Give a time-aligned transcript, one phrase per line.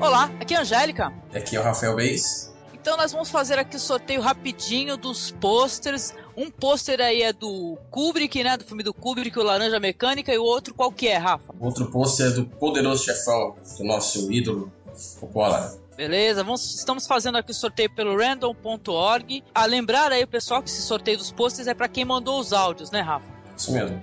[0.00, 1.12] Olá, aqui é a Angélica.
[1.34, 2.54] Aqui é o Rafael Beis.
[2.72, 6.14] Então nós vamos fazer aqui o sorteio rapidinho dos posters.
[6.36, 8.56] Um pôster aí é do Kubrick, né?
[8.56, 11.52] Do filme do Kubrick, o Laranja Mecânica, e o outro qual que é, Rafa?
[11.58, 14.72] O outro pôster é do Poderoso Chefão, do nosso ídolo
[15.18, 15.76] Coppola.
[15.96, 19.42] Beleza, vamos, estamos fazendo aqui o sorteio pelo random.org.
[19.52, 22.52] A lembrar aí o pessoal que esse sorteio dos posters é para quem mandou os
[22.52, 23.26] áudios, né, Rafa?
[23.56, 24.00] Isso mesmo.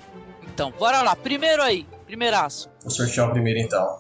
[0.54, 1.16] Então, bora lá.
[1.16, 2.70] Primeiro aí, primeiraço.
[2.82, 4.00] Vou sortear o primeiro então.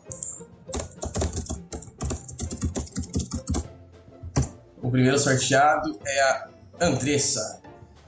[4.85, 6.47] O primeiro sorteado é a
[6.79, 7.59] Andressa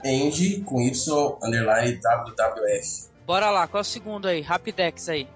[0.04, 3.08] Andy com Y underline WWF.
[3.26, 4.40] Bora lá, qual é o segundo aí?
[4.40, 5.28] Rapidex aí.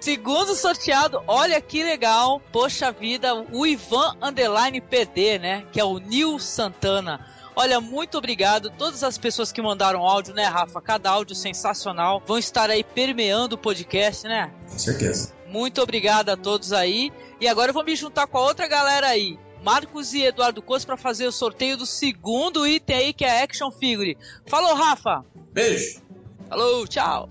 [0.00, 2.42] Segundo sorteado, olha que legal.
[2.50, 5.64] Poxa vida, o Ivan Underline PD, né?
[5.70, 7.24] Que é o Nil Santana.
[7.54, 8.68] Olha, muito obrigado.
[8.68, 10.80] Todas as pessoas que mandaram áudio, né, Rafa?
[10.80, 12.20] Cada áudio sensacional.
[12.26, 14.50] Vão estar aí permeando o podcast, né?
[14.68, 15.37] Com certeza.
[15.48, 17.12] Muito obrigado a todos aí.
[17.40, 19.38] E agora eu vou me juntar com a outra galera aí.
[19.62, 23.44] Marcos e Eduardo Costa para fazer o sorteio do segundo item aí, que é a
[23.44, 24.16] Action Figure.
[24.46, 25.24] Falou, Rafa!
[25.52, 26.00] Beijo!
[26.48, 27.28] Falou, tchau!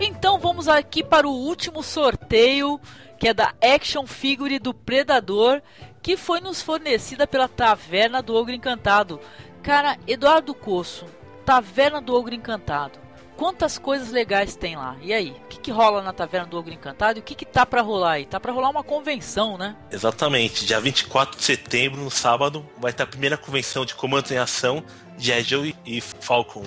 [0.00, 2.80] Então vamos aqui para o último sorteio,
[3.18, 5.62] que é da Action Figure do Predador,
[6.02, 9.18] que foi nos fornecida pela Taverna do Ogro Encantado.
[9.62, 11.06] Cara, Eduardo Coço,
[11.44, 13.03] Taverna do Ogro Encantado.
[13.36, 14.96] Quantas coisas legais tem lá?
[15.02, 15.30] E aí?
[15.30, 17.18] O que, que rola na Taverna do Ogro Encantado?
[17.18, 18.26] E o que, que tá para rolar aí?
[18.26, 19.76] Tá para rolar uma convenção, né?
[19.90, 20.64] Exatamente.
[20.64, 24.84] Dia 24 de setembro, no sábado, vai ter a primeira convenção de comandos em ação
[25.18, 26.64] de Joe e Falcon.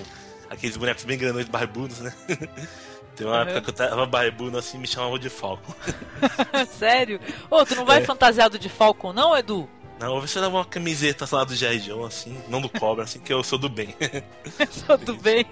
[0.50, 2.12] Aqueles bonecos bem grandões barbudos, né?
[3.18, 3.42] Tem uma uhum.
[3.42, 5.74] época que eu tava barbudo assim me chamavam de Falcon.
[6.78, 7.18] Sério?
[7.50, 8.04] Ô, tu não vai é.
[8.04, 9.68] fantasiado de Falcon, não, Edu?
[9.98, 11.80] Não, vou ver se eu levo uma camiseta lá do G.I.
[11.80, 13.96] Joe, assim, não do Cobra, assim, que eu sou do bem.
[14.70, 15.44] sou do bem.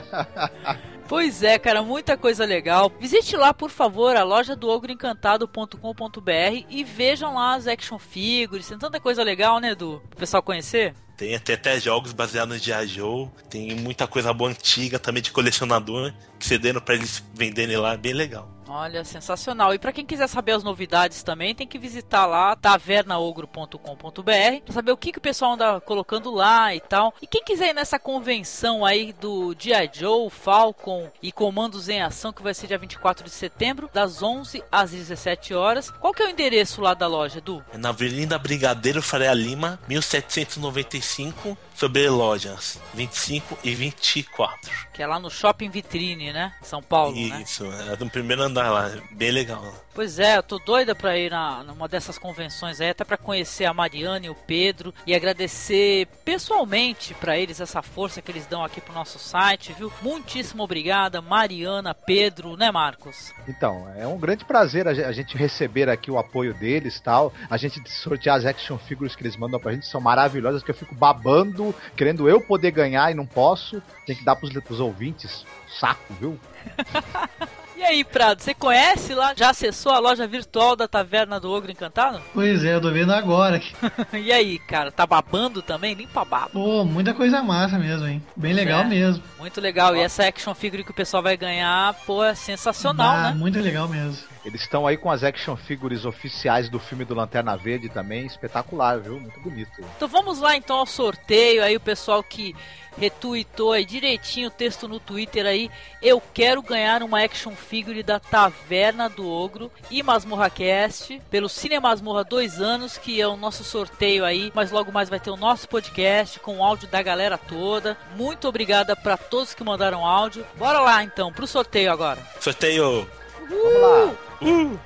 [1.08, 2.92] pois é, cara, muita coisa legal.
[3.00, 8.68] Visite lá, por favor, a loja do ogroencantado.com.br e vejam lá as action figures.
[8.68, 10.02] Tem tanta coisa legal, né, Edu?
[10.10, 10.94] Pro pessoal conhecer.
[11.16, 12.86] Tem, tem até jogos baseados em G.I.
[12.86, 13.30] Joe.
[13.48, 18.12] Tem muita coisa boa antiga também de colecionador que cedendo para eles venderem lá, bem
[18.12, 18.55] legal.
[18.68, 19.74] Olha, sensacional.
[19.74, 24.92] E para quem quiser saber as novidades também, tem que visitar lá tavernaogro.com.br para saber
[24.92, 27.14] o que, que o pessoal anda colocando lá e tal.
[27.22, 29.90] E quem quiser ir nessa convenção aí do G.I.
[29.92, 34.62] Joe, Falcon e Comandos em Ação, que vai ser dia 24 de setembro, das 11
[34.70, 35.90] às 17 horas.
[35.90, 37.64] Qual que é o endereço lá da loja, Du?
[37.72, 44.72] É na Avenida Brigadeiro Faria Lima, 1795 sobre lojas 25 e 24.
[44.92, 46.54] Que é lá no Shopping Vitrine, né?
[46.62, 47.42] São Paulo, né?
[47.42, 47.92] Isso, né?
[47.92, 49.62] é no primeiro andar lá, bem legal.
[49.94, 53.64] Pois é, eu tô doida pra ir na, numa dessas convenções aí, até pra conhecer
[53.64, 58.62] a Mariana e o Pedro e agradecer pessoalmente para eles essa força que eles dão
[58.62, 59.90] aqui pro nosso site, viu?
[60.02, 63.32] Muitíssimo obrigada, Mariana, Pedro, né, Marcos?
[63.48, 67.80] Então, é um grande prazer a gente receber aqui o apoio deles tal, a gente
[67.90, 71.65] sortear as action figures que eles mandam pra gente, são maravilhosas, que eu fico babando,
[71.96, 75.44] querendo eu poder ganhar e não posso, tem que dar pros, pros ouvintes,
[75.78, 76.38] saco, viu?
[77.76, 79.34] E aí, Prado, você conhece lá?
[79.36, 82.22] Já acessou a loja virtual da Taverna do Ogro Encantado?
[82.32, 83.60] Pois é, eu tô vendo agora.
[84.14, 85.92] e aí, cara, tá babando também?
[85.92, 86.48] Limpa baba.
[86.54, 88.24] Pô, muita coisa massa mesmo, hein?
[88.34, 89.22] Bem legal é, mesmo.
[89.38, 89.94] Muito legal.
[89.94, 93.36] E essa action figure que o pessoal vai ganhar, pô, é sensacional, bah, né?
[93.36, 94.24] Muito legal mesmo.
[94.46, 99.00] Eles estão aí com as action figures oficiais do filme do Lanterna Verde também, espetacular,
[99.00, 99.18] viu?
[99.18, 99.72] Muito bonito.
[99.96, 102.54] Então vamos lá então ao sorteio aí, o pessoal que
[102.96, 105.68] retuitou aí direitinho o texto no Twitter aí.
[106.00, 111.80] Eu quero ganhar uma action figure da Taverna do Ogro e Masmorra Cast pelo Cine
[111.80, 114.52] Masmorra dois anos, que é o nosso sorteio aí.
[114.54, 117.98] Mas logo mais vai ter o nosso podcast com o áudio da galera toda.
[118.14, 120.46] Muito obrigada para todos que mandaram áudio.
[120.56, 122.24] Bora lá então pro sorteio agora.
[122.40, 123.10] Sorteio.
[123.50, 123.66] Uhul.
[123.72, 124.25] Vamos lá.
[124.42, 124.78] Uh.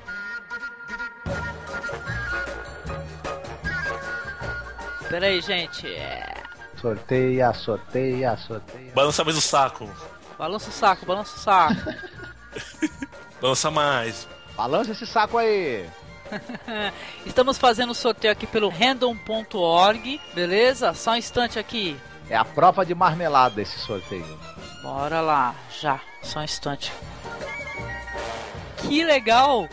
[5.09, 5.87] Pera aí, gente.
[5.89, 6.35] É...
[6.81, 8.93] Sorteia, sorteia, sorteia.
[8.95, 9.91] Balança mais o saco.
[10.39, 11.95] Balança o saco, balança o saco.
[13.43, 14.29] balança mais.
[14.57, 15.89] Balança esse saco aí.
[17.27, 20.95] Estamos fazendo o sorteio aqui pelo random.org, beleza?
[20.95, 21.99] Só um instante aqui.
[22.29, 24.39] É a prova de marmelada esse sorteio.
[24.83, 26.93] Bora lá, já, só um instante.
[28.83, 29.69] Que legal!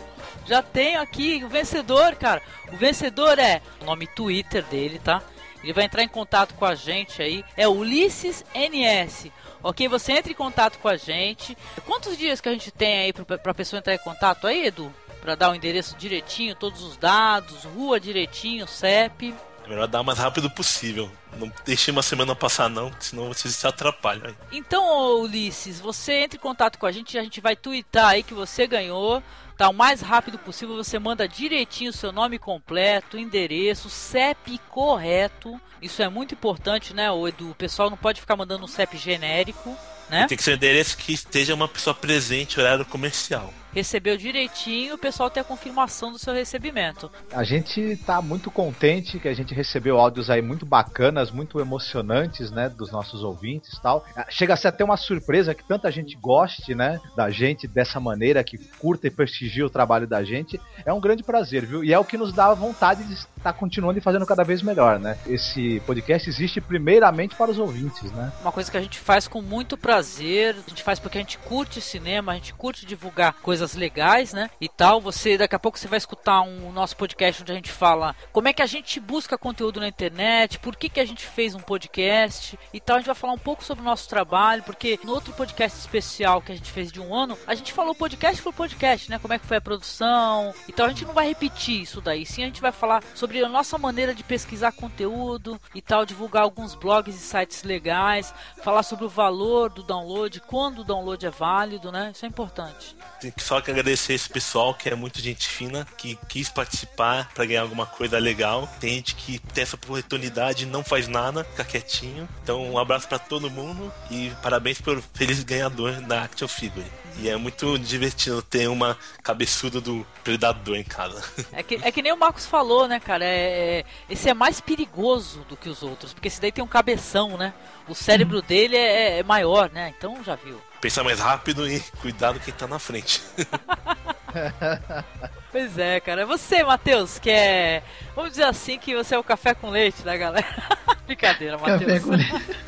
[0.45, 2.41] Já tenho aqui o vencedor, cara.
[2.71, 5.21] O vencedor é o nome Twitter dele, tá?
[5.61, 7.43] Ele vai entrar em contato com a gente aí.
[7.57, 9.29] É Ulisses NS.
[9.61, 11.57] Ok, você entra em contato com a gente.
[11.85, 14.93] Quantos dias que a gente tem aí pra, pra pessoa entrar em contato aí, Edu?
[15.19, 19.35] Pra dar o endereço direitinho, todos os dados, rua direitinho, CEP.
[19.67, 21.11] É melhor dar o mais rápido possível.
[21.37, 24.33] Não deixe uma semana passar, não, senão vocês se atrapalham.
[24.49, 28.33] Então, Ulisses, você entre em contato com a gente, a gente vai twittar aí que
[28.33, 29.21] você ganhou.
[29.57, 35.59] Tá, o mais rápido possível, você manda direitinho o seu nome completo, endereço, CEP correto.
[35.81, 37.51] Isso é muito importante, né, o Edu?
[37.51, 39.75] O pessoal não pode ficar mandando um CEP genérico,
[40.09, 40.27] né?
[40.27, 44.97] Tem que ser um endereço que esteja uma pessoa presente, horário comercial recebeu direitinho, o
[44.97, 47.11] pessoal tem a confirmação do seu recebimento.
[47.31, 52.49] A gente tá muito contente que a gente recebeu áudios aí muito bacanas, muito emocionantes,
[52.49, 54.03] né, dos nossos ouvintes e tal.
[54.29, 58.43] Chega a ser até uma surpresa que tanta gente goste, né, da gente dessa maneira,
[58.43, 60.59] que curta e prestigia o trabalho da gente.
[60.83, 61.83] É um grande prazer, viu?
[61.83, 64.97] E é o que nos dá vontade de estar continuando e fazendo cada vez melhor,
[64.97, 65.19] né?
[65.27, 68.33] Esse podcast existe primeiramente para os ouvintes, né?
[68.41, 71.37] Uma coisa que a gente faz com muito prazer, a gente faz porque a gente
[71.37, 74.49] curte cinema, a gente curte divulgar coisas coisas legais, né?
[74.61, 75.01] E tal.
[75.01, 78.47] Você daqui a pouco você vai escutar um nosso podcast onde a gente fala como
[78.47, 81.59] é que a gente busca conteúdo na internet, por que, que a gente fez um
[81.59, 82.95] podcast e tal.
[82.95, 86.41] A gente vai falar um pouco sobre o nosso trabalho, porque no outro podcast especial
[86.41, 89.19] que a gente fez de um ano, a gente falou podcast por podcast, né?
[89.19, 90.53] Como é que foi a produção.
[90.69, 92.25] Então a gente não vai repetir isso daí.
[92.25, 96.43] Sim, a gente vai falar sobre a nossa maneira de pesquisar conteúdo e tal, divulgar
[96.43, 98.33] alguns blogs e sites legais,
[98.63, 102.11] falar sobre o valor do download, quando o download é válido, né?
[102.13, 102.95] Isso é importante.
[103.19, 107.29] Tem que só que agradecer esse pessoal que é muito gente fina, que quis participar
[107.33, 108.67] para ganhar alguma coisa legal.
[108.77, 112.27] Tem gente que tem essa oportunidade não faz nada, fica quietinho.
[112.43, 116.85] Então, um abraço para todo mundo e parabéns pelo feliz ganhador da Action Figure.
[117.19, 121.23] E é muito divertido ter uma cabeçuda do predador em casa.
[121.53, 123.23] É que, é que nem o Marcos falou, né, cara?
[123.23, 126.67] É, é, esse é mais perigoso do que os outros, porque esse daí tem um
[126.67, 127.53] cabeção, né?
[127.87, 129.93] O cérebro dele é, é maior, né?
[129.97, 130.61] Então já viu.
[130.81, 133.21] Pensar mais rápido e cuidado quem tá na frente.
[135.51, 136.25] pois é, cara.
[136.25, 137.83] Você, Matheus, que é.
[138.15, 140.47] Vamos dizer assim que você é o café com leite da galera.
[141.07, 142.03] Brincadeira, Matheus.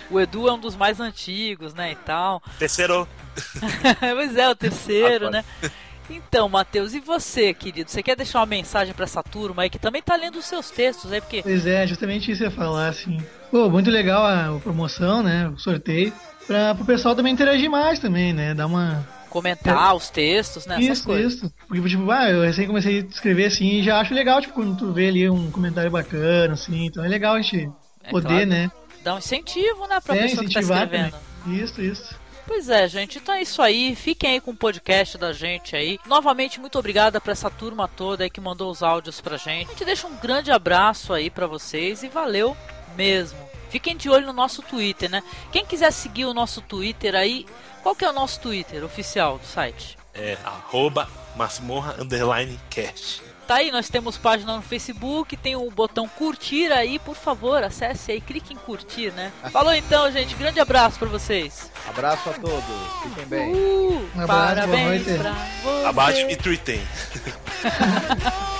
[0.09, 1.91] O Edu é um dos mais antigos, né?
[1.91, 2.41] E tal.
[2.57, 3.07] Terceiro.
[3.99, 5.45] pois é, o terceiro, ah, né?
[6.09, 7.91] Então, Matheus, e você, querido?
[7.91, 10.71] Você quer deixar uma mensagem para essa turma aí que também tá lendo os seus
[10.71, 11.43] textos aí, porque.
[11.43, 13.23] Pois é, justamente isso ia falar, assim.
[13.51, 15.47] Pô, muito legal a promoção, né?
[15.49, 16.11] O sorteio
[16.49, 18.53] para o pessoal também interagir mais também, né?
[18.53, 19.95] Dar uma comentar é.
[19.95, 20.79] os textos, né?
[20.81, 21.53] Isso, isso.
[21.67, 24.75] Porque, tipo, ah, eu recém comecei a escrever assim e já acho legal, tipo, quando
[24.75, 27.69] tu vê ali um comentário bacana, assim, então é legal a gente
[28.03, 28.45] é poder, claro.
[28.47, 28.71] né?
[29.03, 31.13] Dar um incentivo, né, pra é, pessoa que tá escrevendo.
[31.45, 31.63] Também.
[31.63, 32.15] Isso, isso.
[32.45, 33.95] Pois é, gente, então é isso aí.
[33.95, 35.99] Fiquem aí com o podcast da gente aí.
[36.07, 39.67] Novamente, muito obrigada para essa turma toda aí que mandou os áudios pra gente.
[39.67, 42.57] A gente deixa um grande abraço aí para vocês e valeu
[42.97, 43.48] mesmo.
[43.69, 45.23] Fiquem de olho no nosso Twitter, né?
[45.51, 47.45] Quem quiser seguir o nosso Twitter aí,
[47.81, 49.97] qual que é o nosso Twitter oficial do site?
[50.13, 53.21] É arroba masmorra underline cast.
[53.47, 58.11] Tá aí, nós temos página no Facebook, tem o botão curtir aí, por favor, acesse
[58.11, 59.31] aí, clique em curtir, né?
[59.51, 61.71] Falou então, gente, grande abraço para vocês.
[61.87, 62.63] Abraço a todos,
[63.01, 63.51] fiquem bem.
[63.51, 65.85] Uh, um abraço, parabéns pra você.
[65.87, 66.79] Abaixo e tweetem.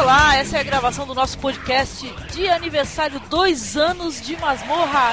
[0.00, 5.12] Olá, essa é a gravação do nosso podcast de aniversário, dois anos de masmorra.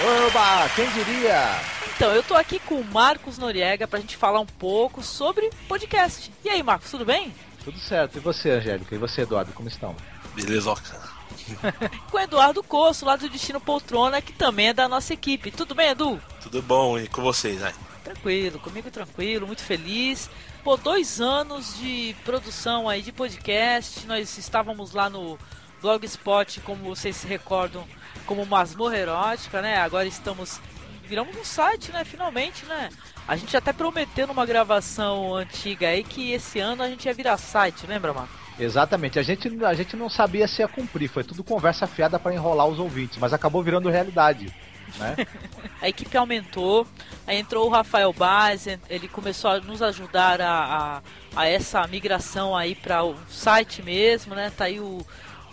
[0.00, 1.60] Oba, quem diria?
[1.96, 6.30] Então, eu tô aqui com o Marcos Noriega pra gente falar um pouco sobre podcast.
[6.44, 7.34] E aí, Marcos, tudo bem?
[7.64, 8.16] Tudo certo.
[8.16, 8.94] E você, Angélica?
[8.94, 9.96] E você, Eduardo, como estão?
[10.36, 10.72] Beleza,
[12.10, 15.50] com o Eduardo Coço, lá do Destino Poltrona, que também é da nossa equipe.
[15.50, 16.20] Tudo bem, Edu?
[16.40, 17.74] Tudo bom, e com vocês, aí?
[18.04, 20.30] Tranquilo, comigo tranquilo, muito feliz.
[20.62, 24.06] Pô, dois anos de produção aí de podcast.
[24.06, 25.36] Nós estávamos lá no
[25.80, 27.84] Blogspot, como vocês se recordam,
[28.26, 29.78] como Masmorra Erótica, né?
[29.78, 30.60] Agora estamos.
[31.04, 32.04] Viramos um site, né?
[32.04, 32.90] Finalmente, né?
[33.26, 37.36] A gente até prometeu numa gravação antiga aí que esse ano a gente ia virar
[37.38, 38.32] site, lembra, Marco?
[38.58, 42.34] Exatamente, a gente, a gente não sabia se ia cumprir, foi tudo conversa fiada para
[42.34, 44.52] enrolar os ouvintes, mas acabou virando realidade.
[44.98, 45.14] Né?
[45.80, 46.86] a equipe aumentou,
[47.26, 51.02] aí entrou o Rafael Baz, ele começou a nos ajudar a,
[51.36, 54.50] a, a essa migração aí para o site mesmo, né?
[54.50, 55.06] Tá aí o,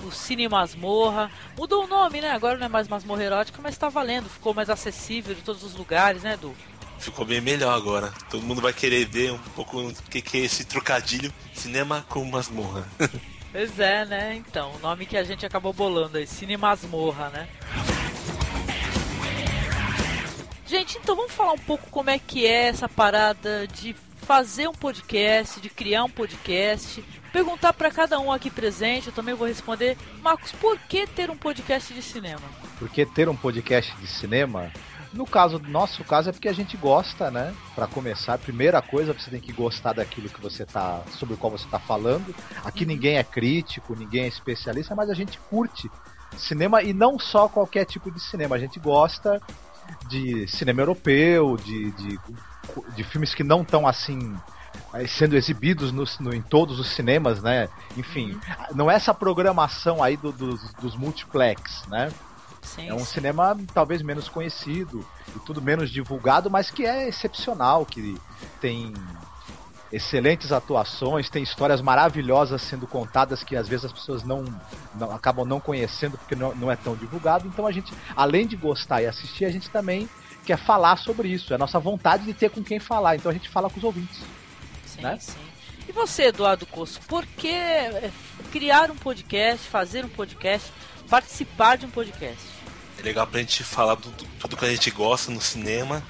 [0.07, 1.31] o Cine Masmorra.
[1.57, 2.31] Mudou o nome, né?
[2.31, 5.75] Agora não é mais Masmorra Erótica, mas tá valendo, ficou mais acessível de todos os
[5.75, 6.55] lugares, né, Edu?
[6.99, 8.13] Ficou bem melhor agora.
[8.29, 12.23] Todo mundo vai querer ver um pouco o que, que é esse trocadilho cinema com
[12.25, 12.87] masmorra.
[13.55, 14.35] Pois é, né?
[14.35, 17.47] Então, o nome que a gente acabou bolando aí, Cine Masmorra, né?
[20.67, 23.95] Gente, então vamos falar um pouco como é que é essa parada de
[24.25, 27.03] fazer um podcast, de criar um podcast.
[27.31, 29.95] Perguntar para cada um aqui presente, eu também vou responder.
[30.21, 32.41] Marcos, por que ter um podcast de cinema?
[32.79, 34.71] Por que ter um podcast de cinema?
[35.13, 37.53] No caso, nosso caso é porque a gente gosta, né?
[37.75, 41.51] Para começar, primeira coisa, você tem que gostar daquilo que você tá, sobre o qual
[41.51, 42.35] você tá falando.
[42.63, 45.89] Aqui ninguém é crítico, ninguém é especialista, mas a gente curte
[46.35, 48.55] cinema e não só qualquer tipo de cinema.
[48.55, 49.39] A gente gosta
[50.09, 52.19] de cinema europeu, de, de,
[52.95, 54.35] de filmes que não estão assim
[55.07, 57.69] sendo exibidos no, no, em todos os cinemas, né?
[57.97, 58.39] Enfim,
[58.73, 62.11] não é essa programação aí do, dos, dos multiplex, né?
[62.61, 63.05] Sim, é um sim.
[63.05, 65.05] cinema talvez menos conhecido
[65.35, 68.19] e tudo menos divulgado, mas que é excepcional, que
[68.59, 68.93] tem
[69.91, 74.43] excelentes atuações, tem histórias maravilhosas sendo contadas que às vezes as pessoas não,
[74.95, 77.47] não acabam não conhecendo porque não, não é tão divulgado.
[77.47, 80.09] Então a gente, além de gostar e assistir, a gente também
[80.45, 81.51] quer falar sobre isso.
[81.51, 83.15] É a nossa vontade de ter com quem falar.
[83.15, 84.19] Então a gente fala com os ouvintes.
[84.85, 85.17] Sim, né?
[85.19, 85.33] sim.
[85.87, 88.11] E você, Eduardo Coço, por que é,
[88.51, 90.71] criar um podcast, fazer um podcast,
[91.09, 92.43] participar de um podcast?
[92.97, 94.09] É legal pra gente falar do,
[94.39, 96.01] tudo que a gente gosta no cinema.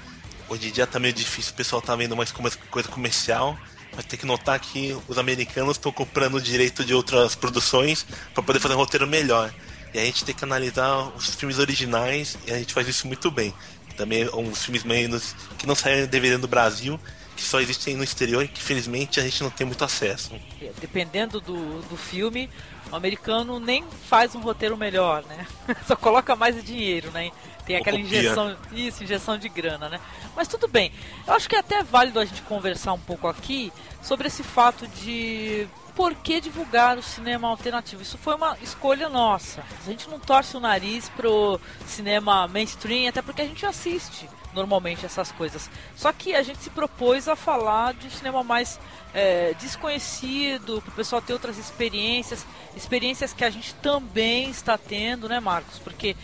[0.48, 3.58] Hoje em dia tá meio difícil, o pessoal tá vendo mais como coisa comercial.
[3.94, 8.42] Mas tem que notar que os americanos estão comprando o direito de outras produções para
[8.42, 9.52] poder fazer um roteiro melhor.
[9.94, 13.30] E a gente tem que analisar os filmes originais e a gente faz isso muito
[13.30, 13.54] bem.
[13.96, 17.00] Também uns filmes menos que não saem DVD no Brasil,
[17.36, 20.32] que só existem no exterior e que felizmente a gente não tem muito acesso.
[20.60, 22.48] É, dependendo do, do filme,
[22.90, 25.46] o americano nem faz um roteiro melhor, né?
[25.86, 27.30] Só coloca mais dinheiro, né?
[27.66, 30.00] Tem aquela injeção, isso, injeção de grana, né?
[30.36, 30.92] Mas tudo bem.
[31.26, 34.86] Eu acho que é até válido a gente conversar um pouco aqui sobre esse fato
[34.86, 38.02] de por que divulgar o cinema alternativo?
[38.02, 39.64] Isso foi uma escolha nossa.
[39.80, 45.06] A gente não torce o nariz pro cinema mainstream, até porque a gente assiste normalmente
[45.06, 45.70] essas coisas.
[45.96, 48.78] Só que a gente se propôs a falar de cinema mais
[49.14, 55.28] é, desconhecido, para o pessoal ter outras experiências, experiências que a gente também está tendo,
[55.28, 55.78] né, Marcos?
[55.78, 56.14] Porque,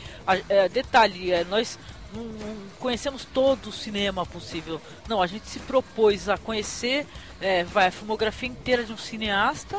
[0.51, 1.79] é, detalhe, é, nós
[2.15, 4.81] não, não, conhecemos todo o cinema possível.
[5.09, 7.07] Não, a gente se propôs a conhecer
[7.41, 9.79] é, vai, a filmografia inteira de um cineasta,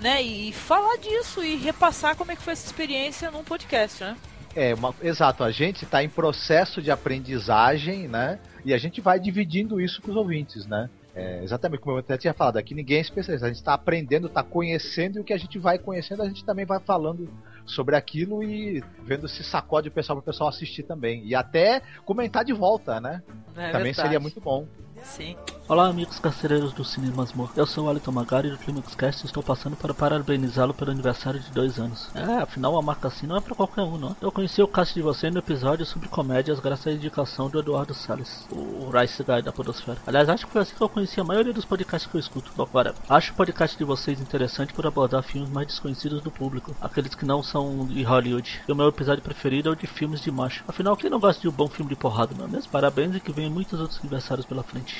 [0.00, 0.22] né?
[0.22, 4.16] E, e falar disso e repassar como é que foi essa experiência num podcast, né?
[4.56, 8.38] É, uma, exato, a gente está em processo de aprendizagem, né?
[8.64, 10.88] E a gente vai dividindo isso com os ouvintes, né?
[11.14, 14.26] É, exatamente como eu até tinha falado, aqui ninguém é especialista, a gente está aprendendo,
[14.26, 17.28] está conhecendo e o que a gente vai conhecendo a gente também vai falando
[17.66, 21.24] sobre aquilo e vendo se sacode o pessoal para o pessoal assistir também.
[21.24, 23.22] E até comentar de volta, né?
[23.56, 23.94] É, também verdade.
[23.96, 24.66] seria muito bom.
[25.04, 25.36] Sim.
[25.66, 27.50] Olá, amigos carcereiros do Cinemas Mor.
[27.56, 31.40] Eu sou o Alito Magari do Climax Cast e estou passando para parabenizá-lo pelo aniversário
[31.40, 32.10] de dois anos.
[32.14, 34.14] É, afinal, a marca assim não é para qualquer um, não.
[34.20, 37.94] Eu conheci o cast de você no episódio sobre comédias graças à indicação do Eduardo
[37.94, 40.02] Salles, o Rice Guy da Podosfera.
[40.06, 42.52] Aliás, acho que foi assim que eu conheci a maioria dos podcasts que eu escuto.
[42.60, 47.14] Agora, acho o podcast de vocês interessante por abordar filmes mais desconhecidos do público, aqueles
[47.14, 48.60] que não são de Hollywood.
[48.68, 50.62] E o meu episódio preferido é o de filmes de macho.
[50.68, 52.70] Afinal, quem não gosta de um bom filme de porrada, não é mesmo?
[52.70, 54.93] Parabéns e que venham muitos outros aniversários pela frente.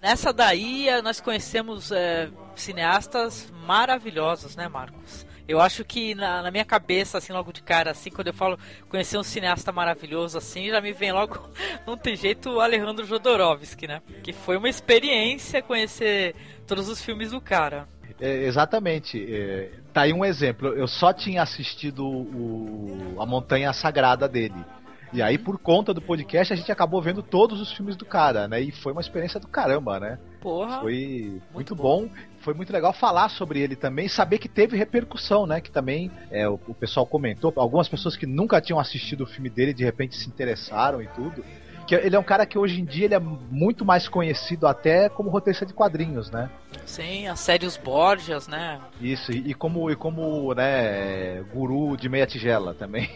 [0.00, 5.26] Nessa daí nós conhecemos é, cineastas maravilhosos, né, Marcos?
[5.48, 8.58] Eu acho que na, na, minha cabeça, assim, logo de cara, assim, quando eu falo
[8.90, 11.48] conhecer um cineasta maravilhoso, assim, já me vem logo,
[11.86, 14.02] não tem jeito, o Alejandro Jodorowsky, né?
[14.22, 16.34] Que foi uma experiência conhecer
[16.66, 17.88] todos os filmes do cara.
[18.20, 19.26] É, exatamente.
[19.32, 20.68] É, tá aí um exemplo.
[20.68, 24.64] Eu só tinha assistido o, A Montanha Sagrada dele.
[25.12, 28.46] E aí, por conta do podcast, a gente acabou vendo todos os filmes do cara,
[28.46, 28.60] né?
[28.60, 30.18] E foi uma experiência do caramba, né?
[30.40, 30.80] Porra.
[30.80, 32.02] Foi muito, muito bom.
[32.02, 32.10] bom.
[32.40, 35.60] Foi muito legal falar sobre ele também, saber que teve repercussão, né?
[35.60, 37.52] Que também é, o, o pessoal comentou.
[37.56, 41.42] Algumas pessoas que nunca tinham assistido o filme dele de repente se interessaram e tudo
[41.88, 45.08] que ele é um cara que hoje em dia ele é muito mais conhecido até
[45.08, 46.50] como roteirista de quadrinhos, né?
[46.84, 48.80] Sim, a série Os Borgias, né?
[49.00, 53.10] Isso, e, como, e como né, guru de meia tigela também.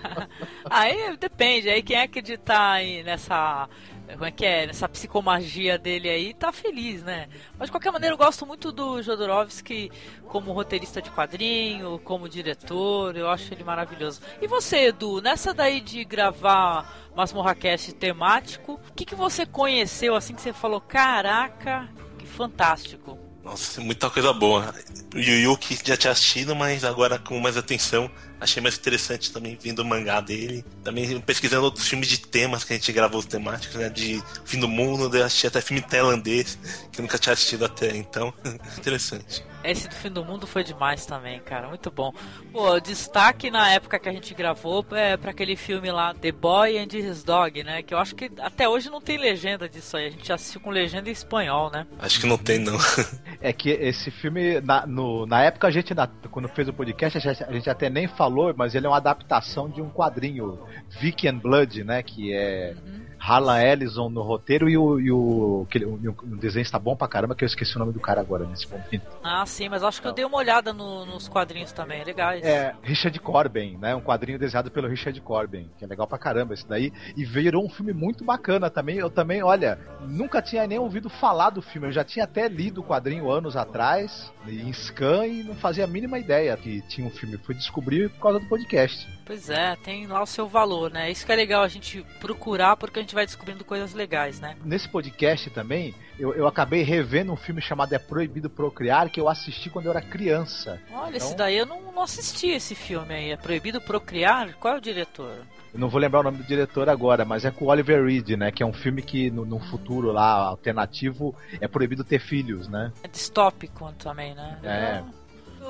[0.68, 3.68] aí depende, aí quem acreditar aí nessa
[4.12, 7.28] como é que é, nessa psicomagia dele aí, tá feliz, né?
[7.58, 9.90] Mas de qualquer maneira eu gosto muito do Jodorowsky
[10.26, 14.20] como roteirista de quadrinho, como diretor, eu acho ele maravilhoso.
[14.40, 20.14] E você, Edu, nessa daí de gravar Masmorra Cast temático, o que, que você conheceu
[20.14, 21.88] assim que você falou, caraca,
[22.30, 23.18] fantástico?
[23.42, 24.74] Nossa, muita coisa boa.
[25.14, 29.32] O Yu Yu que já tinha assistido, mas agora com mais atenção, Achei mais interessante
[29.32, 30.64] também vindo o mangá dele.
[30.82, 33.88] Também pesquisando outros filmes de temas que a gente gravou os temáticos, né?
[33.88, 36.58] De fim do mundo, eu assisti até filme tailandês,
[36.90, 38.32] que eu nunca tinha assistido até então.
[38.78, 39.44] interessante.
[39.62, 41.68] Esse do fim do mundo foi demais também, cara.
[41.68, 42.12] Muito bom.
[42.50, 46.78] Pô, destaque na época que a gente gravou é pra aquele filme lá, The Boy
[46.78, 47.82] and His Dog, né?
[47.82, 50.06] Que eu acho que até hoje não tem legenda disso aí.
[50.06, 51.86] A gente assistiu com legenda em espanhol, né?
[51.98, 52.78] Acho que não tem, não.
[53.42, 57.16] É que esse filme, na, no, na época a gente, na, quando fez o podcast,
[57.16, 60.58] a gente, a gente, até nem falou, mas ele é uma adaptação de um quadrinho,
[61.00, 62.02] Vicky and Blood, né?
[62.02, 62.74] Que é.
[62.84, 66.96] Uhum Harlan Ellison no roteiro e o, e o, que, o, o, desenho está bom
[66.96, 69.06] pra caramba, que eu esqueci o nome do cara agora nesse momento.
[69.22, 72.42] Ah, sim, mas acho que eu dei uma olhada no, nos quadrinhos também, legais.
[72.42, 73.94] É, Richard Corben, né?
[73.94, 76.92] Um quadrinho desenhado pelo Richard Corben, que é legal pra caramba esse daí.
[77.16, 78.96] E virou um filme muito bacana também.
[78.96, 81.88] Eu também, olha, nunca tinha nem ouvido falar do filme.
[81.88, 85.86] Eu já tinha até lido o quadrinho anos atrás, em scan, e não fazia a
[85.86, 87.36] mínima ideia que tinha um filme.
[87.38, 89.06] Fui descobrir por causa do podcast.
[89.26, 91.10] Pois é, tem lá o seu valor, né?
[91.10, 94.56] Isso que é legal a gente procurar porque a gente vai descobrindo coisas legais, né?
[94.64, 99.28] Nesse podcast também, eu, eu acabei revendo um filme chamado É Proibido Procriar, que eu
[99.28, 100.80] assisti quando eu era criança.
[100.92, 101.28] Olha, então...
[101.28, 103.30] esse daí eu não, não assisti esse filme aí.
[103.30, 104.54] É Proibido Procriar?
[104.58, 105.38] Qual é o diretor?
[105.72, 108.30] Eu não vou lembrar o nome do diretor agora, mas é com o Oliver Reed,
[108.30, 108.50] né?
[108.50, 112.92] Que é um filme que no, no futuro lá, alternativo, é proibido ter filhos, né?
[113.02, 114.58] É distópico também, né?
[114.64, 115.19] É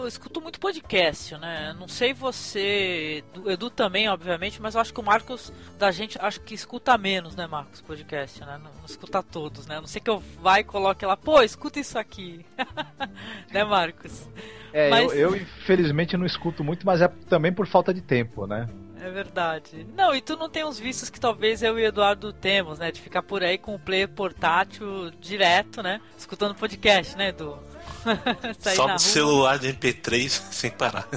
[0.01, 1.75] eu escuto muito podcast, né?
[1.79, 6.41] Não sei você, Edu também, obviamente, mas eu acho que o Marcos da gente acho
[6.41, 8.59] que escuta menos, né, Marcos, podcast, né?
[8.63, 9.79] Não, não escuta todos, né?
[9.79, 12.45] Não sei que eu vai e coloque lá, pô, escuta isso aqui.
[13.53, 14.29] né, Marcos?
[14.73, 15.13] É, mas...
[15.13, 18.69] eu, eu infelizmente não escuto muito, mas é também por falta de tempo, né?
[19.03, 19.87] É verdade.
[19.97, 22.93] Não, e tu não tem uns vícios que talvez eu e o Eduardo temos, né?
[22.93, 26.03] De ficar por aí com o player portátil direto, né?
[26.19, 27.59] Escutando podcast, né, Edu?
[28.75, 31.09] Só no celular de MP3 sem parar.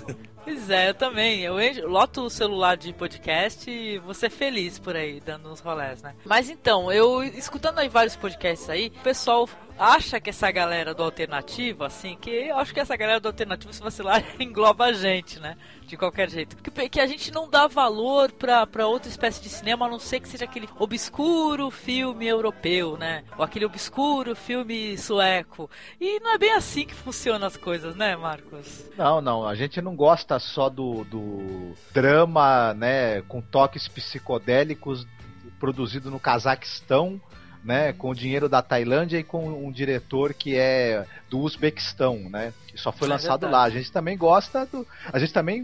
[0.44, 1.42] Pois é, eu também.
[1.42, 1.56] Eu
[1.88, 6.13] loto o celular de podcast e vou ser feliz por aí, dando uns rolés, né?
[6.25, 11.03] Mas então, eu escutando aí vários podcasts aí, o pessoal acha que essa galera do
[11.03, 15.58] alternativo, assim, que acho que essa galera do alternativo, se vacilar, engloba a gente, né?
[15.86, 16.56] De qualquer jeito.
[16.58, 20.00] Que, que a gente não dá valor pra, pra outra espécie de cinema, a não
[20.00, 23.24] ser que seja aquele obscuro filme europeu, né?
[23.38, 25.70] Ou aquele obscuro filme sueco.
[26.00, 28.89] E não é bem assim que funcionam as coisas, né, Marcos?
[28.98, 29.48] Não, não.
[29.48, 35.05] A gente não gosta só do, do drama, né, com toques psicodélicos
[35.59, 37.22] produzido no Cazaquistão
[37.64, 42.54] né, com o dinheiro da Tailândia e com um diretor que é do Uzbequistão, né?
[42.68, 43.54] Que só foi é lançado verdade.
[43.54, 43.64] lá.
[43.64, 45.64] A gente também gosta do, a gente também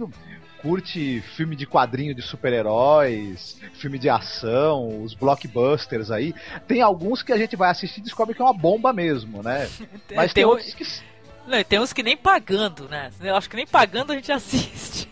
[0.61, 6.33] curte filme de quadrinho de super-heróis, filme de ação, os blockbusters aí.
[6.67, 9.69] Tem alguns que a gente vai assistir e descobre que é uma bomba mesmo, né?
[10.15, 10.83] Mas tem, tem outros que
[11.49, 13.09] não, tem uns que nem pagando, né?
[13.19, 15.08] Eu acho que nem pagando a gente assiste.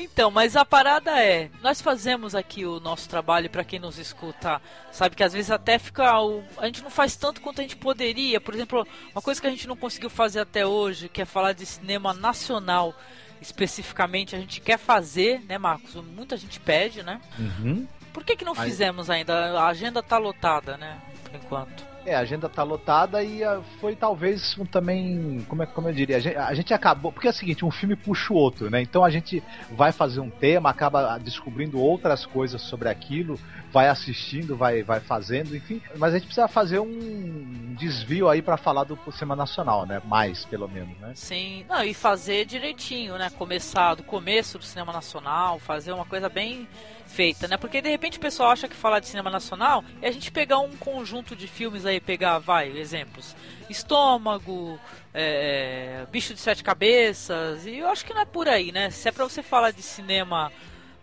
[0.00, 4.60] Então, mas a parada é, nós fazemos aqui o nosso trabalho para quem nos escuta,
[4.90, 7.76] sabe que às vezes até fica o, a gente não faz tanto quanto a gente
[7.76, 8.40] poderia.
[8.40, 11.52] Por exemplo, uma coisa que a gente não conseguiu fazer até hoje, que é falar
[11.52, 12.94] de cinema nacional
[13.42, 15.94] especificamente, a gente quer fazer, né, Marcos?
[15.94, 17.20] Muita gente pede, né?
[17.38, 17.86] Uhum.
[18.12, 19.58] Por que que não fizemos ainda?
[19.60, 21.89] A agenda tá lotada, né, por enquanto.
[22.04, 25.92] É, a agenda tá lotada e uh, foi talvez um, também, como é como eu
[25.92, 28.70] diria, a gente, a gente, acabou, porque é o seguinte, um filme puxa o outro,
[28.70, 28.80] né?
[28.80, 33.38] Então a gente vai fazer um tema, acaba descobrindo outras coisas sobre aquilo,
[33.72, 35.80] vai assistindo, vai, vai fazendo, enfim.
[35.96, 40.00] Mas a gente precisa fazer um desvio aí para falar do cinema nacional, né?
[40.04, 41.12] Mais, pelo menos, né?
[41.14, 43.30] Sim, não, e fazer direitinho, né?
[43.30, 46.66] Começar do começo do cinema nacional, fazer uma coisa bem
[47.10, 47.56] feita, né?
[47.56, 50.58] Porque de repente o pessoal acha que falar de cinema nacional é a gente pegar
[50.60, 53.34] um conjunto de filmes aí, pegar, vai, exemplos,
[53.68, 54.78] Estômago,
[55.12, 58.90] é, Bicho de Sete Cabeças, e eu acho que não é por aí, né?
[58.90, 60.52] Se é pra você falar de cinema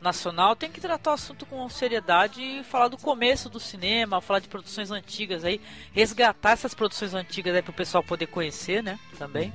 [0.02, 4.39] nacional, tem que tratar o assunto com seriedade e falar do começo do cinema, falar
[4.39, 5.60] de produções antigas aí,
[5.91, 9.00] resgatar essas produções antigas aí pro pessoal poder conhecer, né?
[9.17, 9.52] Também.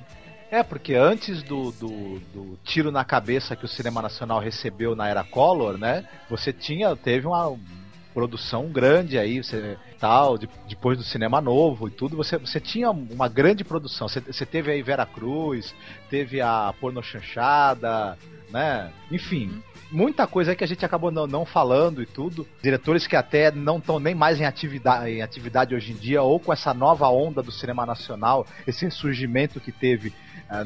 [0.53, 5.09] É, porque antes do, do, do, tiro na cabeça que o cinema nacional recebeu na
[5.09, 6.07] era Collor, né?
[6.29, 7.59] Você tinha, teve uma
[8.12, 12.91] produção grande aí, você tal, de, depois do cinema novo e tudo, você, você tinha
[12.91, 14.07] uma grande produção.
[14.09, 15.75] Você, você teve aí Vera Cruz,
[16.11, 18.19] teve a Porno Chanchada,
[18.51, 18.93] né?
[19.11, 19.62] Enfim.
[19.91, 22.47] Muita coisa que a gente acabou não, não falando e tudo.
[22.62, 26.41] Diretores que até não estão nem mais em atividade, em atividade hoje em dia, ou
[26.41, 30.12] com essa nova onda do cinema nacional, esse surgimento que teve,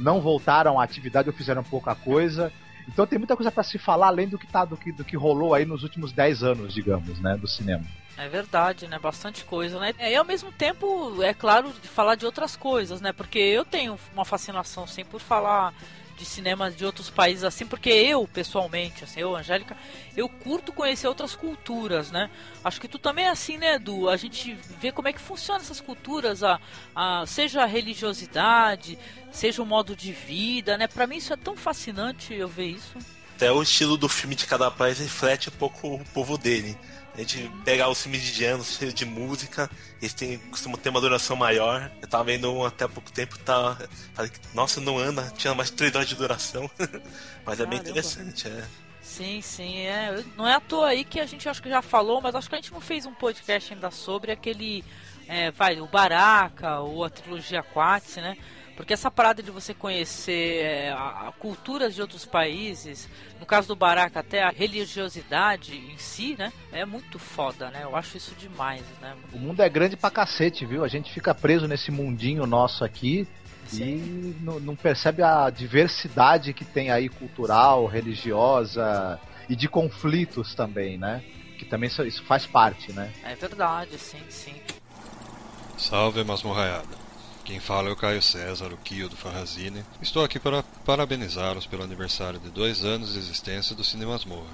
[0.00, 2.52] não voltaram à atividade ou fizeram pouca coisa.
[2.88, 5.16] Então tem muita coisa para se falar além do que, tá, do, que, do que
[5.16, 7.84] rolou aí nos últimos 10 anos, digamos, né, do cinema.
[8.16, 8.98] É verdade, né?
[8.98, 9.92] Bastante coisa, né?
[9.98, 13.12] E ao mesmo tempo, é claro, de falar de outras coisas, né?
[13.12, 15.74] Porque eu tenho uma fascinação, sim, por falar
[16.16, 19.76] de cinemas de outros países assim, porque eu, pessoalmente, assim, eu, Angélica,
[20.16, 22.31] eu curto conhecer outras culturas, né?
[22.64, 24.09] Acho que tu também é assim, né, Edu?
[24.09, 26.59] A gente vê como é que funciona essas culturas, a,
[26.94, 28.98] a, seja a religiosidade,
[29.31, 30.87] seja o modo de vida, né?
[30.87, 32.96] Pra mim isso é tão fascinante eu ver isso.
[33.37, 36.76] Até o estilo do filme de cada país reflete um pouco o povo dele.
[37.16, 39.70] A gente pegar os filmes de anos cheios de música,
[40.02, 41.90] eles têm, costumam ter uma duração maior.
[42.02, 43.79] Eu tava vendo um até há pouco tempo, tá.
[44.12, 46.70] Falei, nossa, não anda, tinha mais de 3 horas de duração.
[47.44, 48.64] mas é bem interessante, é.
[49.00, 50.22] Sim, sim, é.
[50.37, 52.55] Não é à toa aí que a gente acho que já falou, mas acho que
[52.55, 54.85] a gente não fez um podcast ainda sobre aquele.
[55.26, 58.37] É, vai, o Baraka ou a trilogia Quartz, né?
[58.76, 63.08] Porque essa parada de você conhecer é, a, a culturas de outros países,
[63.40, 66.52] no caso do Baraka até a religiosidade em si, né?
[66.70, 67.80] É muito foda, né?
[67.82, 69.16] Eu acho isso demais, né?
[69.32, 70.84] O mundo é grande pra cacete, viu?
[70.84, 73.26] A gente fica preso nesse mundinho nosso aqui
[73.66, 73.82] Sim.
[73.82, 80.98] e não, não percebe a diversidade que tem aí cultural, religiosa e de conflitos também,
[80.98, 81.24] né?
[81.58, 83.10] Que também isso faz parte, né?
[83.24, 84.54] É verdade, sim, sim.
[85.78, 87.05] Salve, masmorraiada.
[87.46, 89.85] Quem fala é o Caio César, o Kio do Farrazine.
[90.02, 94.50] Estou aqui para parabenizá-los pelo aniversário de dois anos de existência do Cinemas Morra.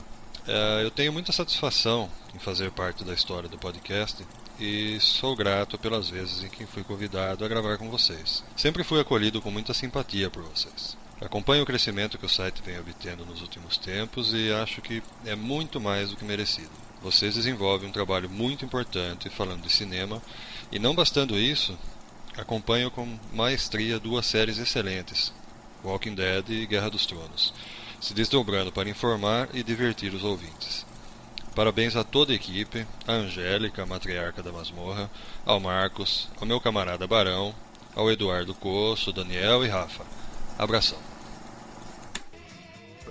[0.46, 4.22] É, eu tenho muita satisfação em fazer parte da história do podcast
[4.60, 8.44] e sou grato pelas vezes em que fui convidado a gravar com vocês.
[8.54, 10.94] Sempre fui acolhido com muita simpatia por vocês.
[11.18, 15.34] Acompanho o crescimento que o site vem obtendo nos últimos tempos e acho que é
[15.34, 16.68] muito mais do que merecido.
[17.02, 20.22] Vocês desenvolvem um trabalho muito importante falando de cinema
[20.70, 21.76] e não bastando isso,
[22.36, 25.32] acompanho com maestria duas séries excelentes,
[25.84, 27.52] Walking Dead e Guerra dos Tronos,
[28.00, 30.86] se desdobrando para informar e divertir os ouvintes.
[31.54, 35.10] Parabéns a toda a equipe, a Angélica, a matriarca da masmorra,
[35.44, 37.54] ao Marcos, ao meu camarada Barão,
[37.94, 40.04] ao Eduardo Coço, Daniel e Rafa.
[40.58, 41.11] Abração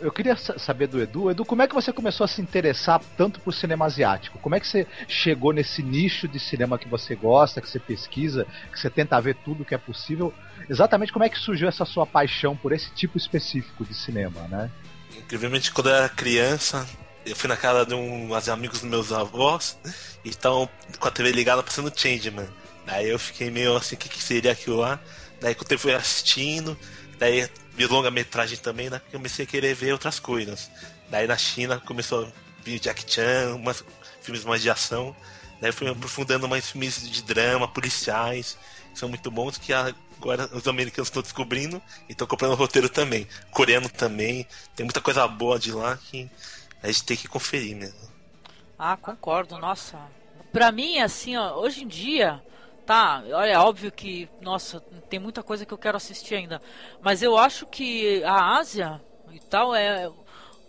[0.01, 1.31] eu queria saber do Edu.
[1.31, 4.39] Edu, como é que você começou a se interessar tanto por cinema asiático?
[4.39, 8.45] Como é que você chegou nesse nicho de cinema que você gosta, que você pesquisa,
[8.71, 10.33] que você tenta ver tudo que é possível?
[10.69, 14.69] Exatamente como é que surgiu essa sua paixão por esse tipo específico de cinema, né?
[15.17, 16.87] Incrivelmente, quando eu era criança,
[17.25, 19.77] eu fui na casa de uns amigos dos meus avós
[20.25, 22.47] e com a TV ligada passando Changeman.
[22.85, 24.99] Daí eu fiquei meio assim, o que, que seria aquilo lá?
[25.39, 26.77] Daí quando eu fui assistindo,
[27.19, 29.01] daí vi longa-metragem também, né?
[29.11, 30.69] Comecei a querer ver outras coisas.
[31.09, 32.31] Daí na China começou a
[32.63, 33.83] vir Jack Chan, umas
[34.21, 35.15] filmes mais de ação.
[35.59, 38.57] Daí fui aprofundando mais filmes de drama, policiais,
[38.91, 43.27] que são muito bons, que agora os americanos estão descobrindo e estão comprando roteiro também.
[43.51, 44.47] Coreano também.
[44.75, 46.29] Tem muita coisa boa de lá que
[46.81, 48.11] a gente tem que conferir mesmo.
[48.77, 49.99] Ah, concordo, nossa.
[50.51, 52.41] Pra mim, assim, ó, hoje em dia,
[52.91, 56.61] tá, é óbvio que, nossa, tem muita coisa que eu quero assistir ainda.
[57.01, 59.01] Mas eu acho que a Ásia
[59.31, 60.11] e tal é.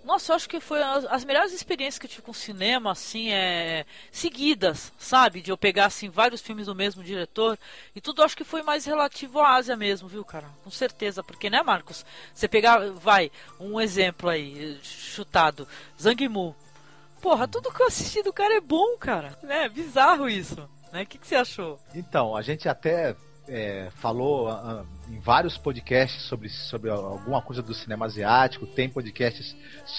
[0.05, 3.31] Nossa, eu acho que foi as, as melhores experiências que eu tive com cinema, assim,
[3.31, 3.85] é.
[4.13, 5.43] seguidas, sabe?
[5.43, 7.59] De eu pegar, assim, vários filmes do mesmo diretor.
[7.93, 10.47] E tudo acho que foi mais relativo à Ásia mesmo, viu, cara?
[10.63, 11.25] Com certeza.
[11.25, 12.07] Porque, né, Marcos?
[12.33, 15.67] Você pegar, vai, um exemplo aí, chutado.
[16.01, 16.55] Zhang Mu.
[17.21, 19.37] Porra, tudo que eu assisti do cara é bom, cara.
[19.49, 21.03] É bizarro isso né?
[21.03, 21.81] O que, que você achou?
[21.95, 23.17] Então, a gente até
[23.49, 29.55] é, falou uh, em vários podcasts sobre, sobre alguma coisa do cinema asiático, tem podcasts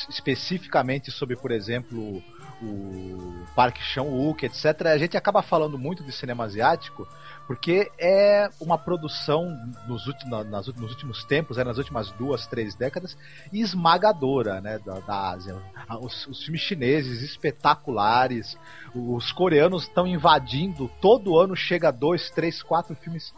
[0.10, 2.24] especificamente sobre, por exemplo,
[2.60, 4.88] o Park Chan-wook, etc.
[4.88, 7.08] A gente acaba falando muito de cinema asiático
[7.46, 9.56] porque é uma produção
[9.88, 13.16] nos últimos, nas, nos últimos tempos, é, nas últimas duas, três décadas,
[13.52, 15.56] esmagadora né, da, da Ásia.
[16.02, 18.58] Os, os filmes chineses espetaculares,
[18.96, 23.32] os coreanos estão invadindo, todo ano chega dois, três, quatro filmes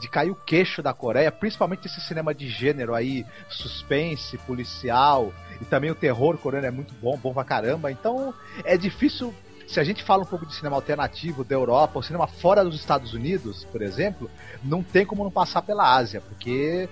[0.00, 5.64] de cair o queixo da Coreia, principalmente esse cinema de gênero aí, suspense, policial, e
[5.64, 7.92] também o terror coreano é muito bom, bom pra caramba.
[7.92, 8.34] Então
[8.64, 9.34] é difícil
[9.68, 12.74] se a gente fala um pouco de cinema alternativo da Europa, ou cinema fora dos
[12.74, 14.28] Estados Unidos, por exemplo,
[14.64, 16.88] não tem como não passar pela Ásia, porque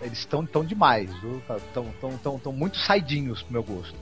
[0.00, 3.94] eles estão tão demais, estão tão, tão, tão muito saidinhos pro meu gosto.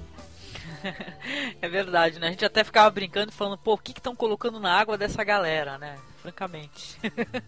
[1.61, 2.29] é verdade, né?
[2.29, 5.77] A gente até ficava brincando falando, pô, o que estão colocando na água dessa galera,
[5.79, 5.97] né?
[6.23, 6.99] Francamente.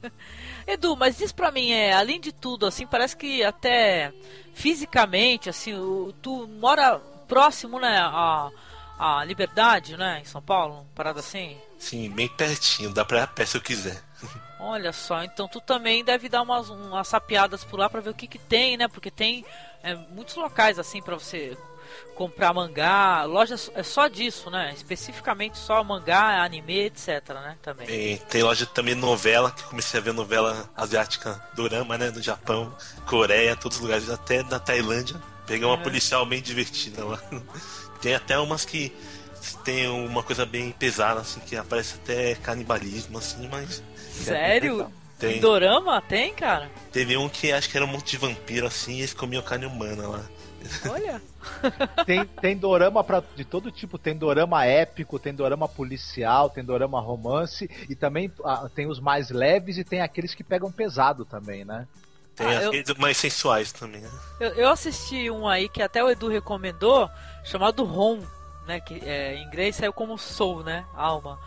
[0.66, 4.12] Edu, mas diz pra mim, é, além de tudo, assim, parece que até
[4.52, 5.72] fisicamente, assim,
[6.20, 8.50] tu mora próximo, né, a,
[8.98, 11.56] a Liberdade, né, em São Paulo, parada assim?
[11.78, 14.02] Sim, bem pertinho, dá pra ir a pé se eu quiser.
[14.58, 18.14] Olha só, então tu também deve dar umas, umas sapiadas por lá pra ver o
[18.14, 18.88] que que tem, né?
[18.88, 19.44] Porque tem
[19.82, 21.56] é, muitos locais assim para você
[22.14, 23.24] comprar mangá.
[23.24, 24.72] Loja é só disso, né?
[24.74, 27.56] Especificamente só mangá, anime, etc, né?
[27.62, 27.86] Também.
[27.86, 32.10] Tem, tem loja também novela, que comecei a ver novela asiática, dorama, né?
[32.10, 32.74] No Japão,
[33.06, 35.20] Coreia, todos os lugares, até na Tailândia.
[35.46, 35.82] Peguei uma É.
[35.82, 37.20] policial bem divertida lá.
[38.00, 38.94] Tem até umas que
[39.62, 44.90] tem uma coisa bem pesada, assim, que aparece até canibalismo, assim, mas Sério?
[45.18, 45.40] tem.
[45.40, 46.70] Dorama tem, cara?
[46.92, 49.66] Teve um que acho que era um monte de vampiro, assim, e eles comiam carne
[49.66, 50.22] humana lá.
[50.90, 51.20] Olha.
[52.06, 57.00] Tem, tem dorama pra, de todo tipo, tem dorama épico, tem dorama policial, tem dorama
[57.00, 61.64] romance, e também ah, tem os mais leves e tem aqueles que pegam pesado também,
[61.64, 61.86] né?
[62.34, 64.10] Tem Ah, eu- aqueles mais sensuais também, né?
[64.40, 67.08] Eu, eu assisti um aí que até o Edu recomendou,
[67.44, 68.20] chamado Rom,
[68.66, 68.80] né?
[68.80, 70.84] Que é, em inglês saiu como Soul, né?
[70.94, 71.38] Alma.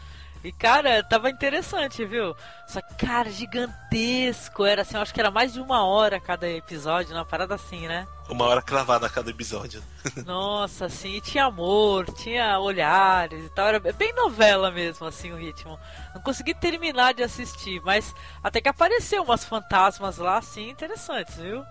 [0.48, 2.34] E cara, tava interessante, viu?
[2.66, 4.64] Só que, cara, gigantesco.
[4.64, 7.86] Era assim, eu acho que era mais de uma hora cada episódio, uma parada assim,
[7.86, 8.08] né?
[8.30, 9.84] Uma hora cravada a cada episódio.
[10.26, 13.68] Nossa, assim, e tinha amor, tinha olhares e tal.
[13.68, 15.78] Era bem novela mesmo, assim, o ritmo.
[16.16, 21.62] Não consegui terminar de assistir, mas até que apareceu umas fantasmas lá, assim, interessantes, viu?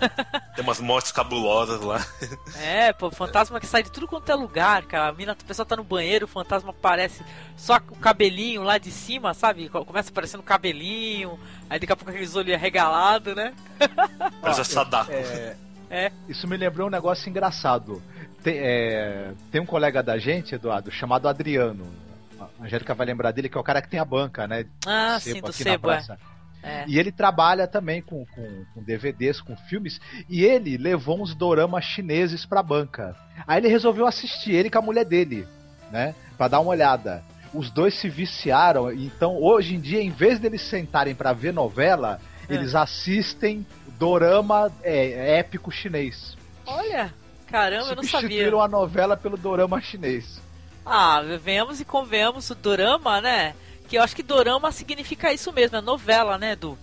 [0.54, 2.04] Tem umas mortes cabulosas lá.
[2.60, 5.08] É, pô, fantasma que sai de tudo quanto é lugar, cara.
[5.08, 7.24] A mina, a pessoa tá no banheiro, o fantasma aparece
[7.56, 9.68] só o cabelinho lá de cima, sabe?
[9.68, 13.52] Começa aparecendo o cabelinho, aí daqui a pouco aqueles olhos arregalados, né?
[14.40, 15.12] Parece a Sadako.
[15.12, 15.56] É,
[15.90, 16.12] É.
[16.28, 18.02] Isso me lembrou um negócio engraçado.
[18.42, 21.86] Tem, é, tem um colega da gente, Eduardo, chamado Adriano.
[22.38, 24.66] A Angélica vai lembrar dele, que é o cara que tem a banca, né?
[24.86, 26.04] Ah, Sebo sim, do sebo, é.
[26.64, 26.84] É.
[26.88, 31.84] E ele trabalha também com, com, com DVDs, com filmes, e ele levou uns doramas
[31.84, 33.14] chineses pra banca.
[33.46, 35.46] Aí ele resolveu assistir, ele com a mulher dele,
[35.90, 36.14] né?
[36.36, 37.22] Pra dar uma olhada.
[37.52, 42.20] Os dois se viciaram, então hoje em dia, em vez deles sentarem pra ver novela,
[42.48, 42.54] É.
[42.54, 43.64] eles assistem
[43.98, 46.36] dorama é, épico chinês.
[46.66, 47.14] Olha,
[47.46, 48.20] caramba, eu não sabia.
[48.20, 50.40] Substituíram a novela pelo dorama chinês.
[50.84, 53.54] Ah, venhamos e convenhamos o dorama, né?
[53.88, 56.78] Que eu acho que dorama significa isso mesmo, é novela, né, Edu?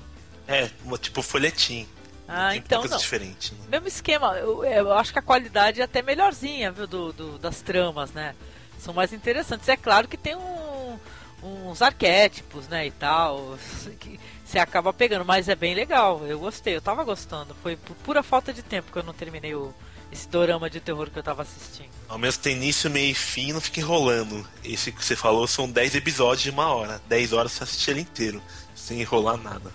[0.48, 0.70] É,
[1.02, 1.88] tipo folhetim.
[2.28, 2.98] Ah, Tem então não.
[2.98, 3.54] diferente.
[3.54, 3.60] Né?
[3.70, 7.62] Mesmo esquema, eu, eu acho que a qualidade é até melhorzinha, viu, do, do- das
[7.62, 8.34] tramas, né?
[8.80, 9.68] São mais interessantes.
[9.68, 10.98] É claro que tem um-
[11.44, 13.58] uns arquétipos, né, e tal,
[14.00, 16.22] que você acaba pegando, mas é bem legal.
[16.26, 17.56] Eu gostei, eu tava gostando.
[17.64, 19.74] Foi por pura falta de tempo que eu não terminei o,
[20.12, 21.90] esse dorama de terror que eu tava assistindo.
[22.08, 24.46] Ao menos tem início, meio e fim e não fica enrolando.
[24.64, 27.02] Esse que você falou são 10 episódios de uma hora.
[27.08, 28.42] 10 horas você assiste ele inteiro,
[28.76, 29.72] sem enrolar nada.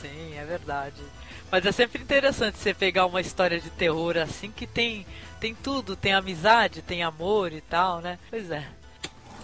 [0.00, 1.02] Sim, é verdade.
[1.50, 5.06] Mas é sempre interessante você pegar uma história de terror assim que tem
[5.40, 8.18] tem tudo, tem amizade, tem amor e tal, né?
[8.28, 8.66] Pois é.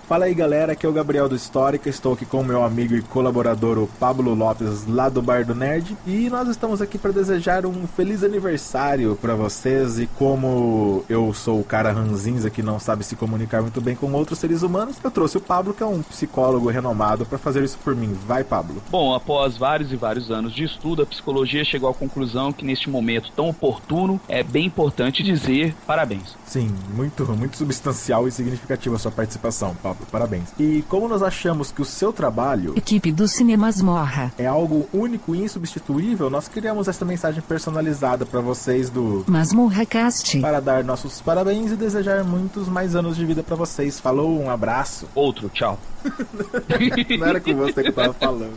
[0.06, 2.94] Fala aí galera, aqui é o Gabriel do Histórica, estou aqui com o meu amigo
[2.94, 7.10] e colaborador o Pablo Lopes lá do Bar do Nerd e nós estamos aqui para
[7.10, 12.78] desejar um feliz aniversário para vocês e como eu sou o cara ranzinza que não
[12.78, 15.86] sabe se comunicar muito bem com outros seres humanos, eu trouxe o Pablo que é
[15.86, 18.14] um psicólogo renomado para fazer isso por mim.
[18.26, 18.82] Vai Pablo.
[18.90, 22.90] Bom, após vários e vários anos de estudo, a psicologia chegou à conclusão que neste
[22.90, 26.36] momento tão oportuno é bem importante dizer parabéns.
[26.44, 29.93] Sim, muito, muito substancial e significativa a sua participação, Pablo.
[30.10, 30.48] Parabéns.
[30.58, 34.32] E como nós achamos que o seu trabalho Equipe do Cinemasmorra.
[34.38, 40.40] é algo único e insubstituível, nós criamos essa mensagem personalizada para vocês do Masmorra Cast.
[40.40, 43.98] para dar nossos parabéns e desejar muitos mais anos de vida para vocês.
[44.00, 45.08] Falou, um abraço.
[45.14, 45.78] Outro, tchau.
[47.18, 48.54] Não era com você que eu tava falando.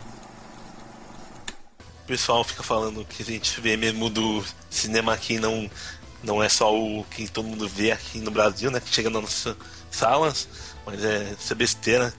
[2.04, 5.70] O pessoal fica falando que a gente vê mesmo do cinema aqui não,
[6.22, 8.80] não é só o que todo mundo vê aqui no Brasil, né?
[8.80, 9.56] Que chega nas nossas
[9.90, 10.48] salas,
[10.90, 12.14] mas é, isso é besteira.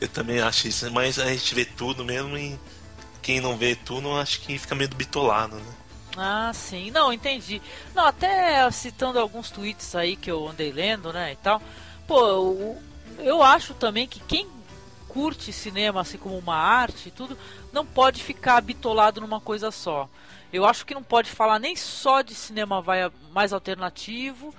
[0.00, 2.58] Eu também acho isso, mas a gente vê tudo mesmo e
[3.20, 5.72] quem não vê tudo, acho que fica meio bitolado, né?
[6.16, 6.90] Ah, sim.
[6.90, 7.60] Não, entendi.
[7.94, 11.60] Não, até citando alguns tweets aí que eu andei lendo, né, e tal.
[12.06, 12.82] Pô, eu,
[13.18, 14.48] eu acho também que quem
[15.08, 17.36] curte cinema assim como uma arte e tudo,
[17.72, 20.08] não pode ficar bitolado numa coisa só.
[20.52, 22.82] Eu acho que não pode falar nem só de cinema
[23.30, 24.54] mais alternativo,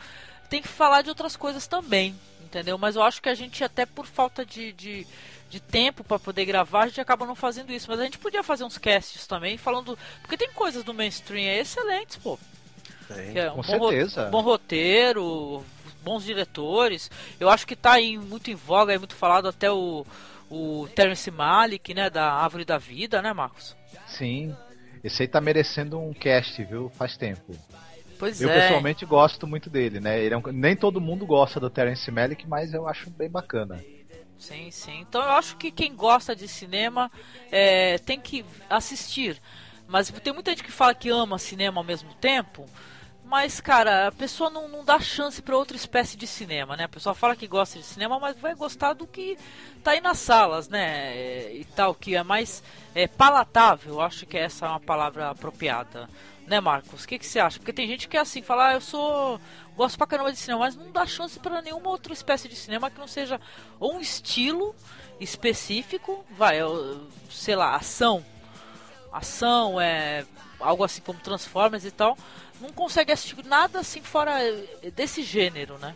[0.50, 2.16] tem que falar de outras coisas também,
[2.54, 2.78] entendeu?
[2.78, 5.08] Mas eu acho que a gente até por falta de, de,
[5.50, 7.88] de tempo para poder gravar, a gente acaba não fazendo isso.
[7.90, 11.60] Mas a gente podia fazer uns casts também falando, porque tem coisas do mainstream aí
[11.60, 12.38] excelentes, pô.
[13.32, 14.28] Que é um Com bom ro- certeza.
[14.28, 15.66] um bom roteiro,
[16.04, 17.10] bons diretores.
[17.40, 20.06] Eu acho que tá aí muito em voga, é muito falado até o,
[20.50, 23.76] o Terence Malick, né, da Árvore da Vida, né, Marcos?
[24.08, 24.56] Sim.
[25.04, 26.90] Esse aí tá merecendo um cast, viu?
[26.96, 27.54] Faz tempo.
[28.24, 28.62] Pois Eu é.
[28.62, 30.18] pessoalmente gosto muito dele, né?
[30.18, 33.84] Ele é um- Nem todo mundo gosta do Terence Malick, mas eu acho bem bacana.
[34.40, 35.02] Sim, sim.
[35.02, 37.12] Então eu acho que quem gosta de cinema
[37.52, 39.42] é, tem que assistir.
[39.90, 42.66] Mas tem muita gente que fala que ama cinema ao mesmo tempo.
[43.26, 46.86] Mas, cara, a pessoa não, não dá chance para outra espécie de cinema, né?
[46.86, 49.38] A pessoa fala que gosta de cinema, mas vai gostar do que
[49.84, 51.14] tá aí nas salas, né?
[51.14, 52.64] É, e tal, que é mais
[52.96, 54.00] é, palatável.
[54.00, 56.08] Acho que essa é uma palavra apropriada.
[56.48, 57.04] Né, Marcos?
[57.04, 57.58] O que, que você acha?
[57.58, 59.40] Porque tem gente que é assim, fala, ah, eu sou.
[59.76, 62.92] gosto pra caramba de cinema, mas não dá chance para nenhuma outra espécie de cinema
[62.92, 63.40] que não seja
[63.80, 64.76] um estilo
[65.20, 66.58] específico, vai,
[67.30, 68.26] sei lá, ação.
[69.12, 70.26] Ação, é
[70.60, 72.18] algo assim como Transformers e tal
[72.64, 74.38] não consegue assistir nada assim fora
[74.96, 75.94] desse gênero, né?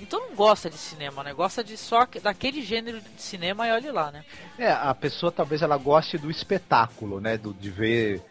[0.00, 1.32] Então não gosta de cinema, né?
[1.32, 4.24] Gosta de só daquele gênero de cinema e olhe lá, né?
[4.58, 7.36] É, a pessoa talvez ela goste do espetáculo, né?
[7.36, 8.22] Do, de ver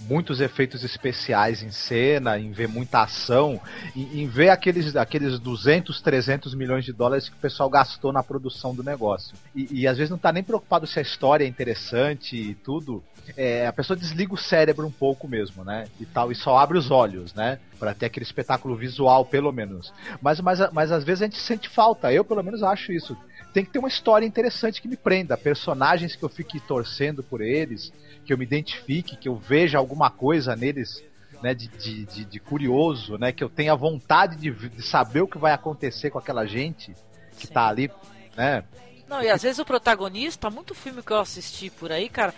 [0.00, 3.60] muitos efeitos especiais em cena, em ver muita ação,
[3.94, 8.22] em, em ver aqueles, aqueles 200, 300 milhões de dólares que o pessoal gastou na
[8.22, 9.36] produção do negócio.
[9.54, 13.02] E, e às vezes não tá nem preocupado se a história é interessante e tudo
[13.36, 15.86] é, a pessoa desliga o cérebro um pouco mesmo, né?
[15.98, 17.58] E tal, e só abre os olhos, né?
[17.78, 19.92] Para ter aquele espetáculo visual, pelo menos.
[20.20, 23.16] Mas, mas, mas às vezes a gente sente falta, eu pelo menos acho isso.
[23.52, 27.40] Tem que ter uma história interessante que me prenda, personagens que eu fique torcendo por
[27.40, 27.92] eles,
[28.24, 31.02] que eu me identifique, que eu veja alguma coisa neles
[31.42, 35.38] né, de, de, de, curioso, né, que eu tenha vontade de, de, saber o que
[35.38, 36.94] vai acontecer com aquela gente
[37.38, 37.52] que Sim.
[37.52, 37.90] tá ali,
[38.36, 38.64] né?
[39.08, 42.34] Não, e às vezes o protagonista, muito filme que eu assisti por aí, cara,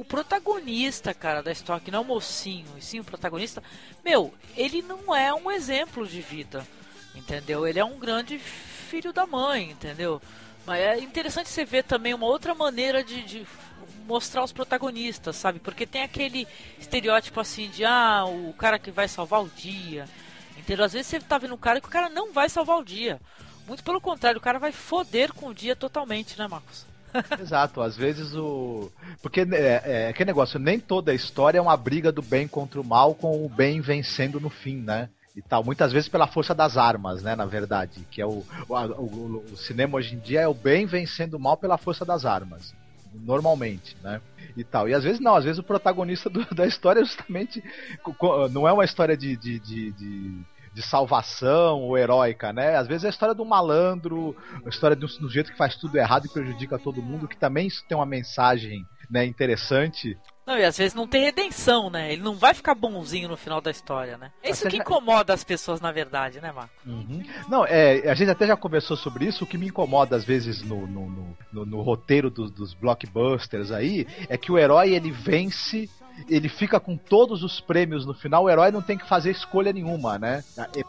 [0.00, 3.62] o protagonista, cara, da história, que não é o mocinho, e sim o protagonista,
[4.02, 6.66] meu, ele não é um exemplo de vida,
[7.14, 7.66] entendeu?
[7.66, 10.22] Ele é um grande filho da mãe, entendeu?
[10.64, 13.46] Mas é interessante você ver também uma outra maneira de, de
[14.06, 15.58] mostrar os protagonistas, sabe?
[15.58, 20.08] Porque tem aquele estereótipo assim de, ah, o cara que vai salvar o dia,
[20.56, 20.86] entendeu?
[20.86, 23.20] Às vezes você tá vendo um cara que o cara não vai salvar o dia.
[23.66, 26.88] Muito pelo contrário, o cara vai foder com o dia totalmente, né, Marcos?
[27.40, 28.90] Exato, às vezes o.
[29.22, 32.80] Porque é, é, que negócio, nem toda a história é uma briga do bem contra
[32.80, 35.08] o mal com o bem vencendo no fim, né?
[35.34, 37.36] E tal, muitas vezes pela força das armas, né?
[37.36, 40.86] Na verdade, que é o, o, o, o cinema hoje em dia é o bem
[40.86, 42.74] vencendo o mal pela força das armas
[43.14, 44.20] normalmente, né?
[44.56, 44.88] E tal.
[44.88, 47.62] E às vezes não, às vezes o protagonista do, da história é justamente
[48.50, 50.40] não é uma história de, de, de, de
[50.72, 52.76] de salvação ou heróica, né?
[52.76, 55.96] Às vezes é a história do malandro, a história do, do jeito que faz tudo
[55.96, 60.16] errado e prejudica todo mundo, que também isso tem uma mensagem né, interessante.
[60.46, 62.12] Não, e às vezes não tem redenção, né?
[62.12, 64.32] Ele não vai ficar bonzinho no final da história, né?
[64.42, 66.72] É isso que incomoda as pessoas, na verdade, né, Marco?
[66.84, 67.22] Uhum.
[67.48, 69.44] Não, é, a gente até já conversou sobre isso.
[69.44, 74.06] O que me incomoda, às vezes, no, no, no, no roteiro do, dos blockbusters aí,
[74.28, 75.88] é que o herói, ele vence
[76.28, 79.72] ele fica com todos os prêmios no final, o herói não tem que fazer escolha
[79.72, 80.44] nenhuma, né?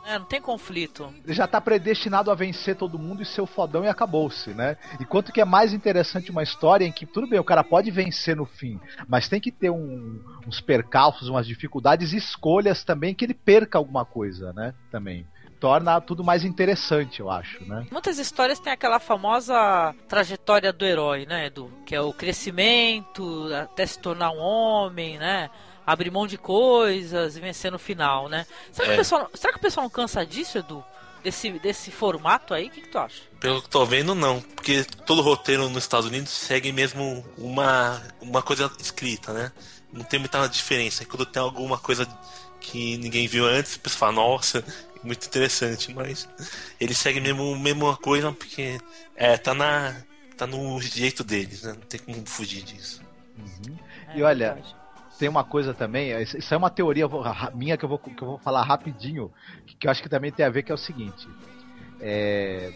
[0.05, 1.13] É, não tem conflito.
[1.23, 4.77] Ele já tá predestinado a vencer todo mundo e ser o fodão e acabou-se, né?
[4.99, 8.35] Enquanto que é mais interessante uma história em que, tudo bem, o cara pode vencer
[8.35, 13.25] no fim, mas tem que ter um, uns percalços, umas dificuldades e escolhas também que
[13.25, 14.73] ele perca alguma coisa, né?
[14.91, 15.25] Também
[15.61, 17.85] torna tudo mais interessante, eu acho, né?
[17.91, 21.71] Muitas histórias têm aquela famosa trajetória do herói, né, Edu?
[21.85, 25.51] Que é o crescimento até se tornar um homem, né?
[25.85, 28.47] Abrir mão de coisas e vencer no final, né?
[28.71, 28.89] Será, é.
[28.89, 30.83] que, o pessoal, será que o pessoal não cansa disso, Edu?
[31.23, 32.65] Desse, desse formato aí?
[32.65, 33.21] O que, que tu acha?
[33.39, 34.41] Pelo que tô vendo, não.
[34.41, 39.51] Porque todo roteiro nos Estados Unidos segue mesmo uma, uma coisa escrita, né?
[39.93, 41.05] Não tem muita diferença.
[41.05, 42.07] Quando tem alguma coisa
[42.59, 44.63] que ninguém viu antes, o pessoal fala, nossa,
[45.03, 46.27] muito interessante, mas
[46.79, 48.79] ele segue mesmo a mesma coisa porque
[49.15, 49.95] é, tá na
[50.37, 51.73] tá no jeito deles, né?
[51.73, 53.01] Não tem como fugir disso.
[53.37, 53.77] Uhum.
[54.15, 54.61] e olha,
[55.17, 57.07] tem uma coisa também, isso é uma teoria
[57.53, 59.31] minha que eu vou, que eu vou falar rapidinho,
[59.79, 61.27] que eu acho que também tem a ver que é o seguinte.
[62.03, 62.71] É,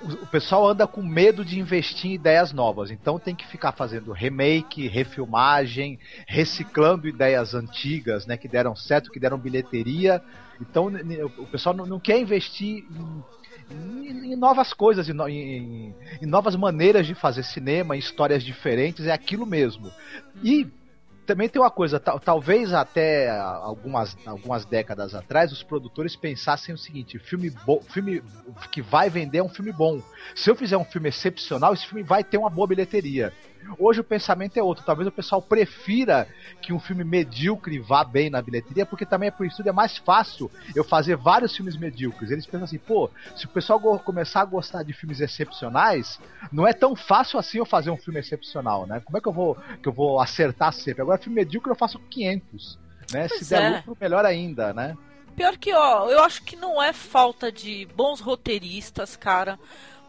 [0.00, 3.72] o, o, pessoal anda com medo de investir em ideias novas, então tem que ficar
[3.72, 10.22] fazendo remake, refilmagem, reciclando ideias antigas, né, que deram certo, que deram bilheteria.
[10.60, 10.92] Então
[11.38, 13.24] o pessoal não, não quer investir em,
[13.74, 19.12] em, em, novas coisas, em, em, novas maneiras de fazer cinema, em histórias diferentes, é
[19.12, 19.90] aquilo mesmo.
[20.40, 20.68] E
[21.28, 27.18] também tem uma coisa, talvez até algumas, algumas décadas atrás os produtores pensassem o seguinte:
[27.18, 28.22] filme, bo, filme
[28.72, 30.00] que vai vender é um filme bom.
[30.34, 33.30] Se eu fizer um filme excepcional, esse filme vai ter uma boa bilheteria.
[33.78, 34.84] Hoje o pensamento é outro.
[34.84, 36.28] Talvez o pessoal prefira
[36.60, 39.98] que um filme medíocre vá bem na bilheteria, porque também é por isso é mais
[39.98, 42.30] fácil eu fazer vários filmes medíocres.
[42.30, 46.20] Eles pensam assim, pô, se o pessoal começar a gostar de filmes excepcionais,
[46.52, 49.00] não é tão fácil assim eu fazer um filme excepcional, né?
[49.04, 51.02] Como é que eu vou, que eu vou acertar sempre?
[51.02, 52.78] Agora, filme medíocre eu faço 500,
[53.12, 53.28] né?
[53.28, 53.76] Pois se der é.
[53.76, 54.96] lucro, melhor ainda, né?
[55.36, 59.58] Pior que, ó, eu acho que não é falta de bons roteiristas, cara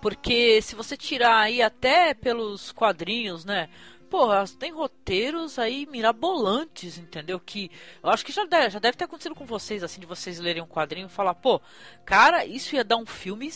[0.01, 3.69] porque se você tirar aí até pelos quadrinhos, né?
[4.09, 7.39] porra, tem roteiros aí mirabolantes, entendeu?
[7.39, 7.69] Que
[8.01, 10.63] eu acho que já deve, já deve ter acontecido com vocês, assim, de vocês lerem
[10.63, 11.61] um quadrinho e falar, pô,
[12.05, 13.51] cara, isso ia dar um filme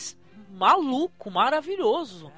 [0.50, 2.32] maluco, maravilhoso.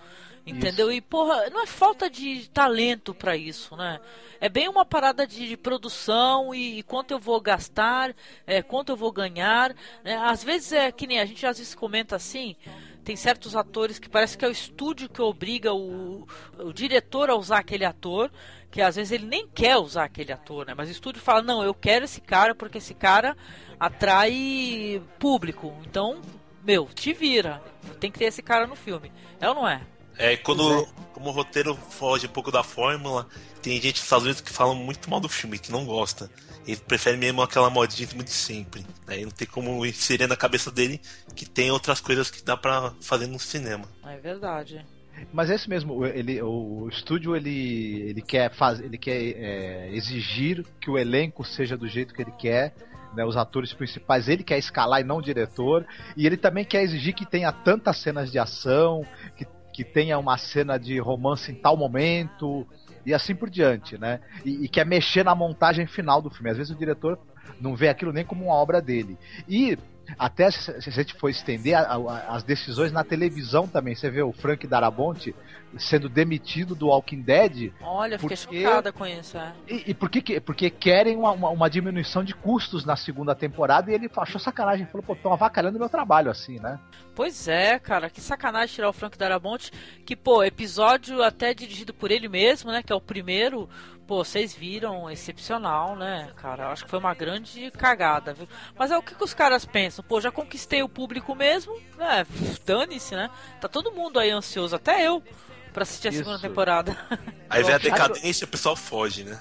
[0.46, 0.90] Entendeu?
[0.90, 0.98] Isso.
[0.98, 3.98] E, porra, não é falta de talento para isso, né?
[4.40, 8.14] É bem uma parada de, de produção e, e, quanto eu vou gastar,
[8.46, 9.74] é, quanto eu vou ganhar.
[10.04, 10.16] Né?
[10.16, 12.54] Às vezes é que nem a gente às vezes comenta assim.
[13.02, 16.26] Tem certos atores que parece que é o estúdio que obriga o,
[16.58, 18.30] o diretor a usar aquele ator,
[18.70, 20.74] que às vezes ele nem quer usar aquele ator, né?
[20.76, 23.36] Mas o estúdio fala: não, eu quero esse cara porque esse cara
[23.80, 25.74] atrai público.
[25.84, 26.20] Então,
[26.64, 27.60] meu, te vira.
[27.98, 29.12] Tem que ter esse cara no filme.
[29.40, 29.82] É ou não é?
[30.18, 33.26] É, quando como o roteiro foge um pouco da fórmula,
[33.62, 36.30] tem gente dos Estados Unidos que fala muito mal do filme, que não gosta.
[36.66, 38.84] Ele prefere mesmo aquela modinha de sempre.
[39.06, 41.00] Aí não tem como inserir na cabeça dele
[41.34, 43.88] que tem outras coisas que dá para fazer no cinema.
[44.04, 44.84] É verdade.
[45.32, 50.62] Mas é isso mesmo, ele, o estúdio ele, ele quer, faz, ele quer é, exigir
[50.78, 52.74] que o elenco seja do jeito que ele quer,
[53.14, 56.82] né, os atores principais, ele quer escalar e não o diretor, e ele também quer
[56.82, 59.06] exigir que tenha tantas cenas de ação,
[59.36, 59.46] que
[59.76, 62.66] que tenha uma cena de romance em tal momento
[63.04, 64.20] e assim por diante, né?
[64.42, 66.48] E, e quer mexer na montagem final do filme.
[66.48, 67.18] Às vezes o diretor
[67.60, 69.18] não vê aquilo nem como uma obra dele.
[69.46, 69.76] E
[70.18, 74.22] até se, a gente for estender a, a, as decisões na televisão também, você vê
[74.22, 75.34] o Frank Darabonte
[75.78, 77.72] sendo demitido do Walking Dead.
[77.80, 78.62] Olha, fiquei porque...
[78.62, 79.36] chocada com isso.
[79.36, 79.52] É.
[79.68, 83.90] E, e por que, porque querem uma, uma, uma, diminuição de custos na segunda temporada
[83.90, 86.78] e ele achou sacanagem, falou, pô, estão avacalhando meu trabalho assim, né?
[87.14, 89.70] Pois é, cara, que sacanagem tirar o Frank Darabonte,
[90.04, 93.68] que, pô, episódio até dirigido por ele mesmo, né, que é o primeiro,
[94.06, 98.48] pô, vocês viram, excepcional, né, cara, acho que foi uma grande cagada, viu?
[98.78, 102.26] Mas é o que, que os caras pensam, pô, já conquistei o público mesmo, né,
[102.64, 103.30] dane-se, né,
[103.60, 105.22] tá todo mundo aí ansioso, até eu,
[105.72, 106.20] pra assistir a Isso.
[106.20, 106.96] segunda temporada.
[107.50, 109.38] Aí vem a decadência e o pessoal foge, né?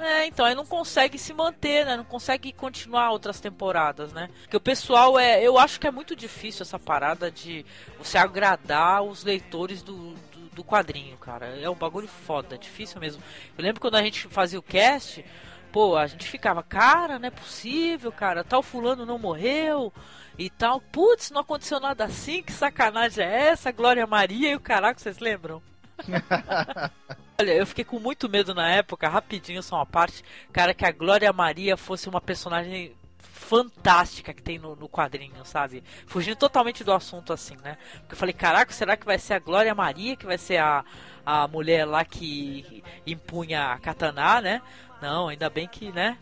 [0.00, 1.96] É, então, aí não consegue se manter, né?
[1.96, 4.30] Não consegue continuar outras temporadas, né?
[4.42, 5.42] Porque o pessoal é.
[5.42, 7.66] Eu acho que é muito difícil essa parada de
[7.98, 10.14] você agradar os leitores do,
[10.54, 11.46] do, quadrinho, cara.
[11.46, 13.22] É um bagulho foda, difícil mesmo.
[13.56, 15.24] Eu lembro quando a gente fazia o cast,
[15.72, 19.92] pô, a gente ficava, cara, não é possível, cara, tal fulano não morreu
[20.38, 20.80] e tal.
[20.80, 23.72] Putz, não aconteceu nada assim, que sacanagem é essa?
[23.72, 25.60] Glória Maria e o caraca, vocês lembram?
[27.38, 30.92] Olha, eu fiquei com muito medo na época, rapidinho só uma parte, cara, que a
[30.92, 32.94] Glória Maria fosse uma personagem
[33.32, 35.82] fantástica que tem no, no, quadrinho, sabe?
[36.06, 37.76] Fugindo totalmente do assunto assim, né?
[38.00, 40.84] Porque eu falei, caraca, será que vai ser a Glória Maria que vai ser a,
[41.24, 44.62] a mulher lá que impunha a katana, né?
[45.00, 46.18] Não, ainda bem que, né?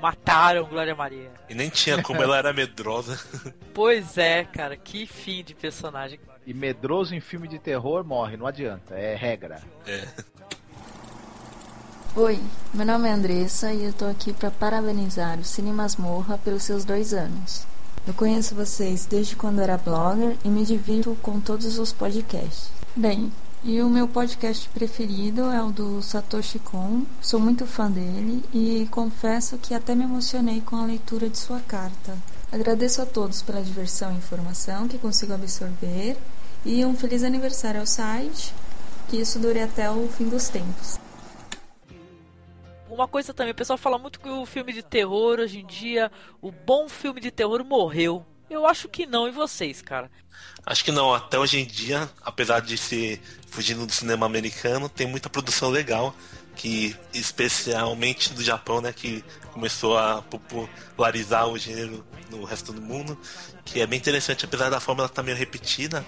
[0.00, 1.30] Mataram Glória Maria.
[1.48, 3.18] E nem tinha como ela era medrosa.
[3.74, 6.20] pois é, cara, que fim de personagem.
[6.46, 9.60] E medroso em filme de terror morre, não adianta, é regra.
[9.86, 10.06] É.
[12.14, 12.38] Oi,
[12.74, 16.84] meu nome é Andressa e eu tô aqui para parabenizar o Cine Masmorra pelos seus
[16.84, 17.62] dois anos.
[18.06, 22.68] Eu conheço vocês desde quando era blogger e me divirto com todos os podcasts.
[22.94, 23.32] Bem,
[23.64, 27.04] e o meu podcast preferido é o do Satoshi Kon.
[27.22, 31.60] Sou muito fã dele e confesso que até me emocionei com a leitura de sua
[31.60, 32.14] carta.
[32.52, 36.18] Agradeço a todos pela diversão e informação que consigo absorver
[36.62, 38.54] e um feliz aniversário ao site,
[39.08, 41.00] que isso dure até o fim dos tempos.
[42.92, 46.12] Uma coisa também, o pessoal fala muito que o filme de terror hoje em dia,
[46.42, 48.22] o bom filme de terror morreu.
[48.50, 50.10] Eu acho que não, e vocês, cara?
[50.66, 55.06] Acho que não, até hoje em dia, apesar de ser fugindo do cinema americano, tem
[55.06, 56.14] muita produção legal
[56.54, 59.24] que especialmente do Japão, né, que
[59.54, 63.18] começou a popularizar o gênero no resto do mundo,
[63.64, 66.04] que é bem interessante, apesar da fórmula estar tá meio repetida,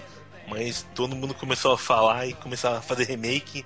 [0.47, 3.65] mas todo mundo começou a falar e começou a fazer remake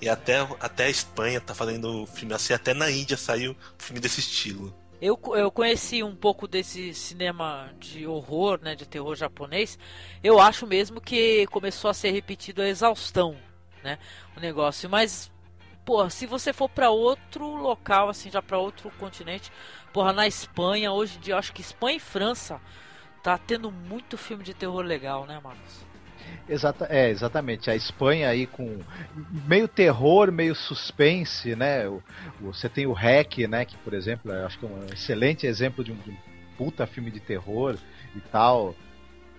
[0.00, 4.20] e até, até a Espanha tá fazendo filme assim, até na Índia saiu filme desse
[4.20, 4.74] estilo.
[5.00, 9.78] Eu, eu conheci um pouco desse cinema de horror, né, de terror japonês.
[10.24, 13.36] Eu acho mesmo que começou a ser repetido a exaustão,
[13.82, 13.98] né,
[14.36, 14.90] o negócio.
[14.90, 15.30] Mas,
[15.84, 19.52] pô, se você for para outro local, assim, já para outro continente,
[19.92, 22.60] porra, na Espanha, hoje em dia, acho que Espanha e França
[23.22, 25.87] tá tendo muito filme de terror legal, né, Marcos?
[26.48, 27.70] Exata, é, exatamente.
[27.70, 28.78] A Espanha aí com
[29.46, 31.84] meio terror, meio suspense, né?
[32.40, 33.64] você tem o Hack, né?
[33.64, 36.16] Que, por exemplo, eu acho que é um excelente exemplo de um, de um
[36.56, 37.76] puta filme de terror
[38.16, 38.74] e tal.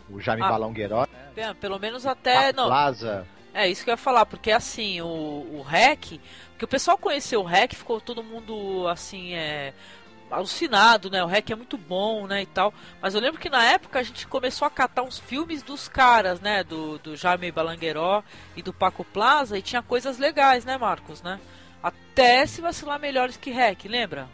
[0.10, 1.08] O Jaime ah, Balongueiro.
[1.36, 2.54] É, pelo menos até.
[2.54, 2.68] não.
[2.68, 3.26] Plaza.
[3.54, 6.20] É isso que eu ia falar, porque assim, o, o Hack,
[6.58, 9.74] que o pessoal conheceu o Hack, ficou todo mundo assim, é,
[10.30, 11.24] alucinado, né?
[11.24, 12.42] O REC é muito bom, né?
[12.42, 12.74] E tal.
[13.02, 16.40] Mas eu lembro que na época a gente começou a catar uns filmes dos caras,
[16.40, 16.64] né?
[16.64, 18.24] Do, do Jaime Balangueró
[18.56, 21.40] e do Paco Plaza e tinha coisas legais, né, Marcos, né?
[21.82, 24.28] Até se vacilar melhores que Hack, lembra?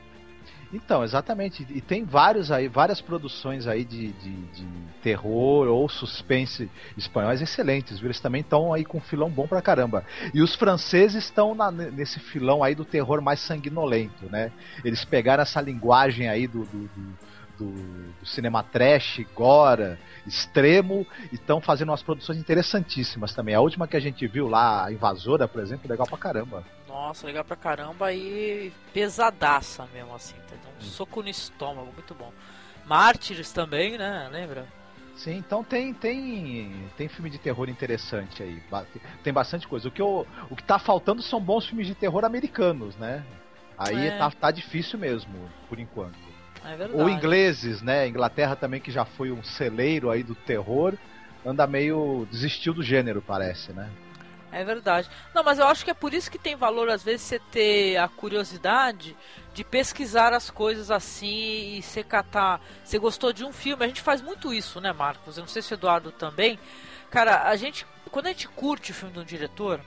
[0.76, 1.66] Então, exatamente.
[1.70, 4.68] E tem vários aí, várias produções aí de, de, de
[5.02, 8.08] terror ou suspense espanhóis excelentes, viu?
[8.08, 10.04] Eles também estão aí com um filão bom pra caramba.
[10.34, 11.56] E os franceses estão
[11.94, 14.52] nesse filão aí do terror mais sanguinolento, né?
[14.84, 17.26] Eles pegaram essa linguagem aí do, do, do
[17.58, 19.98] do, do, cinema trash, gora,
[20.28, 23.56] extremo, e estão fazendo umas produções interessantíssimas também.
[23.56, 26.66] A última que a gente viu lá, a Invasora, por exemplo, legal pra caramba.
[26.96, 30.36] Nossa, legal pra caramba e pesadaça mesmo, assim.
[30.48, 30.56] Tá?
[30.56, 30.82] Um hum.
[30.82, 32.32] soco no estômago, muito bom.
[32.86, 34.30] Mártires também, né?
[34.32, 34.66] Lembra?
[35.18, 38.64] Sim, então tem, tem, tem filme de terror interessante aí.
[39.26, 39.90] Tem bastante coisa.
[39.90, 43.26] O que, eu, o que tá faltando são bons filmes de terror americanos, né?
[43.78, 44.18] Aí é.
[44.18, 46.18] tá, tá difícil mesmo, por enquanto.
[46.64, 47.02] É verdade.
[47.02, 48.08] Ou ingleses, né?
[48.08, 50.94] Inglaterra também, que já foi um celeiro aí do terror,
[51.46, 52.26] anda meio.
[52.32, 53.90] desistiu do gênero, parece, né?
[54.56, 55.10] É verdade.
[55.34, 57.98] Não, mas eu acho que é por isso que tem valor, às vezes, você ter
[57.98, 59.14] a curiosidade
[59.54, 62.62] de pesquisar as coisas assim e você catar.
[62.82, 65.36] Você gostou de um filme, a gente faz muito isso, né, Marcos?
[65.36, 66.58] Eu não sei se o Eduardo também.
[67.12, 67.86] Cara, a gente.
[68.10, 69.82] Quando a gente curte o filme de um diretor,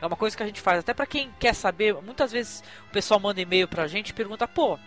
[0.00, 2.92] é uma coisa que a gente faz, até para quem quer saber, muitas vezes o
[2.92, 4.78] pessoal manda e-mail pra gente e pergunta, pô,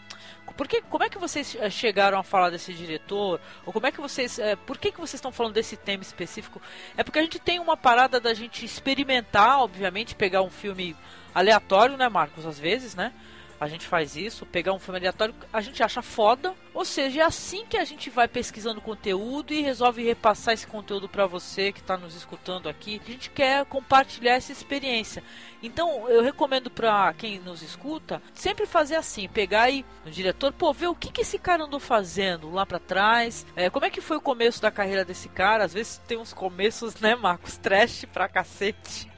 [0.55, 3.39] por que, como é que vocês eh, chegaram a falar desse diretor?
[3.65, 4.37] Ou como é que vocês.
[4.37, 6.61] É, por que, que vocês estão falando desse tema específico?
[6.97, 10.95] É porque a gente tem uma parada da gente experimentar, obviamente, pegar um filme
[11.33, 12.45] aleatório, né, Marcos?
[12.45, 13.13] Às vezes, né?
[13.61, 17.23] A gente faz isso, pegar um filme aleatório, a gente acha foda, ou seja, é
[17.23, 21.79] assim que a gente vai pesquisando conteúdo e resolve repassar esse conteúdo para você que
[21.79, 22.99] está nos escutando aqui.
[23.05, 25.23] A gente quer compartilhar essa experiência.
[25.61, 30.73] Então, eu recomendo para quem nos escuta sempre fazer assim, pegar aí no diretor, pô,
[30.73, 34.01] ver o que que esse cara andou fazendo lá para trás, é, como é que
[34.01, 35.65] foi o começo da carreira desse cara.
[35.65, 39.10] Às vezes tem uns começos, né, Marcos, trash pra cacete.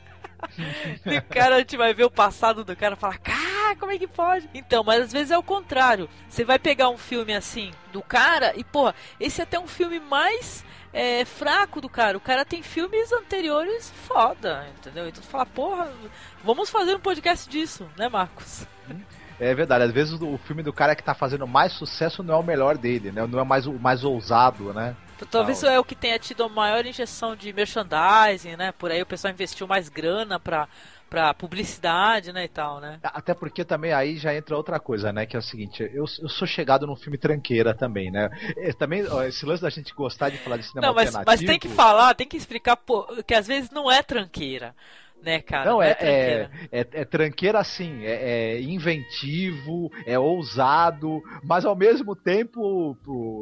[1.05, 3.91] e o cara, a gente vai ver o passado do cara e falar, cara, como
[3.91, 4.49] é que pode?
[4.53, 6.09] Então, mas às vezes é o contrário.
[6.29, 9.99] Você vai pegar um filme assim do cara e, porra, esse é até um filme
[9.99, 12.17] mais é, fraco do cara.
[12.17, 15.07] O cara tem filmes anteriores foda, entendeu?
[15.07, 15.91] Então você fala, porra,
[16.43, 18.65] vamos fazer um podcast disso, né, Marcos?
[19.39, 22.37] É verdade, às vezes o filme do cara que tá fazendo mais sucesso não é
[22.37, 23.25] o melhor dele, né?
[23.25, 24.95] Não é mais o mais ousado, né?
[25.25, 28.71] Talvez isso é o que tenha tido a maior injeção de merchandising, né?
[28.71, 30.67] Por aí o pessoal investiu mais grana pra,
[31.09, 32.99] pra publicidade, né, e tal, né?
[33.03, 35.25] Até porque também aí já entra outra coisa, né?
[35.25, 38.29] Que é o seguinte, eu, eu sou chegado num filme tranqueira também, né?
[38.57, 41.43] É, também, ó, esse lance da gente gostar de falar de cinema não, mas, alternativo...
[41.43, 44.75] Mas tem que falar, tem que explicar pô, que às vezes não é tranqueira
[45.23, 45.65] né, cara?
[45.65, 46.51] Não, não é, é, tranqueira.
[46.71, 52.97] É, é, é, tranqueira assim, é, inventivo, é ousado, mas ao mesmo tempo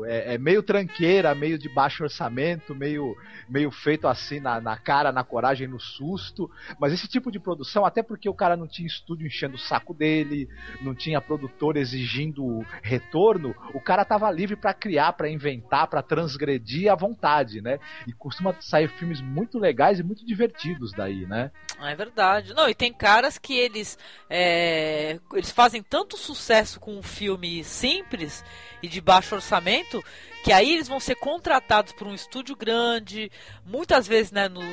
[0.06, 3.18] é, é, meio tranqueira, meio de baixo orçamento, meio,
[3.50, 6.50] meio feito assim na, na cara, na coragem, no susto.
[6.80, 9.94] Mas esse tipo de produção, até porque o cara não tinha estúdio enchendo o saco
[9.94, 10.48] dele,
[10.82, 16.92] não tinha produtor exigindo retorno, o cara tava livre para criar, para inventar, para transgredir
[16.92, 17.80] à vontade, né?
[18.06, 21.52] E costuma sair filmes muito legais e muito divertidos daí, né?
[21.80, 22.54] É verdade.
[22.54, 23.98] Não, e tem caras que eles
[24.30, 28.44] é, eles fazem tanto sucesso com um filme simples
[28.82, 30.04] e de baixo orçamento
[30.44, 33.32] que aí eles vão ser contratados por um estúdio grande,
[33.64, 34.64] muitas vezes, né, nos,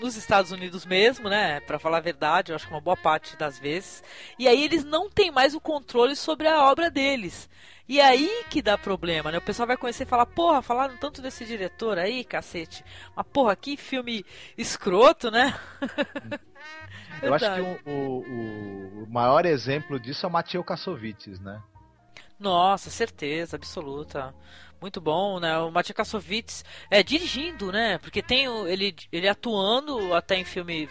[0.00, 3.36] nos Estados Unidos mesmo, né, para falar a verdade, eu acho que uma boa parte
[3.36, 4.02] das vezes.
[4.38, 7.48] E aí eles não têm mais o controle sobre a obra deles.
[7.92, 9.36] E aí que dá problema, né?
[9.36, 12.82] O pessoal vai conhecer e falar, porra, falaram tanto desse diretor aí, cacete.
[13.14, 14.24] Mas porra, que filme
[14.56, 15.54] escroto, né?
[17.20, 21.62] Eu acho que o, o, o, maior exemplo disso é o Mateo Kassovitz, né?
[22.40, 24.34] Nossa, certeza, absoluta.
[24.82, 25.56] Muito bom, né?
[25.58, 27.98] O Mateo Kassovitz é dirigindo, né?
[27.98, 30.88] Porque tem ele, ele atuando até em filme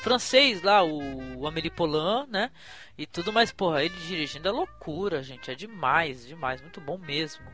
[0.00, 2.52] francês lá, o, o Amélie Poulain, né?
[2.96, 5.50] E tudo, mas porra, ele dirigindo é loucura, gente.
[5.50, 6.60] É demais, demais.
[6.60, 7.44] Muito bom mesmo.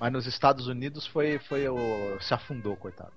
[0.00, 2.18] Mas nos Estados Unidos foi, foi o...
[2.20, 3.14] se afundou, coitado.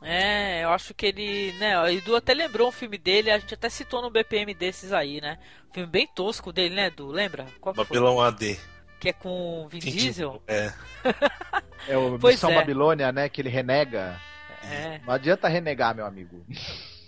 [0.00, 3.54] É, eu acho que ele, né, o Edu até lembrou um filme dele, a gente
[3.54, 5.38] até citou no BPM desses aí, né?
[5.70, 7.08] Um filme bem tosco dele, né, Edu?
[7.08, 7.46] Lembra?
[7.60, 8.26] Qual Babylon foi?
[8.26, 8.73] AD.
[9.04, 10.42] Que é com Vin Diesel?
[10.48, 10.72] É.
[11.86, 12.54] é o pois Missão é.
[12.54, 14.18] Babilônia, né, que ele renega.
[14.62, 14.98] É.
[15.04, 16.42] Não adianta renegar, meu amigo.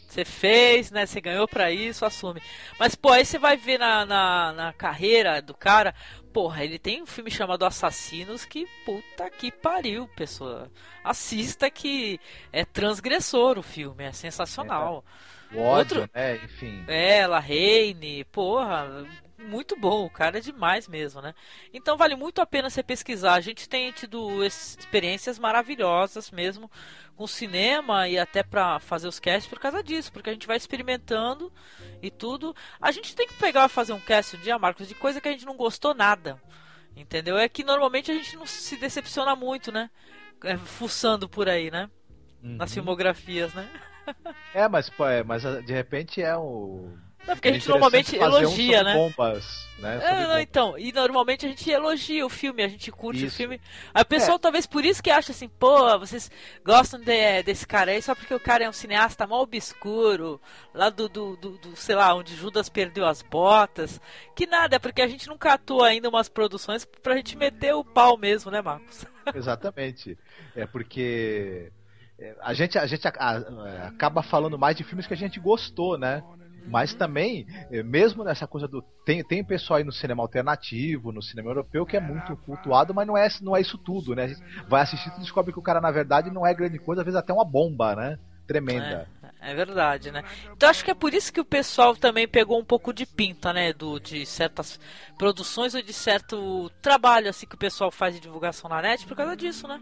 [0.07, 1.07] Você fez, né?
[1.07, 2.43] Você ganhou pra isso, assume.
[2.79, 5.95] Mas, pô, aí você vai ver na, na, na, carreira do cara.
[6.35, 10.71] Porra, ele tem um filme chamado Assassinos que puta que pariu, pessoa.
[11.03, 12.21] Assista que
[12.53, 15.03] é transgressor o filme, é sensacional.
[15.51, 15.57] É.
[15.57, 16.37] O ódio, Outro, né?
[16.45, 16.85] Enfim.
[16.89, 19.07] É, La Reine, porra.
[19.39, 21.35] Muito bom, o cara é demais mesmo, né?
[21.73, 23.35] Então vale muito a pena você pesquisar.
[23.35, 26.71] A gente tem tido experiências maravilhosas mesmo
[27.15, 30.57] com cinema e até para fazer os casts por causa disso, porque a gente vai
[30.57, 31.53] experimentando
[32.03, 32.55] e tudo.
[32.81, 35.29] A gente tem que pegar e fazer um cast um dia, Marcos, de coisa que
[35.29, 36.41] a gente não gostou nada.
[36.97, 37.37] Entendeu?
[37.37, 39.91] É que normalmente a gente não se decepciona muito, né?
[40.45, 41.91] É, fuçando por aí, né?
[42.43, 42.57] Uhum.
[42.57, 43.69] Nas filmografias, né?
[44.55, 46.97] É, mas, é, mas de repente é o
[47.27, 48.95] não, porque a gente normalmente elogia, um né?
[48.95, 50.01] Bombas, né?
[50.03, 53.35] É, não, então, e normalmente a gente elogia o filme, a gente curte isso.
[53.35, 53.61] o filme.
[53.93, 54.41] Aí o pessoal é.
[54.41, 56.31] talvez por isso que acha assim, pô, vocês
[56.65, 60.41] gostam de, desse cara aí só porque o cara é um cineasta mal obscuro,
[60.73, 64.01] lá do, do, do, do, sei lá, onde Judas perdeu as botas.
[64.35, 67.85] Que nada, é porque a gente nunca atua ainda umas produções pra gente meter o
[67.85, 69.05] pau mesmo, né, Marcos?
[69.35, 70.17] Exatamente.
[70.55, 71.73] É porque
[72.19, 76.23] é, a gente, a gente acaba falando mais de filmes que a gente gostou, né?
[76.67, 78.83] Mas também, eh, mesmo nessa coisa do.
[79.05, 83.07] Tem, tem pessoal aí no cinema alternativo, no cinema europeu, que é muito cultuado, mas
[83.07, 84.25] não é, não é isso tudo, né?
[84.25, 87.03] A gente vai assistir e descobre que o cara, na verdade, não é grande coisa,
[87.03, 88.19] às vezes até uma bomba, né?
[88.47, 89.09] Tremenda.
[89.41, 90.23] É, é verdade, né?
[90.53, 93.53] Então acho que é por isso que o pessoal também pegou um pouco de pinta,
[93.53, 93.73] né?
[93.73, 94.79] Do, de certas
[95.19, 99.17] produções ou de certo trabalho assim que o pessoal faz de divulgação na net por
[99.17, 99.81] causa disso, né?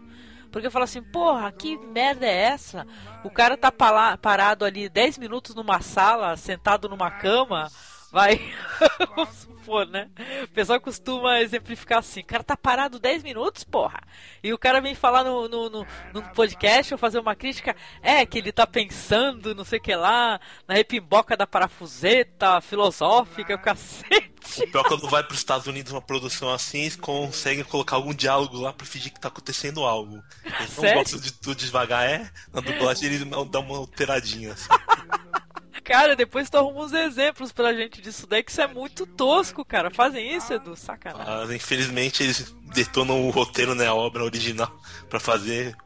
[0.55, 2.87] Porque fala assim, porra, que merda é essa?
[3.25, 7.69] O cara tá parado ali 10 minutos numa sala, sentado numa cama,
[8.15, 8.39] vai.
[9.13, 10.09] Vamos supor, né?
[10.43, 13.99] O pessoal costuma exemplificar assim: o cara tá parado 10 minutos, porra.
[14.41, 18.25] E o cara vem falar no, no, no, no podcast ou fazer uma crítica: é
[18.25, 23.59] que ele tá pensando, não sei o que lá, na repimboca da parafuseta filosófica, o
[23.59, 24.33] cacete.
[24.59, 27.97] O pior é quando vai para os Estados Unidos uma produção assim, eles conseguem colocar
[27.97, 30.23] algum diálogo lá para fingir que tá acontecendo algo.
[30.45, 30.99] Eles não Sério?
[30.99, 32.31] gostam de tudo devagar, é?
[32.53, 34.69] Na dublagem eles dão uma alteradinha assim.
[35.85, 39.63] Cara, depois tu arruma uns exemplos pra gente disso daí, que isso é muito tosco,
[39.63, 39.91] cara.
[39.91, 40.75] Fazem isso, Edu?
[40.75, 41.31] Sacanagem.
[41.31, 44.75] Ah, infelizmente eles detonam o roteiro, né, a obra original,
[45.07, 45.77] para fazer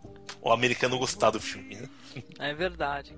[0.41, 1.89] o americano gostar do filme, né?
[2.39, 3.14] É verdade.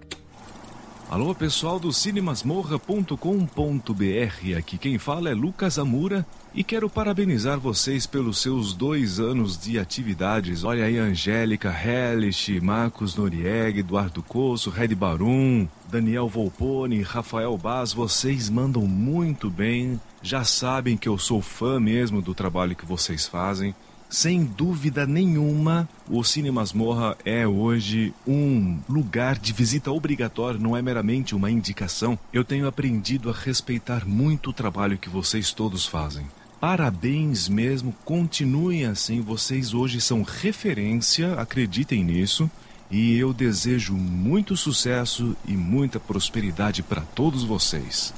[1.08, 4.58] Alô, pessoal do cinemasmorra.com.br.
[4.58, 9.80] Aqui quem fala é Lucas Amura e quero parabenizar vocês pelos seus dois anos de
[9.80, 10.64] atividades.
[10.64, 17.94] Olha aí, Angélica Hellish, Marcos Noriega, Eduardo Coço, Red Barum, Daniel Volpone, Rafael Baz.
[17.94, 20.00] Vocês mandam muito bem.
[20.22, 23.74] Já sabem que eu sou fã mesmo do trabalho que vocês fazem.
[24.10, 30.82] Sem dúvida nenhuma, o Cine Masmorra é hoje um lugar de visita obrigatório, não é
[30.82, 32.20] meramente uma indicação.
[32.34, 36.26] Eu tenho aprendido a respeitar muito o trabalho que vocês todos fazem.
[36.62, 42.50] Parabéns mesmo, continuem assim, vocês hoje são referência, acreditem nisso.
[42.92, 48.14] E eu desejo muito sucesso e muita prosperidade para todos vocês.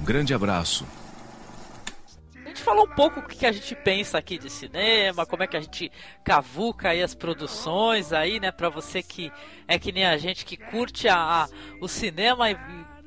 [0.00, 0.84] Um grande abraço
[2.54, 5.56] gente falou um pouco o que a gente pensa aqui de cinema, como é que
[5.56, 5.90] a gente
[6.22, 8.52] cavuca aí as produções aí, né?
[8.52, 9.32] Pra você que
[9.66, 11.48] é que nem a gente que curte a, a
[11.80, 12.56] o cinema e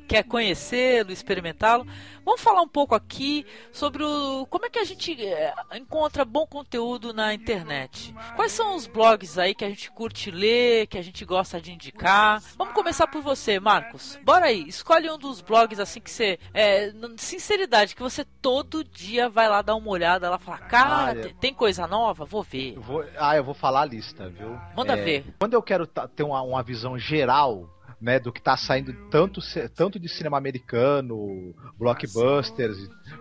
[0.07, 1.85] quer conhecê-lo, experimentá-lo.
[2.23, 6.45] Vamos falar um pouco aqui sobre o, como é que a gente é, encontra bom
[6.45, 8.13] conteúdo na internet.
[8.35, 11.71] Quais são os blogs aí que a gente curte ler, que a gente gosta de
[11.71, 12.41] indicar?
[12.57, 14.19] Vamos começar por você, Marcos.
[14.23, 19.29] Bora aí, escolhe um dos blogs assim que você, é, sinceridade, que você todo dia
[19.29, 22.75] vai lá dar uma olhada, lá falar, cara, ah, tem coisa nova, vou ver.
[22.75, 24.57] Eu vou, ah, eu vou falar a lista, viu?
[24.75, 25.25] Manda é, ver.
[25.39, 29.41] Quando eu quero ter uma, uma visão geral né, do que está saindo tanto,
[29.75, 32.77] tanto de cinema americano, blockbusters,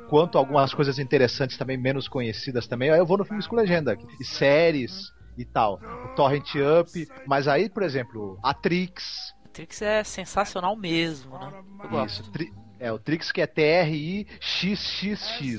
[0.08, 2.90] quanto algumas coisas interessantes também, menos conhecidas também.
[2.90, 5.80] Aí eu vou no filmes com legenda, e séries e tal.
[6.04, 9.34] O Torrent Up, mas aí, por exemplo, a Trix.
[9.44, 11.52] A Trix é sensacional mesmo, né?
[11.82, 12.22] Eu gosto.
[12.22, 14.36] Isso, tri é, o Trix que é T-R-I-X-X-X,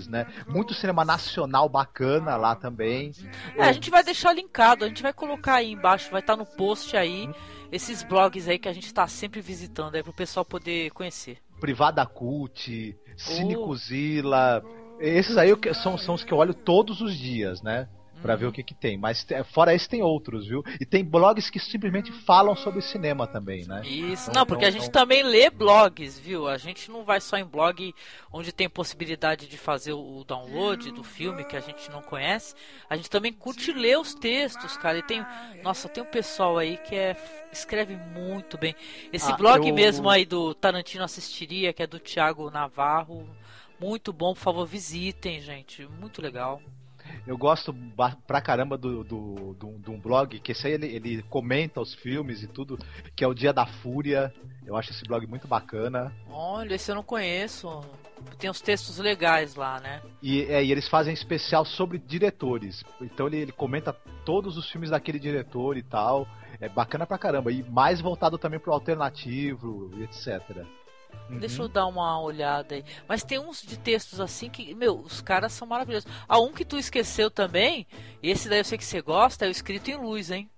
[0.07, 0.27] né?
[0.47, 3.11] Muito cinema nacional bacana lá também.
[3.57, 6.37] É, a gente vai deixar linkado, a gente vai colocar aí embaixo, vai estar tá
[6.37, 7.27] no post aí,
[7.71, 11.37] esses blogs aí que a gente está sempre visitando aí pro pessoal poder conhecer.
[11.59, 15.01] Privada Cult, Cinecuzila, oh.
[15.01, 17.87] esses aí são, são os que eu olho todos os dias, né?
[18.21, 18.97] Para ver o que que tem.
[18.97, 20.63] Mas fora esse tem outros, viu?
[20.79, 23.81] E tem blogs que simplesmente falam sobre cinema também, né?
[23.85, 25.01] Isso, então, não, porque então, a gente então...
[25.01, 26.47] também lê blogs, viu?
[26.47, 27.93] A gente não vai só em blog
[28.31, 32.55] onde tem possibilidade de fazer o download do filme que a gente não conhece.
[32.89, 34.97] A gente também curte ler os textos, cara.
[34.97, 35.25] E tem,
[35.63, 37.15] nossa, tem um pessoal aí que é
[37.51, 38.75] escreve muito bem.
[39.11, 39.73] Esse ah, blog eu...
[39.73, 43.27] mesmo aí do Tarantino assistiria, que é do Thiago Navarro,
[43.79, 45.85] muito bom, por favor, visitem, gente.
[45.85, 46.61] Muito legal.
[47.25, 47.75] Eu gosto
[48.25, 51.93] pra caramba do, do, do, de um blog, que esse aí ele, ele comenta os
[51.93, 52.77] filmes e tudo,
[53.15, 54.33] que é o Dia da Fúria.
[54.65, 56.13] Eu acho esse blog muito bacana.
[56.29, 57.81] Olha, esse eu não conheço.
[58.39, 60.01] Tem uns textos legais lá, né?
[60.21, 62.83] E, é, e eles fazem especial sobre diretores.
[63.01, 63.93] Então ele, ele comenta
[64.25, 66.27] todos os filmes daquele diretor e tal.
[66.59, 67.51] É bacana pra caramba.
[67.51, 70.65] E mais voltado também pro alternativo e etc.
[71.29, 71.39] Uhum.
[71.39, 72.85] Deixa eu dar uma olhada aí.
[73.07, 76.09] Mas tem uns de textos assim que, meu, os caras são maravilhosos.
[76.27, 77.85] Há um que tu esqueceu também,
[78.23, 80.49] esse daí eu sei que você gosta, é o Escrito em Luz, hein?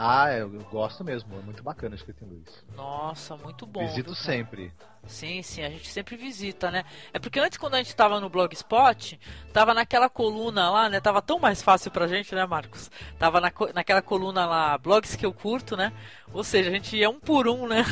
[0.00, 1.36] Ah, eu, eu gosto mesmo.
[1.36, 2.64] É muito bacana o escrito em luz.
[2.76, 3.80] Nossa, muito bom.
[3.80, 4.14] Visito viu?
[4.14, 4.72] sempre.
[5.08, 6.84] Sim, sim, a gente sempre visita, né?
[7.12, 9.18] É porque antes, quando a gente tava no Blogspot,
[9.52, 11.00] tava naquela coluna lá, né?
[11.00, 12.92] Tava tão mais fácil pra gente, né, Marcos?
[13.18, 15.92] Tava na, naquela coluna lá, blogs que eu curto, né?
[16.32, 17.84] Ou seja, a gente ia um por um, né?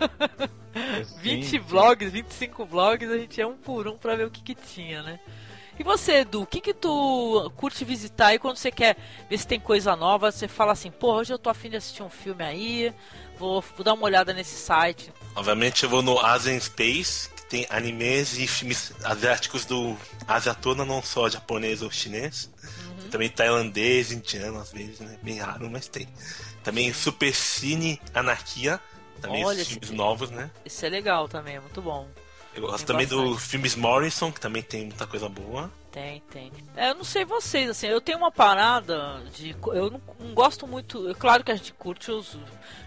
[1.22, 4.42] 20 Sim, blogs, 25 blogs, a gente ia um por um pra ver o que
[4.42, 5.18] que tinha, né?
[5.78, 8.96] E você, Edu, o que que tu curte visitar aí quando você quer
[9.30, 10.32] ver se tem coisa nova?
[10.32, 12.92] Você fala assim, pô, hoje eu tô afim de assistir um filme aí,
[13.38, 15.12] vou, vou dar uma olhada nesse site.
[15.36, 20.84] Obviamente eu vou no Asian Space, que tem animes e filmes asiáticos do Ásia toda,
[20.84, 22.50] não só japonês ou chinês.
[23.02, 25.16] Tem Também tailandês, indiano, às vezes, né?
[25.22, 26.08] Bem raro, mas tem.
[26.64, 28.80] Também Super Cine Anarquia,
[29.18, 30.50] também Olha, os filmes esse- novos, né?
[30.64, 32.06] Isso é legal também, é muito bom.
[32.54, 33.28] Eu gosto Tem também bastante.
[33.34, 35.70] dos filmes Morrison, que também tem muita coisa boa.
[35.98, 36.52] Tem, tem.
[36.76, 39.56] É, eu não sei vocês, assim, eu tenho uma parada de.
[39.66, 41.10] Eu não, não gosto muito.
[41.10, 42.38] É claro que a gente curte os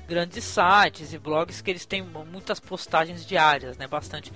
[0.08, 3.86] grandes sites e blogs que eles têm muitas postagens diárias, né?
[3.86, 4.32] Bastante.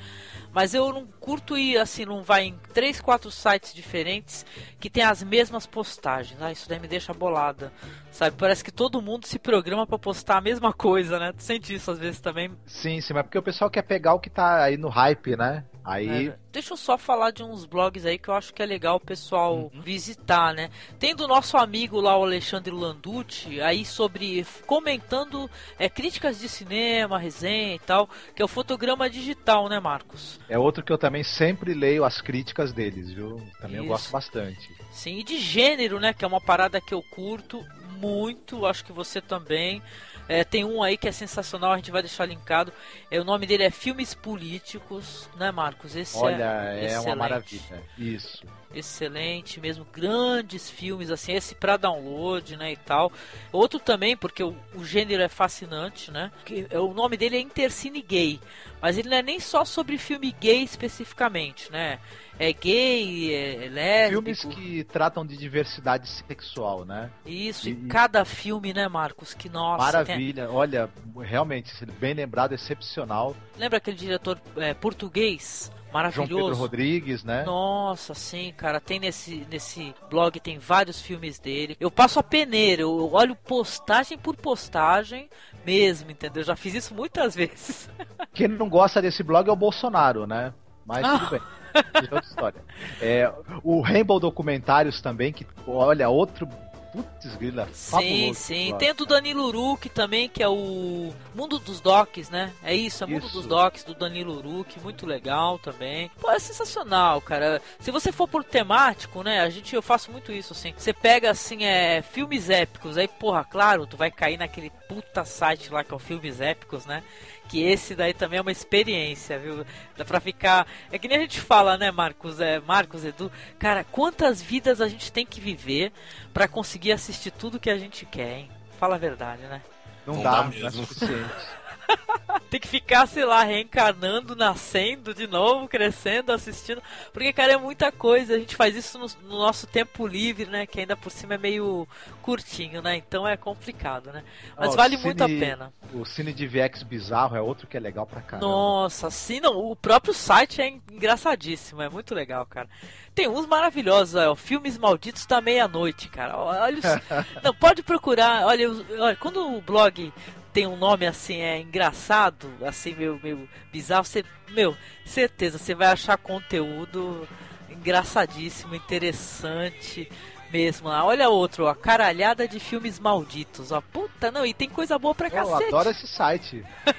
[0.52, 4.46] Mas eu não curto ir assim, não vai em três, quatro sites diferentes
[4.78, 6.42] que tem as mesmas postagens.
[6.42, 7.72] Ah, isso daí me deixa bolada.
[8.12, 8.36] Sabe?
[8.38, 11.32] Parece que todo mundo se programa pra postar a mesma coisa, né?
[11.32, 12.52] Tu sente isso às vezes também.
[12.66, 15.64] Sim, sim, mas porque o pessoal quer pegar o que tá aí no hype, né?
[15.86, 16.30] Aí.
[16.30, 18.96] É, deixa eu só falar de uns blogs aí que eu acho que é legal
[18.96, 20.72] o pessoal visitar, né?
[20.98, 27.20] Tem do nosso amigo lá, o Alexandre Landucci, aí sobre comentando é, críticas de cinema,
[27.20, 30.40] resenha e tal, que é o fotograma digital, né, Marcos?
[30.50, 33.40] É outro que eu também sempre leio as críticas deles, viu?
[33.62, 33.92] Também eu Isso.
[33.92, 34.76] gosto bastante.
[34.92, 36.14] Sim, e de gênero, né?
[36.14, 37.64] Que é uma parada que eu curto
[37.96, 39.82] muito, acho que você também.
[40.28, 42.74] É, tem um aí que é sensacional, a gente vai deixar linkado.
[43.12, 45.96] É, o nome dele é Filmes Políticos, né, Marcos?
[45.96, 47.18] Esse Olha, é, é, uma excelente.
[47.18, 47.84] maravilha.
[47.98, 48.44] Isso.
[48.74, 53.12] excelente mesmo, grandes filmes assim, esse para download, né, e tal.
[53.52, 56.32] Outro também porque o, o gênero é fascinante, né?
[56.44, 58.40] Que, é, o nome dele é Intercine Gay,
[58.82, 62.00] mas ele não é nem só sobre filme gay especificamente, né?
[62.38, 64.22] É gay, é, é lésbico.
[64.24, 67.10] Filmes que tratam de diversidade sexual, né?
[67.26, 69.34] Isso, e cada filme, né, Marcos?
[69.34, 70.52] Que nossa, tem- Maravilha.
[70.52, 70.90] Olha,
[71.22, 73.36] realmente, bem lembrado, excepcional.
[73.58, 76.44] lembra aquele diretor é, português João maravilhoso?
[76.44, 77.46] Pedro Rodrigues, né?
[77.46, 81.78] Nossa, sim, cara, tem nesse, nesse blog, tem vários filmes dele.
[81.80, 85.30] Eu passo a peneira, eu olho postagem por postagem
[85.66, 86.44] mesmo, entendeu?
[86.44, 87.90] Já fiz isso muitas vezes.
[88.34, 90.54] Quem não gosta desse blog é o Bolsonaro, né?
[90.86, 91.18] Mas Ah.
[91.20, 91.42] tudo bem.
[91.76, 92.64] Isso é outra história.
[93.02, 93.32] É,
[93.64, 96.48] o Rainbow Documentários também, que, olha, outro.
[96.96, 97.68] Putz, grila.
[97.74, 98.74] Sim, sim.
[98.80, 102.54] Tem o do Danilo Uruk também, que é o Mundo dos Docs, né?
[102.64, 103.34] É isso, é Mundo Isso.
[103.34, 106.10] dos Docs do Danilo Uruk, muito legal também.
[106.22, 107.62] Pô, é sensacional, cara.
[107.82, 109.42] Se você for por temático, né?
[109.42, 110.74] A gente, eu faço muito isso, assim.
[110.78, 115.74] Você pega, assim, é, filmes épicos, aí, porra, claro, tu vai cair naquele puta site
[115.74, 117.04] lá que é o Filmes Épicos, né?
[117.48, 119.66] Que esse daí também é uma experiência, viu?
[119.96, 120.66] Dá pra ficar.
[120.92, 122.40] É que nem a gente fala, né, Marcos?
[122.40, 123.32] É, Marcos, Edu.
[123.60, 125.92] Cara, quantas vidas a gente tem que viver
[126.34, 128.52] pra conseguir assistir tudo que a gente quer, hein?
[128.80, 129.62] Fala a verdade, né?
[130.06, 130.86] Não, Não dá, dá não é mesmo.
[130.86, 131.30] suficiente.
[132.50, 136.82] Tem que ficar, sei lá, reencarnando, nascendo de novo, crescendo, assistindo.
[137.12, 138.36] Porque, cara, é muita coisa.
[138.36, 140.66] A gente faz isso no, no nosso tempo livre, né?
[140.66, 141.88] Que ainda por cima é meio
[142.22, 142.96] curtinho, né?
[142.96, 144.24] Então é complicado, né?
[144.58, 145.74] Mas Ó, vale Cine- muito a pena.
[145.94, 148.48] O Cine de VX Bizarro é outro que é legal pra caramba.
[148.48, 149.58] Nossa, sim, não.
[149.58, 152.70] O próprio site é engraçadíssimo, é muito legal, cara.
[153.14, 156.38] Tem uns maravilhosos, ó, Filmes Malditos da Meia-Noite, cara.
[156.38, 156.84] Olha, os...
[157.44, 158.46] não, pode procurar.
[158.46, 158.70] Olha,
[159.00, 160.14] olha, quando o blog
[160.56, 164.74] tem um nome assim, é engraçado, assim, meio, meio bizarro, você, meu,
[165.06, 167.28] certeza, você vai achar conteúdo
[167.70, 170.10] engraçadíssimo, interessante
[170.54, 171.04] mesmo lá.
[171.04, 173.82] Olha outro, ó, caralhada de filmes malditos, ó.
[173.82, 175.66] Puta, não, e tem coisa boa pra Eu cacete.
[175.68, 176.64] adoro esse site.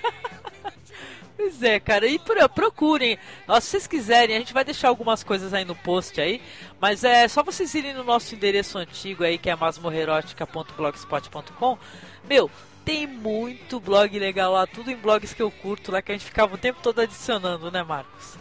[1.39, 3.19] Pois é, cara, e pro- procurem.
[3.47, 6.41] Ó, se vocês quiserem, a gente vai deixar algumas coisas aí no post aí,
[6.81, 11.77] mas é só vocês irem no nosso endereço antigo aí, que é masmorrerótica.blogspot.com.
[12.27, 12.51] Meu,
[12.87, 16.24] tem muito blog legal lá, tudo em blogs que eu curto lá, que a gente
[16.24, 18.39] ficava o tempo todo adicionando, né, Marcos?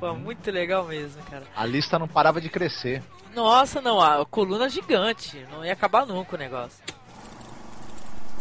[0.00, 1.44] Foi muito legal mesmo, cara.
[1.54, 3.02] A lista não parava de crescer.
[3.34, 5.46] Nossa, não, a coluna gigante.
[5.50, 6.82] Não ia acabar nunca o negócio.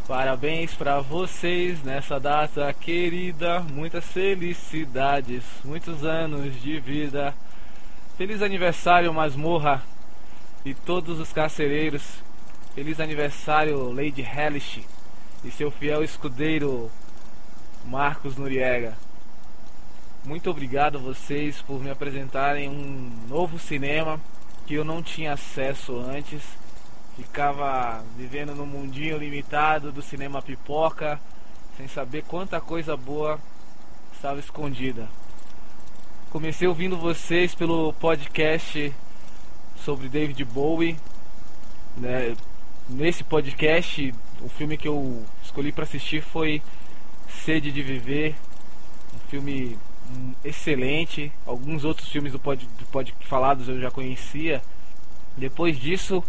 [0.07, 3.59] Parabéns pra vocês nessa data querida.
[3.59, 7.33] Muitas felicidades, muitos anos de vida.
[8.17, 9.83] Feliz aniversário, Masmorra
[10.63, 12.03] e todos os carcereiros.
[12.73, 14.85] Feliz aniversário, Lady Hellish
[15.43, 16.91] e seu fiel escudeiro,
[17.85, 18.95] Marcos Noriega.
[20.23, 24.19] Muito obrigado a vocês por me apresentarem um novo cinema
[24.67, 26.41] que eu não tinha acesso antes.
[27.15, 31.19] Ficava vivendo no mundinho limitado do cinema pipoca,
[31.75, 33.39] sem saber quanta coisa boa
[34.13, 35.09] estava escondida.
[36.29, 38.93] Comecei ouvindo vocês pelo podcast
[39.83, 40.97] sobre David Bowie.
[41.97, 42.35] Né?
[42.87, 44.13] Nesse podcast,
[44.43, 46.61] o filme que eu escolhi para assistir foi
[47.27, 48.35] Sede de Viver,
[49.13, 49.77] um filme
[50.43, 51.31] excelente.
[51.45, 54.61] Alguns outros filmes do pod, do pod falados eu já conhecia.
[55.37, 56.23] Depois disso,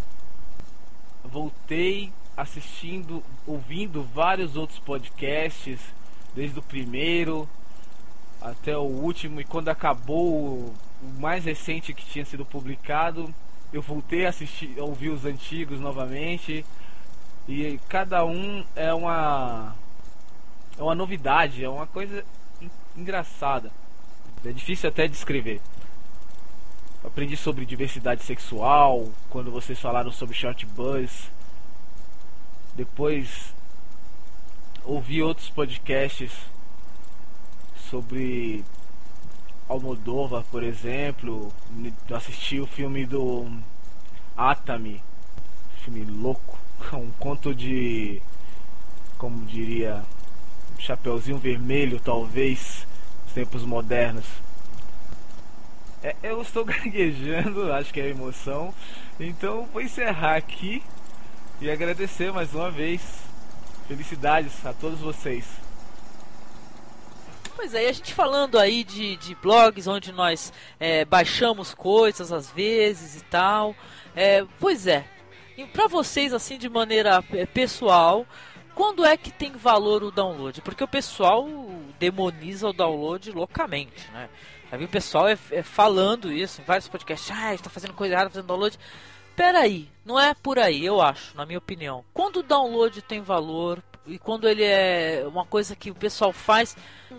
[1.24, 5.80] voltei assistindo, ouvindo vários outros podcasts,
[6.34, 7.48] desde o primeiro
[8.40, 9.40] até o último.
[9.40, 13.32] E quando acabou o mais recente que tinha sido publicado,
[13.72, 16.64] eu voltei a assistir, a ouvir os antigos novamente.
[17.48, 19.74] E cada um é uma
[20.78, 22.24] é uma novidade, é uma coisa
[22.96, 23.70] engraçada.
[24.44, 25.60] É difícil até descrever.
[27.04, 31.30] Aprendi sobre diversidade sexual quando vocês falaram sobre short buzz.
[32.74, 33.54] Depois
[34.84, 36.32] ouvi outros podcasts
[37.90, 38.64] sobre
[39.68, 41.52] Almodóvar, por exemplo.
[42.14, 43.50] Assisti o filme do
[44.36, 45.02] Atami,
[45.84, 46.58] filme louco,
[46.94, 48.20] um conto de,
[49.18, 50.02] como diria,
[50.78, 52.86] Chapeuzinho Vermelho, talvez,
[53.24, 54.24] nos tempos modernos.
[56.02, 58.74] É, eu estou gaguejando, acho que é emoção.
[59.20, 60.82] Então vou encerrar aqui
[61.60, 63.00] e agradecer mais uma vez.
[63.86, 65.44] Felicidades a todos vocês.
[67.54, 72.32] Pois é, e a gente falando aí de, de blogs onde nós é, baixamos coisas
[72.32, 73.74] às vezes e tal.
[74.16, 75.04] É, pois é,
[75.56, 78.26] e para vocês assim de maneira é, pessoal,
[78.74, 80.60] quando é que tem valor o download?
[80.62, 81.46] Porque o pessoal
[81.98, 84.28] demoniza o download loucamente, né?
[84.70, 87.30] Já vi o pessoal é, é falando isso em vários podcasts.
[87.30, 88.78] Ah, está fazendo coisa errada, fazendo download.
[89.36, 92.04] Peraí, não é por aí, eu acho, na minha opinião.
[92.12, 96.76] Quando o download tem valor e quando ele é uma coisa que o pessoal faz,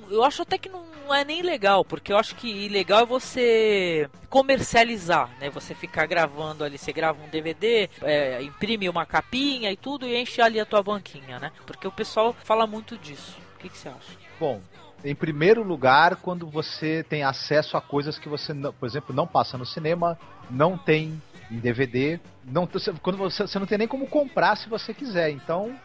[0.09, 4.09] eu acho até que não é nem legal, porque eu acho que ilegal é você
[4.29, 5.49] comercializar, né?
[5.49, 10.15] Você ficar gravando ali, você grava um DVD, é, imprime uma capinha e tudo e
[10.19, 11.51] enche ali a tua banquinha, né?
[11.65, 13.37] Porque o pessoal fala muito disso.
[13.55, 14.17] O que, que você acha?
[14.39, 14.61] Bom,
[15.03, 19.57] em primeiro lugar, quando você tem acesso a coisas que você, por exemplo, não passa
[19.57, 20.17] no cinema,
[20.49, 21.21] não tem
[21.51, 22.67] em DVD, não,
[23.01, 25.29] quando você, você não tem nem como comprar se você quiser.
[25.29, 25.77] Então,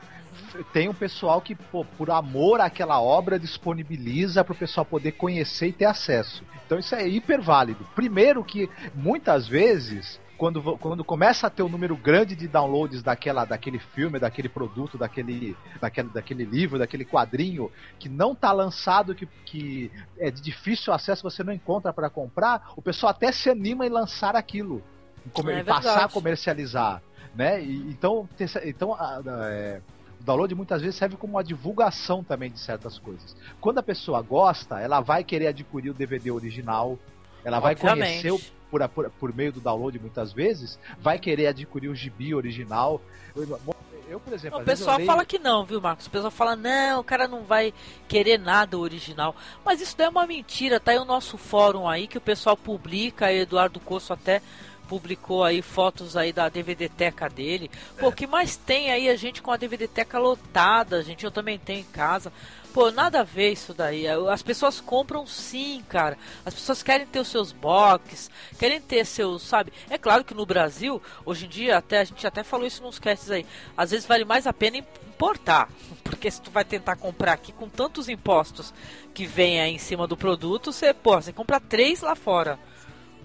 [0.72, 5.68] tem um pessoal que, pô, por amor àquela obra, disponibiliza para o pessoal poder conhecer
[5.68, 6.44] e ter acesso.
[6.66, 7.86] Então isso é hiper válido.
[7.94, 13.44] Primeiro que muitas vezes quando, quando começa a ter um número grande de downloads daquela,
[13.44, 19.26] daquele filme, daquele produto, daquele, daquele, daquele livro, daquele quadrinho que não está lançado, que,
[19.44, 23.84] que é de difícil acesso, você não encontra para comprar, o pessoal até se anima
[23.84, 24.82] em lançar aquilo,
[25.26, 27.02] em é passar a comercializar,
[27.34, 27.60] né?
[27.60, 28.28] E, então,
[28.64, 29.80] então a, a, é,
[30.20, 33.36] o download muitas vezes serve como uma divulgação também de certas coisas.
[33.60, 36.98] Quando a pessoa gosta, ela vai querer adquirir o DVD original,
[37.44, 38.40] ela vai conhecer o
[38.70, 43.00] por, por, por meio do download muitas vezes, vai querer adquirir o gibi original.
[43.34, 43.60] Eu,
[44.08, 44.60] eu por exemplo.
[44.60, 45.06] O pessoal leio...
[45.06, 46.06] fala que não, viu, Marcos?
[46.06, 47.72] O pessoal fala, não, o cara não vai
[48.06, 49.34] querer nada original.
[49.64, 52.56] Mas isso daí é uma mentira, tá aí o nosso fórum aí que o pessoal
[52.56, 54.42] publica, Eduardo Coço até
[54.88, 57.70] publicou aí fotos aí da DVD Teca dele.
[57.98, 61.24] Pô, o que mais tem aí a gente com a DVD Teca lotada, gente?
[61.24, 62.32] Eu também tenho em casa.
[62.72, 64.06] Pô, nada a ver isso daí.
[64.08, 66.16] As pessoas compram sim, cara.
[66.44, 69.72] As pessoas querem ter os seus box, querem ter seus, sabe?
[69.90, 72.98] É claro que no Brasil, hoje em dia, até a gente até falou isso nos
[72.98, 73.44] casts aí.
[73.76, 75.68] Às vezes vale mais a pena importar,
[76.04, 78.72] porque se tu vai tentar comprar aqui com tantos impostos
[79.12, 82.58] que vem aí em cima do produto, você, pô, você compra três lá fora.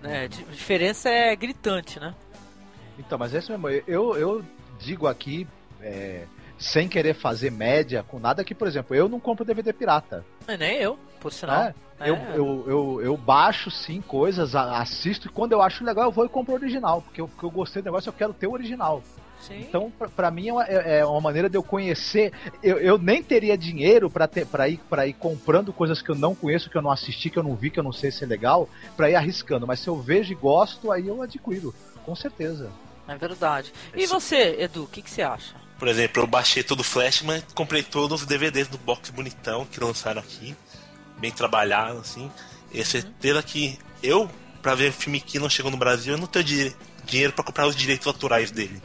[0.04, 0.26] Né?
[0.26, 2.14] A diferença é gritante, né?
[2.99, 3.70] Então, mas é isso mesmo.
[3.88, 4.45] Eu, eu
[4.78, 5.47] digo aqui,
[5.82, 6.26] é,
[6.60, 10.26] sem querer fazer média com nada que, por exemplo, eu não compro DVD pirata.
[10.45, 11.62] É, nem eu, por sinal.
[11.62, 16.12] É, eu, eu, eu, eu baixo sim coisas, assisto e quando eu acho legal eu
[16.12, 18.47] vou e compro o original, porque eu, porque eu gostei do negócio, eu quero ter
[18.47, 19.01] o original.
[19.47, 19.59] Sim.
[19.59, 22.31] Então, pra, pra mim, é uma, é é uma maneira de eu conhecer.
[22.63, 26.15] Eu, eu nem teria dinheiro pra ter- pra ir, pra ir comprando coisas que eu
[26.15, 28.23] não conheço, que eu não assisti, que eu não vi, que eu não sei se
[28.23, 29.67] é legal, pra ir arriscando.
[29.67, 31.73] Mas se eu vejo e gosto, aí eu adquiro,
[32.05, 32.69] com certeza.
[33.07, 33.73] É verdade.
[33.93, 35.55] E você, Edu, o que, que você acha?
[35.77, 39.65] Por exemplo, eu baixei todo o Flash, mas comprei todos os DVDs do box bonitão
[39.65, 40.55] que lançaram aqui.
[41.17, 42.31] Bem trabalhado, assim.
[42.71, 44.29] E a certeza que eu,
[44.61, 47.67] pra ver filme que não chegou no Brasil, eu não tenho di- dinheiro pra comprar
[47.67, 48.81] os direitos autorais dele.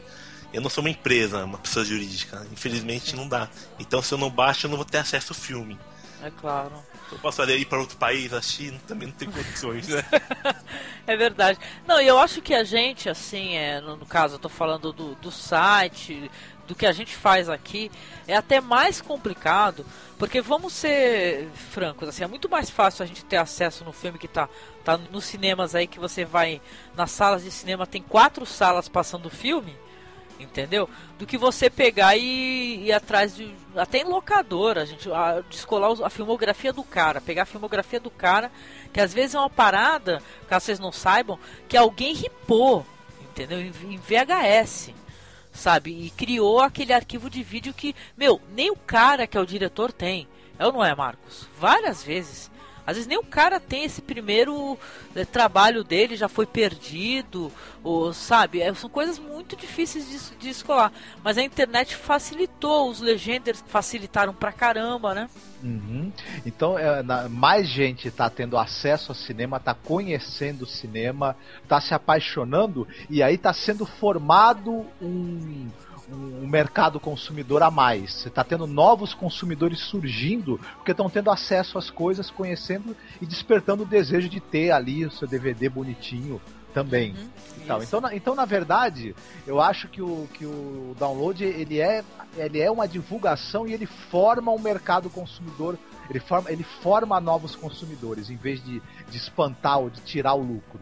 [0.53, 2.45] Eu não sou uma empresa, uma pessoa jurídica.
[2.51, 3.49] Infelizmente não dá.
[3.79, 5.77] Então se eu não baixo, eu não vou ter acesso ao filme.
[6.21, 6.73] É claro.
[7.11, 10.03] Eu posso ir para outro país, a China, também não tem condições, né?
[11.07, 11.57] É verdade.
[11.87, 14.93] Não, e eu acho que a gente, assim, é, no, no caso, eu tô falando
[14.93, 16.29] do, do site,
[16.67, 17.89] do que a gente faz aqui,
[18.27, 19.83] é até mais complicado,
[20.19, 24.19] porque vamos ser francos, assim, é muito mais fácil a gente ter acesso no filme
[24.19, 24.47] que tá,
[24.85, 26.61] tá nos cinemas aí, que você vai
[26.95, 29.75] nas salas de cinema, tem quatro salas passando o filme,
[30.39, 30.89] entendeu?
[31.17, 33.53] Do que você pegar e ir atrás de.
[33.75, 35.11] Até em locadora, a gente.
[35.11, 38.51] A, descolar a filmografia do cara, pegar a filmografia do cara,
[38.93, 41.37] que às vezes é uma parada, caso vocês não saibam,
[41.67, 42.85] que alguém ripou,
[43.21, 43.59] entendeu?
[43.59, 44.91] Em, em VHS.
[45.51, 46.05] Sabe?
[46.05, 49.91] E criou aquele arquivo de vídeo que, meu, nem o cara que é o diretor
[49.91, 50.27] tem.
[50.57, 51.47] É ou não é, Marcos?
[51.57, 52.49] Várias vezes.
[52.89, 54.77] Às vezes nem o cara tem esse primeiro
[55.15, 57.51] eh, trabalho dele, já foi perdido,
[57.83, 58.61] ou sabe?
[58.61, 60.91] É, são coisas muito difíceis de, de escolar.
[61.23, 65.29] Mas a internet facilitou, os legenders facilitaram pra caramba, né?
[65.63, 66.11] Uhum.
[66.45, 71.35] Então, é, na- mais gente tá tendo acesso ao cinema, tá conhecendo o cinema,
[71.67, 75.67] tá se apaixonando e aí tá sendo formado um,
[76.11, 78.13] um mercado consumidor a mais.
[78.13, 83.83] Você tá tendo novos consumidores surgindo porque estão tendo acesso às coisas, conhecendo e despertando
[83.83, 86.41] o desejo de ter ali o seu DVD bonitinho
[86.73, 87.15] também.
[87.57, 87.83] e tal.
[87.83, 92.03] Então, na, então, na verdade, eu acho que o, que o download ele é,
[92.35, 95.77] ele é uma divulgação e ele forma um mercado consumidor.
[96.09, 100.41] Ele forma, ele forma novos consumidores, em vez de, de espantar ou de tirar o
[100.41, 100.79] lucro.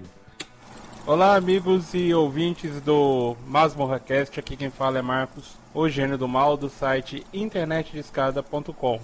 [1.07, 4.41] Olá, amigos e ouvintes do MasmorraCast.
[4.41, 8.99] Aqui quem fala é Marcos, o gênio do mal do site internetdescada.com.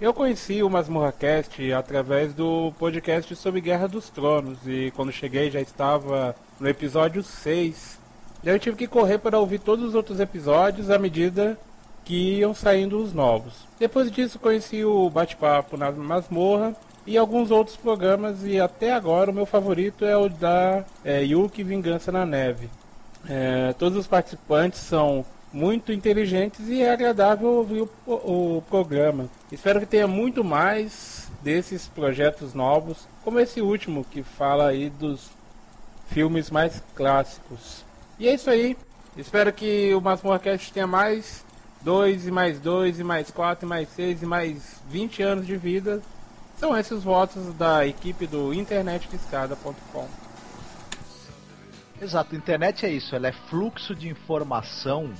[0.00, 5.60] Eu conheci o MasmorraCast através do podcast sobre Guerra dos Tronos e quando cheguei já
[5.60, 8.00] estava no episódio 6.
[8.42, 11.56] Daí eu tive que correr para ouvir todos os outros episódios à medida
[12.04, 13.54] que iam saindo os novos.
[13.78, 16.74] Depois disso conheci o Bate-Papo na Masmorra
[17.06, 21.62] e alguns outros programas e até agora o meu favorito é o da é, Yuki
[21.62, 22.68] Vingança na Neve.
[23.28, 29.28] É, todos os participantes são muito inteligentes e é agradável ouvir o, o- programa.
[29.52, 35.30] Espero que tenha muito mais desses projetos novos, como esse último que fala aí dos
[36.08, 37.84] filmes mais clássicos.
[38.18, 38.76] E é isso aí.
[39.16, 41.44] Espero que o Masmorcast tenha mais
[41.82, 45.56] 2 e mais 2 e mais 4 e mais 6 e mais 20 anos de
[45.56, 46.02] vida.
[46.64, 50.08] São esses os votos da equipe do internetdescada.com.
[52.00, 55.12] Exato, a internet é isso, ela é fluxo de informação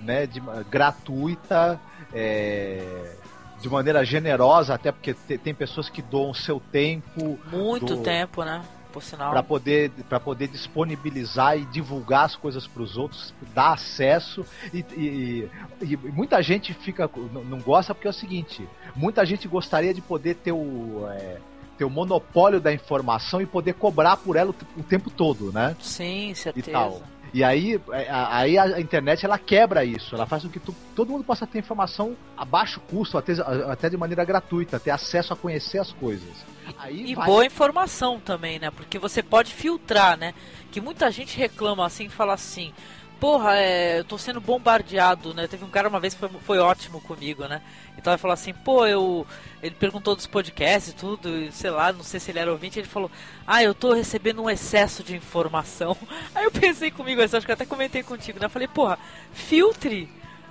[0.00, 1.80] né, de, gratuita,
[2.12, 3.14] é,
[3.60, 7.38] de maneira generosa, até porque te- tem pessoas que doam seu tempo.
[7.48, 8.60] Muito do- tempo, né?
[8.92, 9.30] Por sinal.
[9.30, 9.90] para poder
[10.24, 15.48] poder disponibilizar e divulgar as coisas para os outros, dar acesso e, e-
[15.82, 18.66] e muita gente fica não- gosta porque é o seguinte,
[18.96, 21.38] muita gente gostaria de poder ter o é,
[21.76, 25.76] ter o monopólio da informação e poder cobrar por ela o, o tempo todo, né?
[25.80, 26.70] Sim, E certeza.
[26.72, 27.02] tal.
[27.32, 30.74] E aí, é, a- aí a internet ela quebra isso, ela faz com que tu-
[30.96, 33.34] todo mundo possa ter informação a baixo custo, até,
[33.70, 36.32] até de maneira gratuita, ter acesso a conhecer as coisas.
[36.78, 38.70] Aí E vai- boa informação também, né?
[38.70, 40.34] Porque você pode filtrar, né?
[40.70, 42.72] Que muita gente reclama assim e fala assim.
[43.20, 45.48] Porra, é, eu tô sendo bombardeado, né?
[45.48, 47.60] Teve um cara uma vez que foi, foi ótimo comigo, né?
[47.96, 49.26] Então ele falou assim, pô, eu.
[49.60, 52.86] Ele perguntou dos podcasts e tudo, sei lá, não sei se ele era ouvinte, ele
[52.86, 53.10] falou,
[53.44, 55.96] ah, eu tô recebendo um excesso de informação.
[56.32, 58.46] Aí eu pensei comigo, assim, acho que eu até comentei contigo, né?
[58.46, 58.96] Eu falei, porra,
[59.32, 60.08] filtre,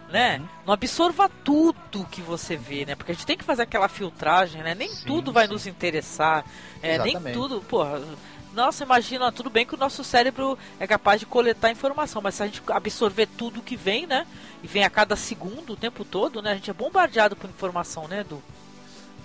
[0.09, 0.41] né?
[0.65, 2.95] Não absorva tudo que você vê, né?
[2.95, 4.73] Porque a gente tem que fazer aquela filtragem, né?
[4.73, 6.45] Nem tudo vai nos interessar.
[6.81, 8.01] É, nem tudo, porra.
[8.53, 12.43] Nossa, imagina, tudo bem que o nosso cérebro é capaz de coletar informação, mas se
[12.43, 14.25] a gente absorver tudo que vem, né?
[14.63, 16.53] E vem a cada segundo, o tempo todo, né?
[16.53, 18.41] A gente é bombardeado por informação, né, Edu?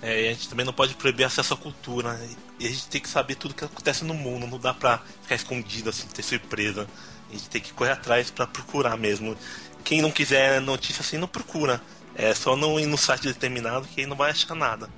[0.03, 2.13] É, e a gente também não pode proibir acesso à cultura.
[2.13, 2.29] né?
[2.59, 4.47] E a gente tem que saber tudo que acontece no mundo.
[4.47, 6.87] Não dá pra ficar escondido, assim, ter surpresa.
[7.31, 9.35] A gente tem que correr atrás pra procurar mesmo.
[9.83, 11.81] Quem não quiser notícia assim, não procura.
[12.15, 14.89] É só não ir no site determinado que aí não vai achar nada.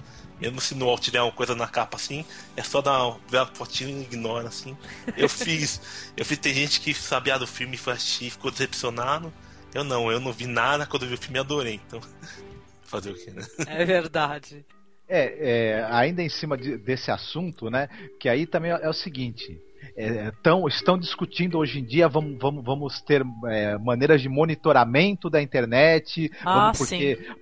[0.41, 2.25] Mesmo se no tiver uma coisa na capa assim,
[2.57, 4.77] é só dar ver a fotinho e ignora assim.
[5.17, 5.81] Eu fiz.
[6.17, 9.33] eu fiz, tem gente que sabia do filme e foi assistir ficou decepcionado.
[9.73, 11.81] Eu não, eu não vi nada, quando eu vi o filme adorei.
[11.87, 12.01] Então,
[12.83, 13.45] fazer o quê, né?
[13.67, 14.65] É verdade.
[15.09, 17.89] É, é, ainda em cima de, desse assunto, né?
[18.19, 19.61] Que aí também é o seguinte.
[19.97, 25.31] É, tão, estão discutindo hoje em dia, vamos, vamos, vamos ter é, maneiras de monitoramento
[25.31, 26.73] da internet, Ah,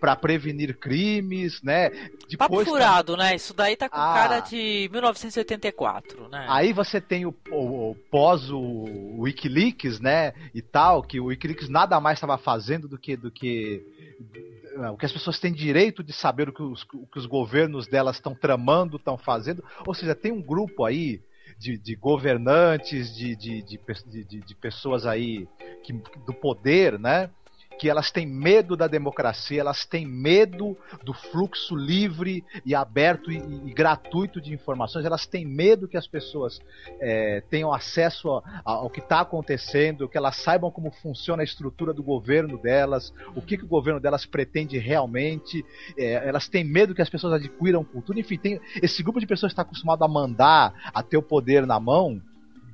[0.00, 1.90] para prevenir crimes, né?
[1.90, 3.34] Papo Depois furado, né?
[3.34, 4.14] Isso daí tá com Ah.
[4.14, 6.46] cara de 1984, né?
[6.48, 11.68] Aí você tem o, o- o pós o Wikileaks, né, e tal, que o Wikileaks
[11.68, 13.82] nada mais estava fazendo do que do que
[14.90, 17.86] o que as pessoas têm direito de saber o que os, o que os governos
[17.86, 19.62] delas estão tramando, estão fazendo.
[19.86, 21.20] Ou seja, tem um grupo aí
[21.62, 25.46] de, de governantes, de, de, de, de pessoas aí
[25.84, 25.92] que,
[26.26, 27.30] do poder, né?
[27.78, 33.36] Que elas têm medo da democracia, elas têm medo do fluxo livre e aberto e,
[33.38, 36.60] e gratuito de informações, elas têm medo que as pessoas
[37.00, 41.44] é, tenham acesso a- a- ao que está acontecendo, que elas saibam como funciona a
[41.44, 45.64] estrutura do governo delas, o que, que o governo delas pretende realmente,
[45.96, 49.52] é, elas têm medo que as pessoas adquiram cultura, enfim, tem esse grupo de pessoas
[49.52, 52.20] está acostumado a mandar, a ter o poder na mão,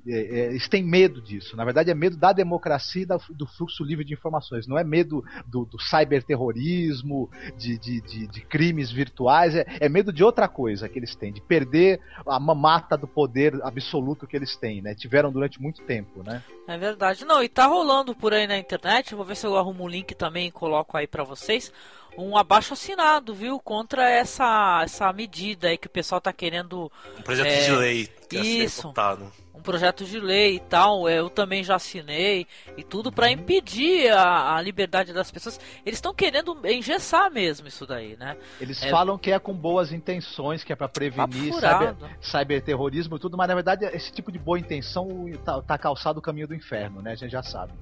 [0.08, 1.56] é, é, eles têm medo disso.
[1.56, 4.66] Na verdade, é medo da democracia e da- do fluxo livre de informações.
[4.66, 9.54] Não é medo do, do cyberterrorismo, de, de, de, de crimes virtuais.
[9.54, 13.58] É, é medo de outra coisa que eles têm, de perder a mamata do poder
[13.62, 14.94] absoluto que eles têm, né?
[14.94, 16.42] Tiveram durante muito tempo, né?
[16.66, 17.24] É verdade.
[17.24, 20.14] Não, e tá rolando por aí na internet, vou ver se eu arrumo um link
[20.14, 21.72] também e coloco aí pra vocês,
[22.16, 27.22] um abaixo assinado, viu, contra essa essa medida aí que o pessoal tá querendo Um
[27.22, 28.88] projeto é, de lei que Isso.
[28.88, 29.32] votado.
[29.58, 32.46] Um projeto de lei e tal, é, eu também já assinei
[32.76, 35.58] e tudo pra impedir a, a liberdade das pessoas.
[35.84, 38.36] Eles estão querendo engessar mesmo isso daí, né?
[38.60, 43.18] Eles É, falam que é com boas intenções, que é pra prevenir cyber, cyberterrorismo e
[43.18, 45.08] tudo, mas na verdade esse tipo de boa intenção
[45.44, 47.12] tá, tá calçado o caminho do inferno, né?
[47.12, 47.72] A gente já sabe.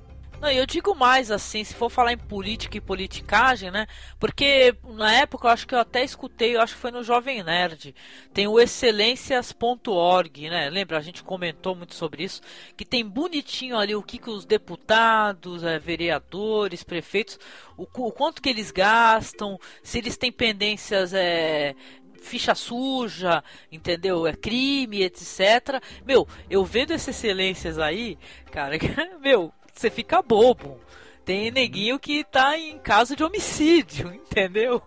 [0.40, 3.86] Não, eu digo mais assim, se for falar em política e politicagem, né?
[4.20, 7.42] Porque na época eu acho que eu até escutei, eu acho que foi no Jovem
[7.42, 7.94] Nerd,
[8.34, 10.68] tem o excelências.org, né?
[10.68, 10.98] Lembra?
[10.98, 12.42] A gente comentou muito sobre isso,
[12.76, 17.38] que tem bonitinho ali o que, que os deputados, eh, vereadores, prefeitos,
[17.76, 21.74] o, o quanto que eles gastam, se eles têm pendências eh,
[22.20, 24.26] ficha suja, entendeu?
[24.26, 25.82] É crime, etc.
[26.04, 28.18] Meu, eu vendo essas excelências aí,
[28.50, 28.76] cara,
[29.22, 30.80] meu, você fica bobo.
[31.24, 34.80] Tem neguinho que tá em caso de homicídio, entendeu?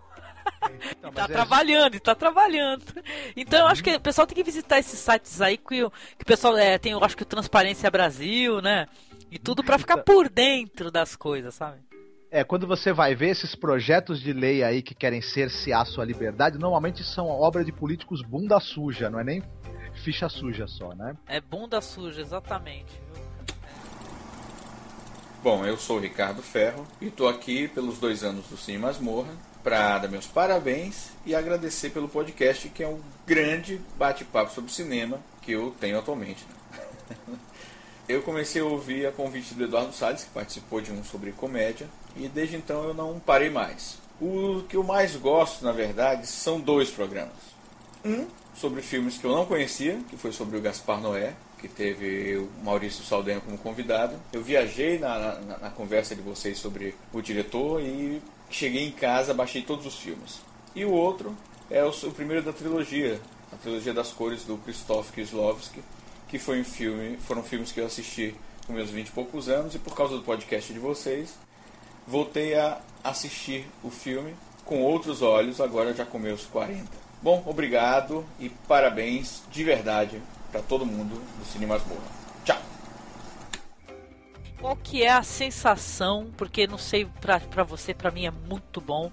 [1.04, 2.82] e tá é- trabalhando, e tá trabalhando.
[3.36, 6.22] Então eu acho que o pessoal tem que visitar esses sites aí que, o- que
[6.22, 8.86] o pessoal é, tem, eu acho que o Transparência Brasil, né?
[9.30, 11.78] E tudo pra ficar por dentro das coisas, sabe?
[12.32, 16.58] É, quando você vai ver esses projetos de lei aí que querem cercear sua liberdade,
[16.58, 19.42] normalmente são obra de políticos bunda suja, não é nem
[20.04, 21.16] ficha suja só, né?
[21.26, 22.92] É bunda suja, exatamente.
[23.14, 23.19] viu?
[25.42, 29.32] Bom, eu sou o Ricardo Ferro e estou aqui pelos dois anos do Cine Masmorra
[29.64, 35.18] para dar meus parabéns e agradecer pelo podcast, que é um grande bate-papo sobre cinema
[35.40, 36.44] que eu tenho atualmente.
[36.44, 37.38] né?
[38.06, 41.88] Eu comecei a ouvir a convite do Eduardo Salles, que participou de um sobre comédia,
[42.16, 43.98] e desde então eu não parei mais.
[44.20, 47.36] O que eu mais gosto, na verdade, são dois programas.
[48.04, 52.36] Um sobre filmes que eu não conhecia, que foi sobre o Gaspar Noé, que teve
[52.36, 54.16] o Maurício Saldanha como convidado.
[54.32, 59.34] Eu viajei na, na, na conversa de vocês sobre o diretor e cheguei em casa,
[59.34, 60.40] baixei todos os filmes.
[60.74, 61.36] E o outro
[61.70, 63.20] é o, o primeiro da trilogia,
[63.52, 65.82] a trilogia das cores do Krzysztof Kieslowski,
[66.28, 68.34] que foi um filme, foram filmes que eu assisti
[68.66, 71.34] com meus 20 e poucos anos e por causa do podcast de vocês,
[72.06, 74.34] voltei a assistir o filme
[74.64, 76.84] com outros olhos, agora já com meus 40.
[77.22, 82.02] Bom, obrigado e parabéns de verdade para todo mundo do Cine Masmorra.
[82.44, 82.58] Tchau!
[84.60, 88.80] Qual que é a sensação, porque não sei pra, pra você, pra mim é muito
[88.80, 89.10] bom,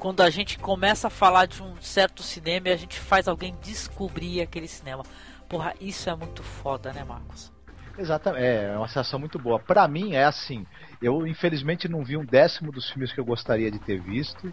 [0.00, 3.56] quando a gente começa a falar de um certo cinema e a gente faz alguém
[3.62, 5.04] descobrir aquele cinema.
[5.48, 7.52] Porra, isso é muito foda, né, Marcos?
[7.96, 9.58] Exatamente, é uma sensação muito boa.
[9.58, 10.64] Pra mim é assim,
[11.02, 14.52] eu infelizmente não vi um décimo dos filmes que eu gostaria de ter visto.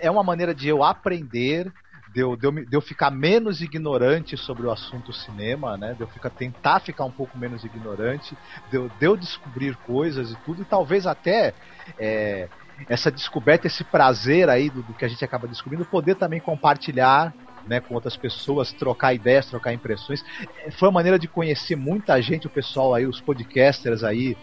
[0.00, 1.72] É uma maneira de eu aprender,
[2.14, 5.94] de eu, de eu, de eu ficar menos ignorante sobre o assunto cinema, né?
[5.94, 8.38] De eu ficar, tentar ficar um pouco menos ignorante,
[8.70, 11.52] de eu, de eu descobrir coisas e tudo, e talvez até
[11.98, 12.48] é,
[12.88, 17.34] essa descoberta, esse prazer aí do, do que a gente acaba descobrindo, poder também compartilhar
[17.66, 20.24] né, com outras pessoas, trocar ideias, trocar impressões.
[20.64, 24.36] É, Foi uma maneira de conhecer muita gente, o pessoal aí, os podcasters aí,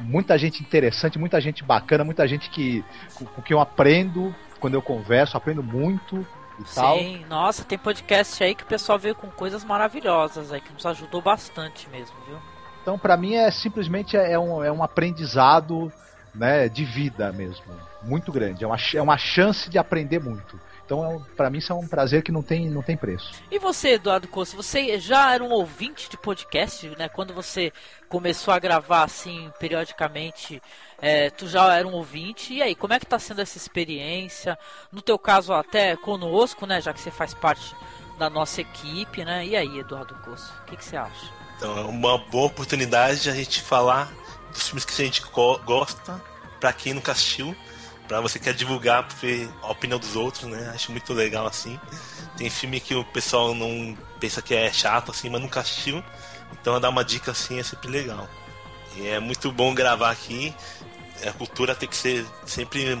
[0.00, 2.84] muita gente interessante, muita gente bacana, muita gente que
[3.14, 6.26] com, com que eu aprendo quando eu converso, aprendo muito
[6.58, 6.98] e Sim, tal.
[7.28, 11.22] nossa, tem podcast aí que o pessoal veio com coisas maravilhosas aí, que nos ajudou
[11.22, 12.38] bastante mesmo, viu?
[12.82, 15.92] Então, para mim, é simplesmente é um, é um aprendizado
[16.34, 17.64] né, de vida mesmo.
[18.02, 18.64] Muito grande.
[18.64, 20.58] É uma, é uma chance de aprender muito.
[20.84, 23.42] Então, é um, para mim, isso é um prazer que não tem, não tem preço.
[23.50, 27.10] E você, Eduardo Costa, você já era um ouvinte de podcast, né?
[27.10, 27.70] Quando você
[28.08, 30.62] começou a gravar assim periodicamente,
[31.00, 32.54] é, tu já era um ouvinte.
[32.54, 34.58] E aí, como é que tá sendo essa experiência?
[34.92, 36.80] No teu caso, até conosco, né?
[36.80, 37.74] Já que você faz parte
[38.18, 39.46] da nossa equipe, né?
[39.46, 41.32] E aí, Eduardo Costa, o que, que você acha?
[41.56, 44.12] Então é uma boa oportunidade de a gente falar
[44.52, 46.20] dos filmes que a gente go gosta,
[46.60, 47.54] pra quem nunca assistiu,
[48.06, 49.06] pra você que quer divulgar
[49.62, 50.70] a opinião dos outros, né?
[50.74, 51.78] Acho muito legal assim.
[52.36, 56.02] Tem filme que o pessoal não pensa que é chato assim, mas nunca assistiu.
[56.52, 58.28] Então dar uma dica assim é sempre legal.
[58.96, 60.54] E é muito bom gravar aqui.
[61.26, 62.98] A cultura tem que ser sempre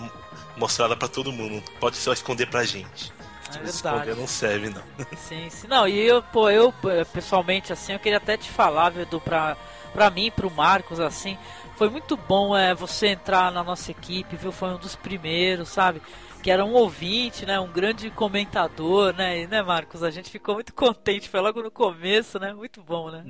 [0.56, 1.54] mostrada para todo mundo.
[1.54, 3.12] Não pode só esconder pra gente.
[3.54, 4.14] É verdade.
[4.14, 4.82] não serve, não.
[5.16, 5.66] Sim, sim.
[5.66, 6.72] Não, e eu, pô, eu
[7.12, 9.56] pessoalmente, assim, eu queria até te falar, Edu, pra,
[9.92, 11.38] pra mim, pro Marcos, assim,
[11.76, 14.52] foi muito bom é, você entrar na nossa equipe, viu?
[14.52, 16.02] Foi um dos primeiros, sabe?
[16.42, 17.58] Que era um ouvinte, né?
[17.58, 19.42] Um grande comentador, né?
[19.42, 20.02] E, né, Marcos?
[20.02, 22.52] A gente ficou muito contente, foi logo no começo, né?
[22.52, 23.22] Muito bom, né?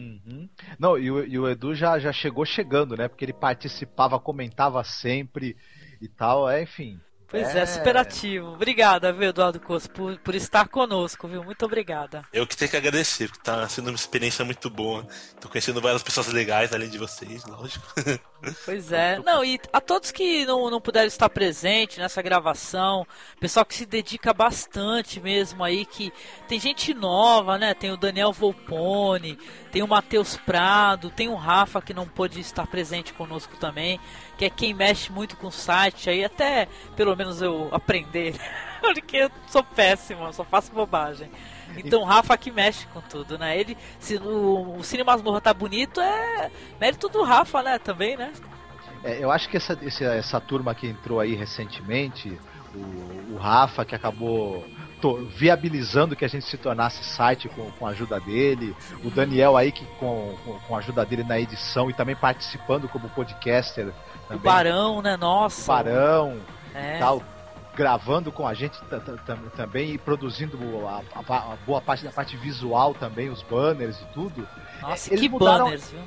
[0.79, 3.09] Não, e o, e o Edu já, já chegou chegando, né?
[3.09, 5.57] Porque ele participava, comentava sempre
[6.01, 7.01] e tal, é, enfim.
[7.31, 8.55] Pois é, superativo.
[8.55, 11.45] Obrigada, viu, Eduardo Costa, por, por estar conosco, viu?
[11.45, 12.25] Muito obrigada.
[12.33, 15.07] Eu que tenho que agradecer, porque tá sendo uma experiência muito boa.
[15.39, 17.87] Tô conhecendo várias pessoas legais, além de vocês, lógico.
[18.65, 19.19] Pois é.
[19.19, 23.05] Não, e a todos que não, não puderam estar presentes nessa gravação,
[23.41, 26.13] pessoal que se dedica bastante mesmo aí, que
[26.47, 27.75] tem gente nova, né?
[27.75, 29.37] Tem o Daniel Volpone,
[29.73, 33.99] tem o Matheus Prado, tem o Rafa que não pôde estar presente conosco também,
[34.39, 38.35] que é quem mexe muito com o site aí, até pelo menos eu aprender,
[38.81, 41.29] porque eu sou péssimo, só faço bobagem.
[41.77, 43.59] Então o Rafa que mexe com tudo, né?
[43.59, 46.51] Ele, se o, o Cine Masmorra tá bonito, é
[46.81, 47.79] mérito do Rafa, né?
[47.79, 48.33] Também, né?
[49.05, 52.39] É, eu acho que essa, esse- essa turma que entrou aí recentemente,
[52.75, 54.65] o, o Rafa, que acabou
[55.37, 58.75] viabilizando que a gente se tornasse site com, com a ajuda dele,
[59.05, 62.89] o Daniel aí que com, com, com a ajuda dele na edição e também participando
[62.89, 63.93] como podcaster.
[64.29, 64.43] O Também.
[64.43, 65.17] Barão, né?
[65.17, 65.63] Nossa.
[65.63, 66.39] O Barão,
[66.75, 66.99] É.
[66.99, 67.23] tal,
[67.75, 72.05] gravando com a gente ta- ta- tam- também e produzindo a, a- a boa parte
[72.05, 74.47] da parte visual também, os banners e tudo.
[74.83, 76.01] Nossa, Eles que mudaram- banners, viu?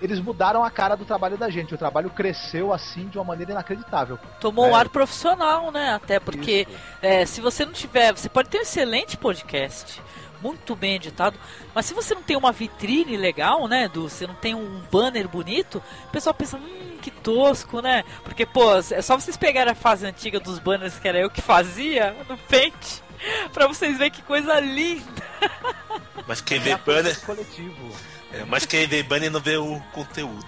[0.00, 1.74] Eles mudaram a cara do trabalho da gente.
[1.74, 4.18] O trabalho cresceu assim de uma maneira inacreditável.
[4.38, 4.70] Tomou É.
[4.70, 5.94] um ar profissional, né?
[5.94, 6.68] Até porque
[7.00, 8.12] é, se você não tiver.
[8.12, 10.02] Você pode ter um excelente podcast,
[10.42, 11.38] muito bem editado,
[11.74, 13.88] mas se você não tem uma vitrine legal, né?
[13.88, 18.02] Do, você não tem um banner bonito, o pessoal pensa, hum, que tosco, né?
[18.24, 21.40] Porque, pô, é só vocês pegarem a fase antiga dos banners que era eu que
[21.40, 23.00] fazia no Paint,
[23.54, 25.22] pra vocês verem que coisa linda.
[26.26, 27.20] Mas quem vê banner.
[27.24, 27.94] coletivo.
[28.32, 30.44] É, mas quem vê banner não vê o conteúdo.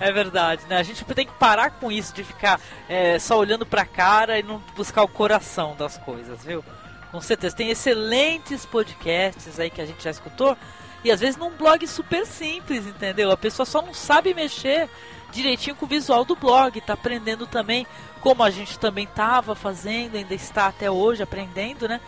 [0.00, 0.78] É verdade, né?
[0.78, 2.58] A gente tem que parar com isso de ficar
[2.88, 6.64] é, só olhando pra cara e não buscar o coração das coisas, viu?
[7.12, 7.54] Com certeza.
[7.54, 10.56] Tem excelentes podcasts aí que a gente já escutou.
[11.04, 13.30] E às vezes num blog super simples, entendeu?
[13.30, 14.88] A pessoa só não sabe mexer
[15.32, 17.86] direitinho com o visual do blog, tá aprendendo também,
[18.20, 22.00] como a gente também tava fazendo, ainda está até hoje aprendendo, né?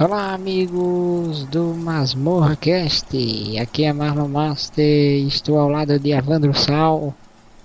[0.00, 3.08] Olá, amigos do Masmorra Cast.
[3.58, 5.26] Aqui é Marlon Master.
[5.26, 7.12] Estou ao lado de Avandro Sal.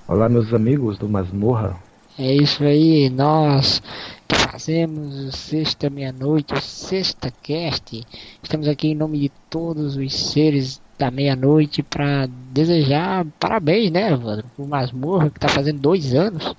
[0.07, 1.77] Olá, meus amigos do Masmorra.
[2.17, 3.81] É isso aí, nós
[4.27, 8.03] que fazemos o Sexta Meia-Noite, o Sexta Cast.
[8.41, 14.45] Estamos aqui em nome de todos os seres da meia-noite para desejar parabéns, né, Evandro?
[14.57, 16.55] O Masmorra que está fazendo dois anos.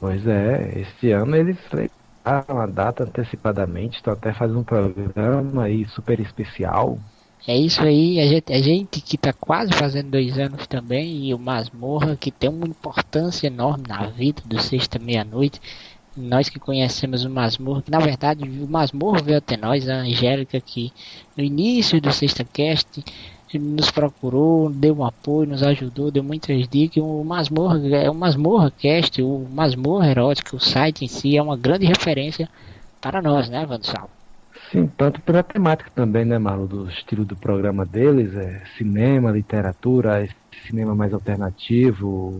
[0.00, 5.86] Pois é, este ano eles liberaram a data antecipadamente, estão até fazendo um programa aí
[5.86, 6.98] super especial.
[7.46, 11.34] É isso aí, a gente, a gente que está quase fazendo dois anos também, e
[11.34, 15.60] o Masmorra que tem uma importância enorme na vida do Sexta Meia-Noite.
[16.16, 20.60] Nós que conhecemos o Masmorra, que na verdade o Masmorra veio até nós, a Angélica,
[20.60, 20.92] que
[21.36, 23.02] no início do Sexta Cast
[23.58, 27.02] nos procurou, deu um apoio, nos ajudou, deu muitas dicas.
[27.02, 31.56] O Masmorra é o Masmorra Cast, o Masmorra Erótica, o site em si é uma
[31.56, 32.48] grande referência
[33.00, 34.10] para nós, né, Vansal?
[34.70, 40.28] Sim, tanto pela temática também, né, Marlon, do estilo do programa deles, é cinema, literatura,
[40.66, 42.38] cinema mais alternativo,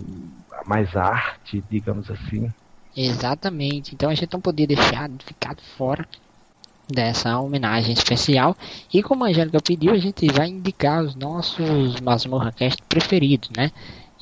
[0.65, 2.49] mais arte, digamos assim.
[2.97, 3.95] Exatamente.
[3.95, 6.07] Então a gente não podia deixar de ficar de fora
[6.91, 8.57] dessa homenagem especial.
[8.93, 13.71] E como a Angélica pediu, a gente vai indicar os nossos Masmorra Cast preferidos, né?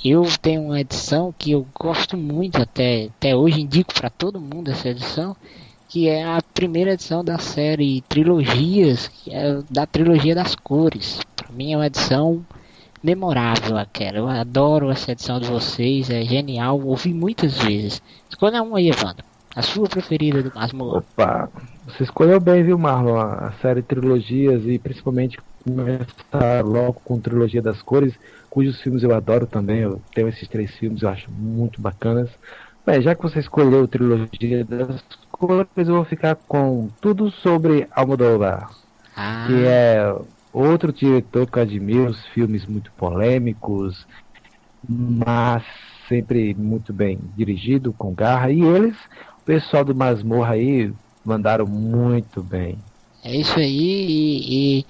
[0.04, 4.70] Eu tenho uma edição que eu gosto muito até, até hoje, indico para todo mundo
[4.70, 5.36] essa edição,
[5.88, 11.20] que é a primeira edição da série Trilogias, que é da trilogia das cores.
[11.34, 12.44] Para mim é uma edição
[13.02, 14.18] memorável aquela.
[14.18, 18.02] Eu adoro essa edição de vocês, é genial, ouvi muitas vezes.
[18.28, 19.24] Escolha uma aí, Evandro.
[19.54, 20.98] A sua preferida do Masmorra.
[20.98, 21.50] Opa,
[21.88, 23.18] você escolheu bem, viu, Marlon?
[23.18, 28.14] A série Trilogias e principalmente começar logo com Trilogia das Cores
[28.58, 29.80] cujos filmes eu adoro também.
[29.80, 32.28] Eu tenho esses três filmes, eu acho muito bacanas.
[32.84, 38.70] Bem, já que você escolheu trilogia das cores, eu vou ficar com tudo sobre Almodóvar,
[39.14, 39.44] ah.
[39.46, 40.14] que é
[40.52, 44.06] outro diretor que eu admiro, os filmes muito polêmicos,
[44.88, 45.62] mas
[46.08, 48.50] sempre muito bem dirigido, com garra.
[48.50, 48.96] E eles,
[49.38, 50.90] o pessoal do Masmorra aí,
[51.28, 52.78] mandaram muito bem.
[53.22, 54.86] É isso aí e, e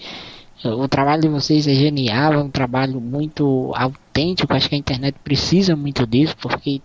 [0.64, 4.52] o trabalho de vocês é genial, é um trabalho muito autêntico.
[4.52, 6.80] Acho que a internet precisa muito disso, porque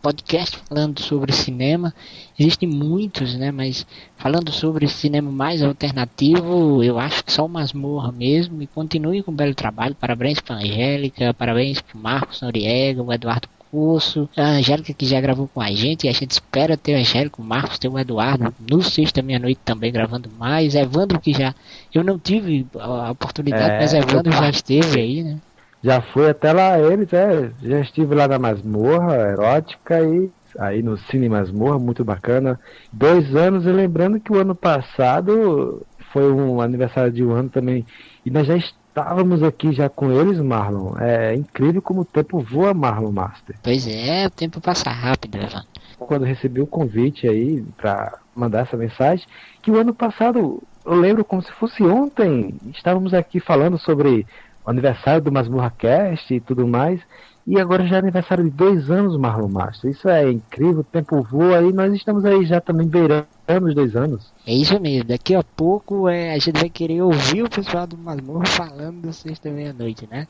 [0.00, 1.92] podcast falando sobre cinema,
[2.38, 3.50] existem muitos, né?
[3.50, 3.86] Mas
[4.16, 8.62] falando sobre cinema mais alternativo, eu acho que só o Masmorra mesmo.
[8.62, 9.94] E continue com um belo trabalho.
[9.94, 14.28] Parabéns para Angélica, parabéns para Marcos Noriega, o Eduardo curso.
[14.36, 16.06] A Angélica que já gravou com a gente.
[16.06, 19.60] E a gente espera ter a Angélica, o Marcos, ter o Eduardo no sexta meia-noite
[19.64, 20.74] também gravando mais.
[20.74, 21.54] Evandro que já.
[21.92, 25.38] Eu não tive a oportunidade, é, mas Evandro já esteve aí, né?
[25.82, 27.50] Já fui até lá, eles, é.
[27.62, 30.28] Já estive lá na masmorra erótica e
[30.58, 32.58] aí no Cine Masmorra, muito bacana.
[32.92, 37.86] Dois anos, e lembrando que o ano passado foi um aniversário de um ano também.
[38.24, 38.56] E nós já
[38.98, 40.98] estávamos aqui já com eles, Marlon.
[40.98, 43.56] É incrível como o tempo voa, Marlon Master.
[43.62, 45.64] Pois é, o tempo passa rápido, Evan.
[45.98, 49.26] Quando recebi o convite aí para mandar essa mensagem,
[49.62, 54.26] que o ano passado, eu lembro como se fosse ontem, estávamos aqui falando sobre
[54.64, 57.00] o aniversário do Masmorra Cast e tudo mais.
[57.46, 59.90] E agora já é aniversário de dois anos, Marlon Master.
[59.90, 63.96] Isso é incrível, o tempo voa e nós estamos aí já também beirando os dois
[63.96, 64.32] anos.
[64.46, 67.96] É isso mesmo, daqui a pouco é, a gente vai querer ouvir o pessoal do
[67.96, 70.26] Masmorra falando do sexta meia-noite, né?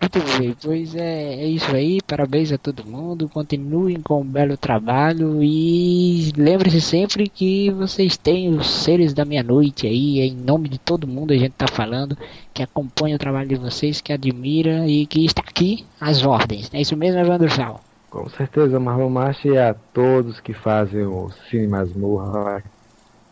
[0.00, 4.56] Muito bem, pois é, é isso aí, parabéns a todo mundo, continuem com um belo
[4.56, 10.78] trabalho e lembre-se sempre que vocês têm os seres da meia-noite aí, em nome de
[10.78, 12.16] todo mundo a gente tá falando,
[12.52, 16.70] que acompanha o trabalho de vocês, que admira e que está aqui às ordens.
[16.74, 17.80] É isso mesmo, Evandro Sal?
[18.10, 22.62] Com certeza, Marlon Macha e a todos que fazem o Cine Masmorra,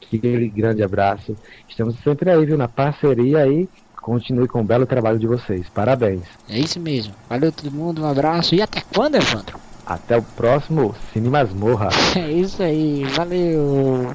[0.03, 1.37] aquele grande abraço.
[1.69, 3.69] Estamos sempre aí, viu, na parceria aí
[4.05, 5.67] Continue com o belo trabalho de vocês.
[5.71, 6.27] Parabéns.
[6.51, 7.15] É isso mesmo.
[7.27, 8.55] Valeu todo mundo, um abraço.
[8.55, 9.59] E até quando, Evandro?
[9.87, 11.89] Até o próximo Cine Masmorra.
[12.15, 14.15] É isso aí, valeu.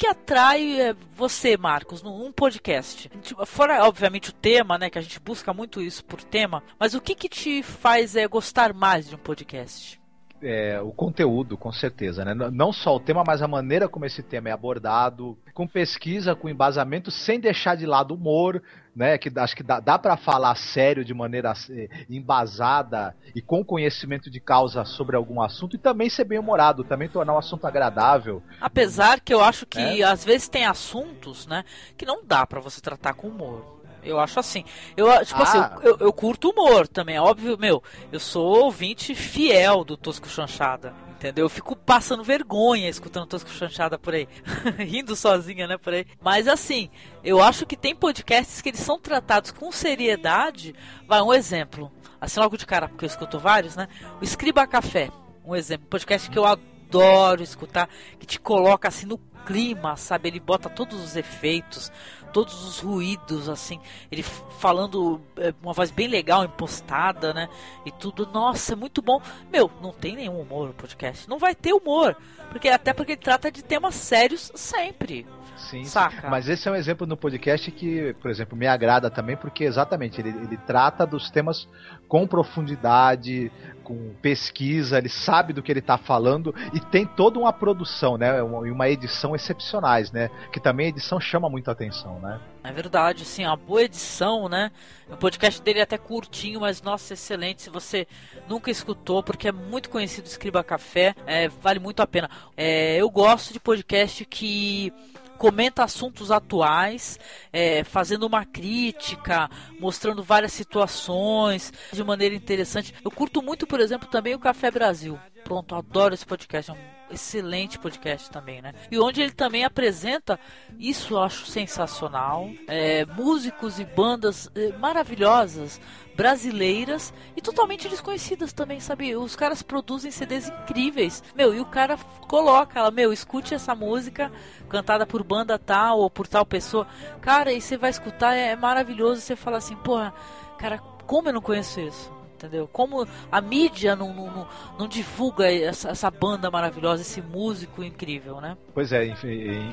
[0.00, 3.10] Que, atrai é, você, Marcos, num podcast?
[3.44, 4.88] Fora, obviamente, o tema, né?
[4.88, 8.26] Que a gente busca muito isso por tema, mas o que, que te faz é,
[8.26, 10.00] gostar mais de um podcast?
[10.42, 12.34] é, o conteúdo, com certeza, né?
[12.34, 16.48] Não só o tema, mas a maneira como esse tema é abordado, com pesquisa, com
[16.48, 18.62] embasamento, sem deixar de lado o humor,
[18.94, 19.18] né?
[19.18, 24.30] Que acho que dá, dá para falar sério de maneira é, embasada e com conhecimento
[24.30, 27.66] de causa sobre algum assunto e também ser bem humorado, também tornar o um assunto
[27.66, 28.42] agradável.
[28.60, 30.04] Apesar que eu acho que é.
[30.04, 31.64] às vezes tem assuntos, né,
[31.96, 33.80] que não dá para você tratar com humor.
[34.02, 34.64] Eu acho assim.
[34.96, 35.74] Eu, tipo assim, ah.
[35.74, 37.82] assim, eu, eu, curto humor também, é óbvio, meu.
[38.10, 40.94] Eu sou ouvinte fiel do Tosco Chanchada.
[41.20, 41.44] Entendeu?
[41.44, 44.26] Eu fico passando vergonha escutando Tosco Chanchada por aí.
[44.80, 46.06] Rindo sozinha, né, por aí.
[46.18, 46.88] Mas assim,
[47.22, 50.74] eu acho que tem podcasts que eles são tratados com seriedade.
[51.06, 51.92] Vai, um exemplo.
[52.18, 53.86] Assim, logo de cara, porque eu escuto vários, né?
[54.18, 55.10] O Escriba Café.
[55.44, 55.88] Um exemplo.
[55.88, 57.90] Podcast que eu adoro escutar.
[58.18, 60.30] Que te coloca assim no clima, sabe?
[60.30, 61.92] Ele bota todos os efeitos
[62.32, 63.80] todos os ruídos, assim,
[64.10, 67.48] ele falando é, uma voz bem legal, impostada, né?
[67.84, 69.20] E tudo, nossa, é muito bom.
[69.52, 71.28] Meu, não tem nenhum humor no podcast.
[71.28, 72.16] Não vai ter humor.
[72.50, 75.26] Porque até porque ele trata de temas sérios sempre.
[75.56, 76.28] Sim, Saca?
[76.30, 80.20] mas esse é um exemplo no podcast que, por exemplo, me agrada também, porque exatamente
[80.20, 81.68] ele, ele trata dos temas
[82.08, 83.52] com profundidade,
[83.90, 88.38] com pesquisa, ele sabe do que ele está falando e tem toda uma produção, né?
[88.38, 90.30] E uma, uma edição excepcionais, né?
[90.52, 92.40] Que também a edição chama muita atenção, né?
[92.62, 94.70] É verdade, sim, a boa edição, né?
[95.10, 97.62] O podcast dele é até curtinho, mas nossa, excelente.
[97.62, 98.06] Se você
[98.48, 102.30] nunca escutou, porque é muito conhecido Escriba Café, é, vale muito a pena.
[102.56, 104.92] É, eu gosto de podcast que
[105.40, 107.18] comenta assuntos atuais,
[107.50, 109.48] é, fazendo uma crítica,
[109.80, 112.94] mostrando várias situações de maneira interessante.
[113.02, 115.18] Eu curto muito, por exemplo, também o Café Brasil.
[115.42, 116.70] Pronto, adoro esse podcast.
[116.70, 118.72] É um excelente podcast também, né?
[118.90, 120.38] E onde ele também apresenta,
[120.78, 125.80] isso eu acho sensacional, é, músicos e bandas é, maravilhosas,
[126.14, 129.16] brasileiras e totalmente desconhecidas também, sabe?
[129.16, 131.96] Os caras produzem CDs incríveis, meu, e o cara
[132.28, 134.30] coloca ela, meu, escute essa música
[134.68, 136.86] cantada por banda tal ou por tal pessoa,
[137.20, 140.12] cara, e você vai escutar, é, é maravilhoso, você fala assim, porra,
[140.58, 142.19] cara, como eu não conheço isso?
[142.40, 142.66] Entendeu?
[142.66, 144.46] Como a mídia não, não,
[144.78, 148.56] não, divulga essa, essa, banda maravilhosa, esse músico incrível, né?
[148.72, 149.14] Pois é,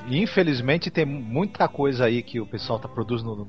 [0.09, 3.47] infelizmente tem muita coisa aí que o pessoal tá produzindo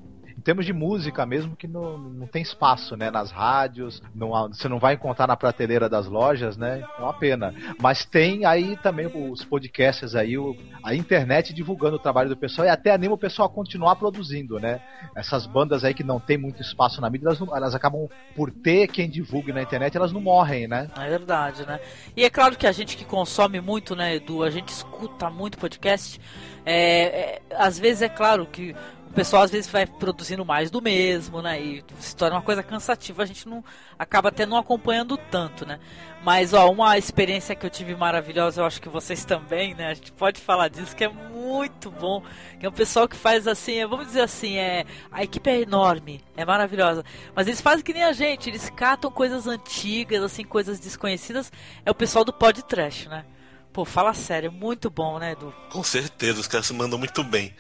[0.49, 3.11] termos de música mesmo, que não, não tem espaço, né?
[3.11, 6.83] Nas rádios, não, você não vai encontrar na prateleira das lojas, né?
[6.99, 7.55] É uma pena.
[7.79, 10.37] Mas tem aí também os podcasts aí,
[10.83, 14.59] a internet divulgando o trabalho do pessoal e até anima o pessoal a continuar produzindo,
[14.59, 14.81] né?
[15.15, 18.51] Essas bandas aí que não tem muito espaço na mídia, elas, não, elas acabam por
[18.51, 20.89] ter quem divulgue na internet, elas não morrem, né?
[20.97, 21.79] É verdade, né?
[22.17, 25.59] E é claro que a gente que consome muito, né, Edu, a gente escuta muito
[25.59, 26.19] podcast,
[26.65, 28.75] é, é, às vezes é claro que
[29.09, 31.61] o pessoal às vezes vai produzindo mais do mesmo, né?
[31.61, 33.65] E se torna uma coisa cansativa, a gente não
[33.99, 35.81] acaba até não acompanhando tanto, né?
[36.23, 39.89] Mas ó, uma experiência que eu tive maravilhosa, eu acho que vocês também, né?
[39.89, 42.23] A gente pode falar disso que é muito bom.
[42.61, 45.63] Que é um pessoal que faz assim, é, vamos dizer assim, é a equipe é
[45.63, 47.05] enorme, é maravilhosa,
[47.35, 51.51] mas eles fazem que nem a gente, eles catam coisas antigas, assim, coisas desconhecidas.
[51.85, 53.25] É o pessoal do Pod Trash, né?
[53.73, 55.55] Pô, fala sério, muito bom, né, Edu?
[55.71, 57.55] Com certeza, os caras se mandam muito bem.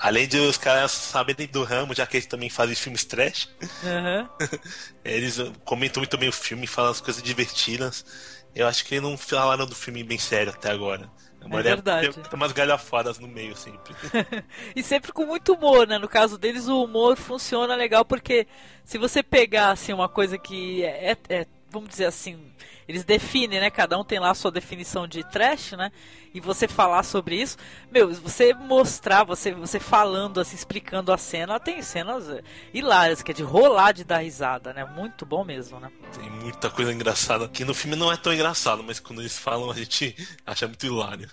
[0.00, 3.48] Além de os caras saberem do ramo, já que eles também fazem filmes trash,
[3.84, 4.28] uhum.
[5.04, 8.04] eles comentam muito bem o filme, falam as coisas divertidas.
[8.54, 11.10] Eu acho que não falaram do filme bem sério até agora.
[11.42, 12.12] É verdade.
[12.12, 13.94] Tem umas galhafadas no meio sempre.
[14.74, 15.98] e sempre com muito humor, né?
[15.98, 18.46] No caso deles, o humor funciona legal porque
[18.84, 22.52] se você pegar assim, uma coisa que é, é vamos dizer assim,
[22.90, 23.70] eles definem, né?
[23.70, 25.92] Cada um tem lá a sua definição de trash, né?
[26.34, 27.56] E você falar sobre isso,
[27.90, 32.42] meu, você mostrar, você, você falando, assim, explicando a cena, tem cenas eh,
[32.74, 34.84] hilárias, que é de rolar de dar risada, né?
[34.84, 35.88] Muito bom mesmo, né?
[36.18, 39.70] Tem muita coisa engraçada, que no filme não é tão engraçado, mas quando eles falam
[39.70, 41.30] a gente acha muito hilário.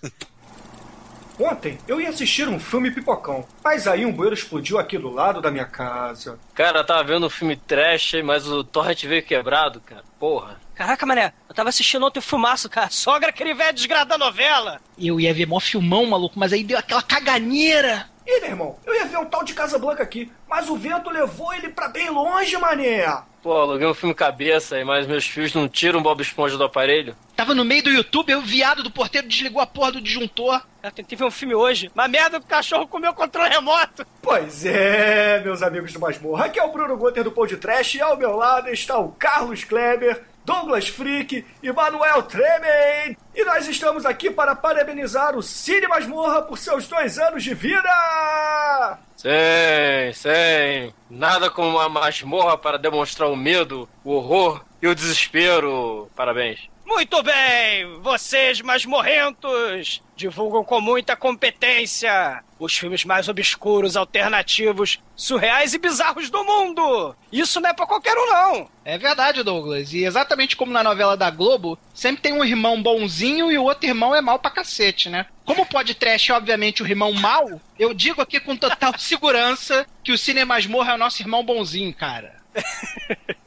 [1.40, 5.42] Ontem eu ia assistir um filme pipocão, mas aí um bueiro explodiu aqui do lado
[5.42, 6.38] da minha casa.
[6.54, 10.04] Cara, eu tava vendo um filme trash, mas o torrent veio quebrado, cara.
[10.20, 10.67] Porra.
[10.78, 12.88] Caraca, mané, eu tava assistindo ontem o filmaço, cara.
[12.92, 14.80] Sogra, aquele velho desgraçado da novela.
[14.96, 18.08] Eu ia ver mó filmão, maluco, mas aí deu aquela caganeira.
[18.28, 21.10] Ih, meu irmão, eu ia ver um tal de Casa Blanca aqui, mas o vento
[21.10, 23.08] levou ele pra bem longe, mané.
[23.42, 27.16] Pô, aluguei um filme cabeça, mas meus filhos não tiram o Bob Esponja do aparelho.
[27.36, 30.62] Tava no meio do YouTube, aí o viado do porteiro desligou a porra do disjuntor.
[30.84, 34.06] Eu tentei ver um filme hoje, mas merda, o cachorro comeu o controle remoto.
[34.22, 37.96] Pois é, meus amigos do Masmorra, aqui é o Bruno Guter do Pão de Trash
[37.96, 43.18] e ao meu lado está o Carlos Kleber, Douglas Freak e Manuel Tremen.
[43.36, 48.98] E nós estamos aqui para parabenizar o Cine Masmorra por seus dois anos de vida!
[49.18, 50.94] Sim, sim.
[51.10, 56.10] Nada como uma masmorra para demonstrar o medo, o horror e o desespero.
[56.16, 56.70] Parabéns.
[56.88, 58.00] Muito bem!
[58.02, 66.46] Vocês, masmorrentos, divulgam com muita competência os filmes mais obscuros, alternativos, surreais e bizarros do
[66.46, 67.14] mundo!
[67.30, 68.70] Isso não é pra qualquer um, não!
[68.86, 69.92] É verdade, Douglas.
[69.92, 73.86] E exatamente como na novela da Globo, sempre tem um irmão bonzinho e o outro
[73.86, 75.26] irmão é mal pra cacete, né?
[75.44, 80.18] Como pode trash, obviamente, o irmão mal, eu digo aqui com total segurança que o
[80.18, 82.38] Cine Masmorra é o nosso irmão bonzinho, cara.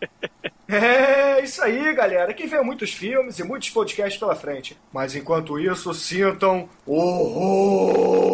[0.73, 2.33] É isso aí, galera.
[2.33, 4.77] Que vem muitos filmes e muitos podcasts pela frente.
[4.93, 8.31] Mas enquanto isso, sintam horror!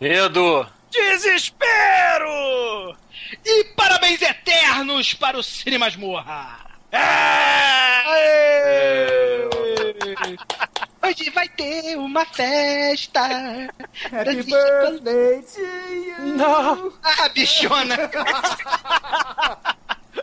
[0.00, 0.66] Medo!
[0.90, 2.96] Desespero!
[3.44, 6.60] E parabéns eternos para o Cine Masmorra!
[11.04, 13.20] Hoje vai ter uma festa.
[14.12, 16.36] Happy birthday to you.
[16.36, 16.92] Não.
[17.02, 17.96] Ah, bichona.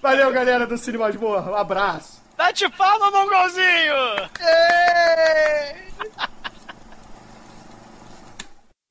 [0.02, 1.52] Valeu, galera do Cine Masmorra.
[1.52, 2.24] Um abraço.
[2.38, 3.94] Dá-te palma, mongolzinho.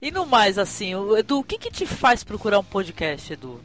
[0.02, 3.62] E no mais, assim, Edu, o que que te faz procurar um podcast, Edu?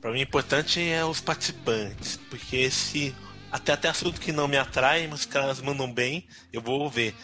[0.00, 3.12] Pra mim, o importante é os participantes, porque se
[3.50, 7.14] até até assunto que não me atrai, mas os caras mandam bem, eu vou ver.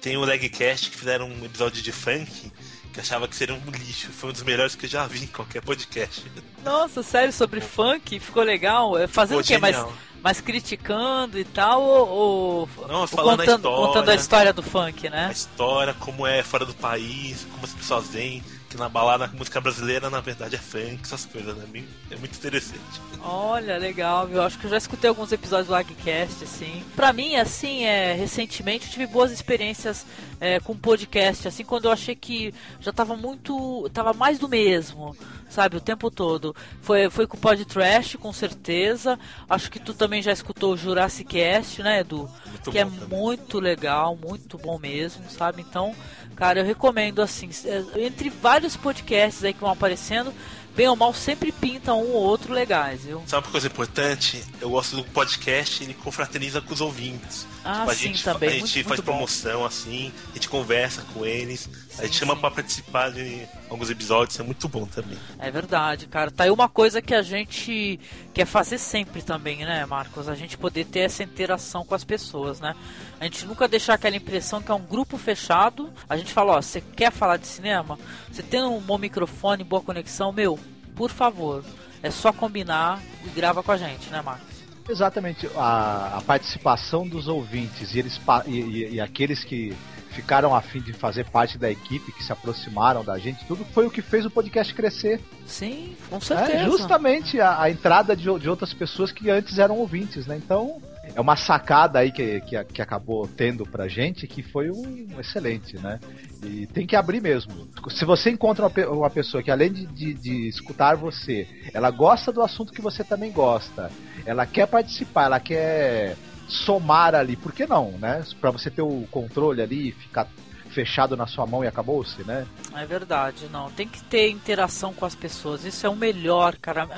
[0.00, 2.50] Tem o Legcast que fizeram um episódio de funk
[2.92, 4.10] que achava que seria um lixo.
[4.10, 6.24] Foi um dos melhores que eu já vi em qualquer podcast.
[6.64, 8.18] Nossa, sério, sobre funk?
[8.18, 8.98] Ficou legal?
[8.98, 9.58] É, fazendo Pô, o quê?
[9.58, 9.84] Mais,
[10.22, 11.82] mais criticando e tal?
[11.82, 15.26] Ou, ou, Não, ou falando contando, a história, contando a história do funk, né?
[15.26, 18.42] A história, como é fora do país, como as pessoas veem.
[18.70, 21.84] Que na balada música brasileira, na verdade, é funk, essas coisas, né?
[22.08, 23.00] É muito interessante.
[23.20, 24.40] Olha, legal, viu?
[24.40, 26.84] Acho que eu já escutei alguns episódios do Lagcast, assim.
[26.94, 30.06] Pra mim, assim, é, recentemente eu tive boas experiências
[30.40, 33.90] é, com podcast, assim, quando eu achei que já tava muito.
[33.92, 35.16] tava mais do mesmo,
[35.48, 36.54] sabe, o tempo todo.
[36.80, 39.18] Foi, foi com o Pod Trash, com certeza.
[39.48, 42.30] Acho que tu também já escutou o Jurassic Cast, né, Edu?
[42.46, 43.08] Muito que é também.
[43.08, 45.60] muito legal, muito bom mesmo, sabe?
[45.60, 45.92] Então,
[46.40, 50.32] cara, eu recomendo assim, é, entre vários podcasts aí que vão aparecendo,
[50.80, 53.22] bem ou mal sempre pintam um ou outro legais, viu?
[53.26, 54.42] Sabe uma coisa importante?
[54.62, 57.46] Eu gosto do podcast, ele confraterniza com os ouvintes.
[57.62, 59.12] Ah, Tipo, a sim, gente, também, A gente muito- faz muito bom.
[59.12, 64.40] promoção assim, a gente conversa com eles, a gente chama pra participar de alguns episódios,
[64.40, 65.18] é muito bom também.
[65.38, 66.30] É verdade, cara.
[66.30, 68.00] Tá aí uma coisa que a gente
[68.32, 70.30] quer fazer sempre também, né, Marcos?
[70.30, 72.74] A gente poder ter essa interação com as pessoas, né?
[73.20, 75.92] A gente nunca deixar aquela impressão que é um grupo fechado.
[76.08, 77.98] A gente fala, ó, você quer falar de cinema?
[78.32, 80.58] Você tem um bom microfone, boa conexão, meu,
[81.00, 81.64] por favor,
[82.02, 84.46] é só combinar e grava com a gente, né, Marcos?
[84.86, 89.74] Exatamente, a, a participação dos ouvintes e, eles, e, e- e aqueles que
[90.10, 93.86] ficaram a fim de fazer parte da equipe, que se aproximaram da gente, tudo foi
[93.86, 95.22] o que fez o podcast crescer.
[95.46, 96.64] Sim, com É, certeza.
[96.64, 100.36] justamente a, a entrada de, de outras pessoas que antes eram ouvintes, né?
[100.36, 100.82] Então,
[101.14, 105.76] é uma sacada aí que, que, que acabou tendo pra gente que foi um excelente,
[105.78, 105.98] né?
[106.44, 107.68] E tem que abrir mesmo.
[107.90, 112.32] Se você encontra uma, uma pessoa que além de, de, de escutar você, ela gosta
[112.32, 113.90] do assunto que você também gosta,
[114.24, 116.16] ela quer participar, ela quer
[116.48, 118.24] somar ali, por que não, né?
[118.40, 120.28] Pra você ter o controle ali e ficar
[120.70, 122.46] fechado na sua mão e acabou-se, né?
[122.74, 123.70] É verdade, não.
[123.70, 125.64] Tem que ter interação com as pessoas.
[125.64, 126.88] Isso é o melhor, cara.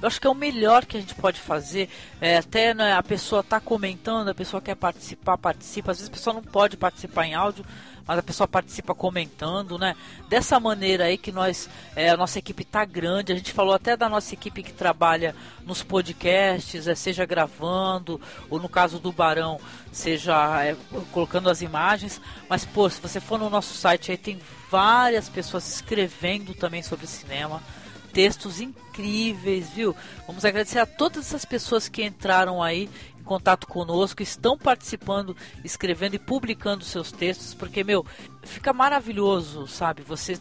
[0.00, 1.88] Eu acho que é o melhor que a gente pode fazer.
[2.20, 5.92] É, até né, a pessoa tá comentando, a pessoa quer participar, participa.
[5.92, 7.64] Às vezes a pessoa não pode participar em áudio,
[8.08, 9.94] mas a pessoa participa comentando, né?
[10.30, 13.32] Dessa maneira aí que nós, é, a nossa equipe tá grande.
[13.32, 18.18] A gente falou até da nossa equipe que trabalha nos podcasts, é, seja gravando,
[18.48, 19.60] ou no caso do Barão,
[19.92, 20.74] seja é,
[21.12, 22.18] colocando as imagens.
[22.48, 24.40] Mas, pô, se você for no nosso site aí, tem
[24.70, 27.62] várias pessoas escrevendo também sobre cinema.
[28.10, 29.94] Textos incríveis, viu?
[30.26, 32.88] Vamos agradecer a todas essas pessoas que entraram aí
[33.28, 38.04] contato conosco, estão participando, escrevendo e publicando seus textos, porque, meu,
[38.42, 40.02] fica maravilhoso, sabe?
[40.02, 40.38] Você.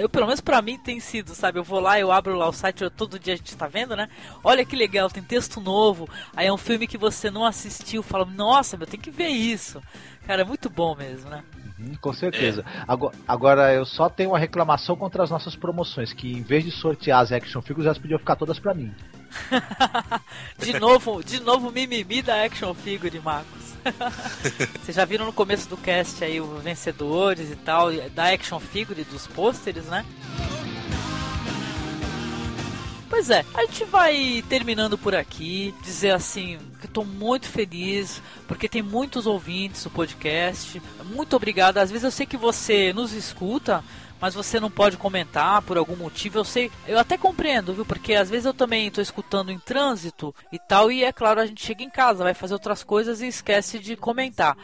[0.00, 1.58] Eu, pelo menos pra mim, tem sido, sabe?
[1.58, 3.96] Eu vou lá, eu abro lá o site, eu, todo dia a gente tá vendo,
[3.96, 4.08] né?
[4.44, 6.08] Olha que legal, tem texto novo.
[6.36, 9.82] Aí é um filme que você não assistiu, fala, nossa, meu, tem que ver isso.
[10.24, 11.42] Cara, é muito bom mesmo, né?
[11.78, 12.64] Hum, Com certeza.
[12.86, 16.70] Agora, agora eu só tenho uma reclamação contra as nossas promoções, que em vez de
[16.70, 18.94] sortear as action figures, elas podiam ficar todas pra mim.
[20.58, 23.72] De novo, de novo mimimi da Action Figure, Marcos.
[24.82, 29.04] Vocês já viram no começo do cast aí os vencedores e tal, da Action Figure,
[29.04, 30.04] dos pôsteres, né?
[33.12, 35.74] Pois é, a gente vai terminando por aqui.
[35.82, 40.80] Dizer assim que estou muito feliz porque tem muitos ouvintes do podcast.
[41.04, 41.76] Muito obrigado.
[41.76, 43.84] Às vezes eu sei que você nos escuta,
[44.22, 46.38] mas você não pode comentar por algum motivo.
[46.38, 47.84] Eu sei, eu até compreendo, viu?
[47.84, 51.46] Porque às vezes eu também estou escutando em trânsito e tal, e é claro, a
[51.46, 54.56] gente chega em casa, vai fazer outras coisas e esquece de comentar.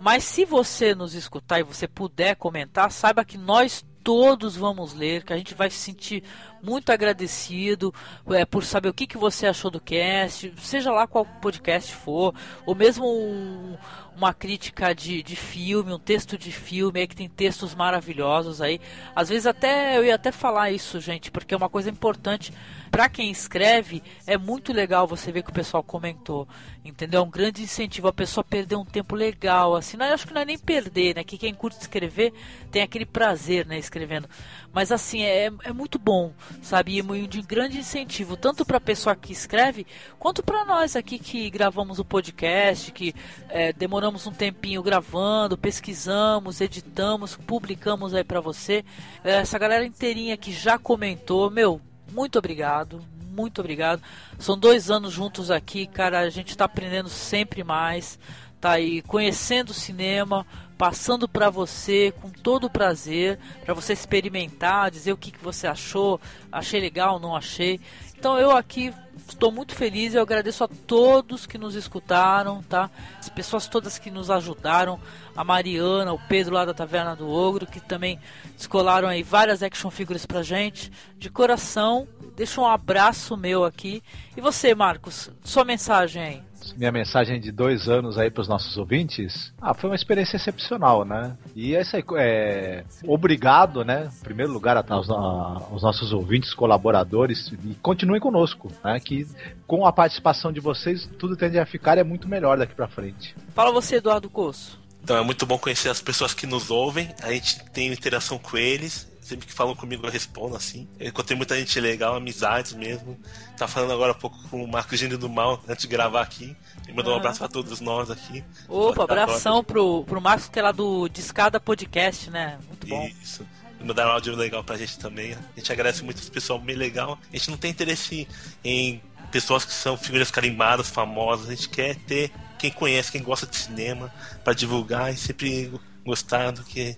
[0.00, 5.22] Mas se você nos escutar e você puder comentar, saiba que nós todos vamos ler,
[5.22, 6.24] que a gente vai se sentir
[6.64, 7.92] muito agradecido
[8.30, 12.34] é, por saber o que, que você achou do cast, seja lá qual podcast for,
[12.64, 13.76] ou mesmo um,
[14.16, 18.80] uma crítica de, de filme, um texto de filme, aí que tem textos maravilhosos aí.
[19.14, 22.52] Às vezes até eu ia até falar isso, gente, porque é uma coisa importante
[22.94, 26.46] para quem escreve, é muito legal você ver que o pessoal comentou,
[26.84, 27.22] entendeu?
[27.22, 30.42] É um grande incentivo a pessoa perder um tempo legal, assim, não, acho que não
[30.42, 31.24] é nem perder, né?
[31.24, 32.32] Que quem curte escrever
[32.70, 34.28] tem aquele prazer, né, escrevendo.
[34.72, 36.32] Mas assim, é, é muito bom,
[36.62, 36.96] sabe?
[36.96, 39.86] E é de grande incentivo, tanto para a pessoa que escreve,
[40.18, 43.14] quanto para nós aqui que gravamos o podcast, que
[43.48, 48.84] é, demoramos um tempinho gravando, pesquisamos, editamos, publicamos aí para você.
[49.22, 51.80] Essa galera inteirinha que já comentou, meu,
[52.12, 53.04] muito obrigado,
[53.34, 54.02] muito obrigado.
[54.38, 56.20] São dois anos juntos aqui, cara.
[56.20, 58.18] A gente tá aprendendo sempre mais,
[58.60, 60.46] tá aí conhecendo o cinema,
[60.84, 65.66] passando para você com todo o prazer, para você experimentar, dizer o que, que você
[65.66, 66.20] achou,
[66.52, 67.80] achei legal, não achei.
[68.18, 68.92] Então eu aqui
[69.26, 72.90] estou muito feliz, eu agradeço a todos que nos escutaram, tá?
[73.18, 75.00] As pessoas todas que nos ajudaram,
[75.34, 78.20] a Mariana, o Pedro lá da Taverna do Ogro, que também
[78.54, 80.92] descolaram aí várias action figures pra gente.
[81.16, 82.06] De coração,
[82.36, 84.02] deixa um abraço meu aqui.
[84.36, 86.42] E você, Marcos, sua mensagem aí.
[86.76, 91.04] Minha mensagem de dois anos aí para os nossos ouvintes, ah, foi uma experiência excepcional,
[91.04, 91.36] né?
[91.54, 94.08] E é isso aí, é, obrigado, né?
[94.20, 98.98] Em primeiro lugar, aos, aos nossos ouvintes, colaboradores, e continuem conosco, né?
[99.00, 99.26] Que
[99.66, 103.34] com a participação de vocês, tudo tende a ficar é muito melhor daqui para frente.
[103.54, 104.83] Fala você, Eduardo Coço.
[105.04, 108.56] Então é muito bom conhecer as pessoas que nos ouvem, a gente tem interação com
[108.56, 110.88] eles, sempre que falam comigo eu respondo assim.
[110.98, 113.20] Eu encontrei muita gente legal, amizades mesmo.
[113.54, 116.56] Tá falando agora há pouco com o Marco Gênio do Mal, antes de gravar aqui.
[116.88, 118.42] E mandou um abraço pra todos nós aqui.
[118.66, 122.58] Opa, abração pro, pro Marcos, que é lá do Discada Podcast, né?
[122.66, 123.06] Muito bom.
[123.22, 123.46] Isso.
[123.84, 125.34] Mandaram um áudio legal pra gente também.
[125.34, 127.18] A gente agradece muito esse pessoal bem legal.
[127.30, 128.26] A gente não tem interesse
[128.64, 131.50] em pessoas que são figuras carimbadas, famosas.
[131.50, 132.32] A gente quer ter
[132.64, 134.10] quem conhece, quem gosta de cinema,
[134.42, 135.70] para divulgar e sempre
[136.02, 136.96] gostar do que.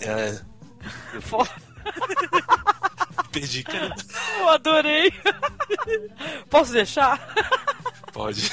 [0.00, 0.40] É...
[3.32, 3.94] Perdi, cara.
[4.38, 5.12] Eu adorei.
[6.48, 7.34] Posso deixar?
[8.12, 8.48] Pode.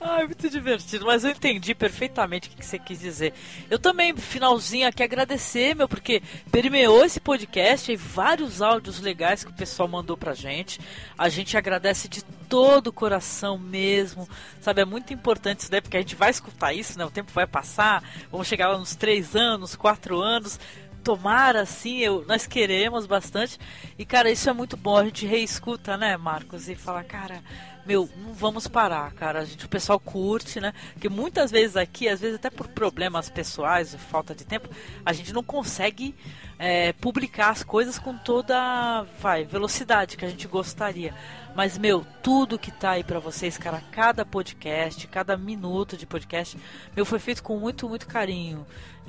[0.00, 3.32] Ai, muito divertido, mas eu entendi perfeitamente o que você quis dizer.
[3.70, 9.50] Eu também, finalzinho aqui, agradecer, meu, porque permeou esse podcast e vários áudios legais que
[9.50, 10.80] o pessoal mandou pra gente.
[11.16, 14.28] A gente agradece de todo o coração mesmo,
[14.60, 14.82] sabe?
[14.82, 17.04] É muito importante isso daí, porque a gente vai escutar isso, né?
[17.04, 20.58] O tempo vai passar, vamos chegar lá nos três anos, quatro anos
[21.00, 23.58] tomara assim, eu, nós queremos bastante.
[23.98, 27.42] E cara, isso é muito bom, a gente reescuta, né, Marcos, e fala, cara,
[27.84, 29.40] meu, não vamos parar, cara.
[29.40, 30.72] A gente, o pessoal curte, né?
[30.92, 34.68] Porque muitas vezes aqui, às vezes até por problemas pessoais, falta de tempo,
[35.04, 36.14] a gente não consegue
[36.58, 41.14] é, publicar as coisas com toda, vai, velocidade que a gente gostaria.
[41.54, 46.56] Mas, meu, tudo que tá aí para vocês, cara, cada podcast, cada minuto de podcast,
[46.94, 48.64] meu, foi feito com muito, muito carinho,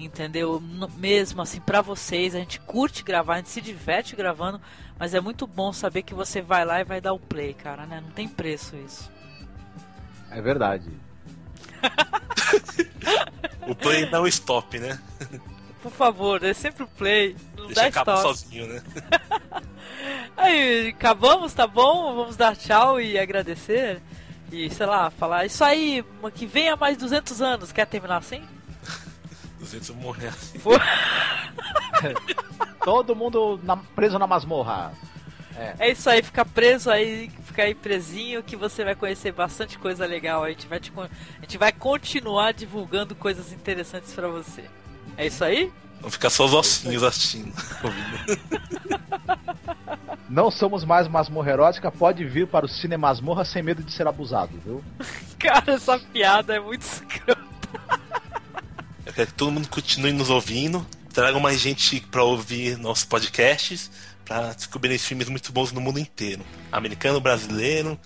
[0.06, 0.62] entendeu?
[0.98, 4.62] Mesmo assim, para vocês, a gente curte gravar, a gente se diverte gravando,
[4.98, 7.86] mas é muito bom saber que você vai lá e vai dar o play, cara,
[7.86, 8.02] né?
[8.02, 9.12] Não tem preço isso.
[10.30, 10.90] É verdade.
[13.68, 15.00] o play não stop, né?
[15.82, 17.36] Por favor, é sempre o play.
[17.58, 18.22] Não Deixa dá stop.
[18.22, 18.84] sozinho, né?
[20.38, 22.16] Aí, acabamos, tá bom?
[22.16, 24.02] Vamos dar tchau e agradecer.
[24.52, 26.04] E, sei lá, falar isso aí,
[26.36, 27.72] que venha mais 200 anos.
[27.72, 28.42] Quer terminar assim?
[29.62, 30.60] 200 eu morrer assim.
[32.84, 34.92] Todo mundo na- preso na masmorra.
[35.56, 35.76] É.
[35.80, 40.06] É isso aí, fica preso aí, fica aí presinho que você vai conhecer bastante coisa
[40.06, 40.44] legal.
[40.44, 44.64] A gente vai, te, a gente vai continuar divulgando coisas interessantes pra você.
[45.16, 45.72] É isso aí?
[46.00, 47.54] Vão ficar só os ossinhos assistindo.
[50.28, 54.08] Não somos mais masmorra erótica, pode vir para o Cine Masmorra sem medo de ser
[54.08, 54.82] abusado, viu?
[55.38, 57.42] Cara, essa piada é muito escrota.
[59.12, 60.88] Eu quero que todo mundo continue nos ouvindo.
[61.14, 63.92] Tragam mais gente pra ouvir nossos podcasts.
[64.24, 66.42] Pra descobrir filmes muito bons no mundo inteiro.
[66.72, 68.00] Americano, brasileiro,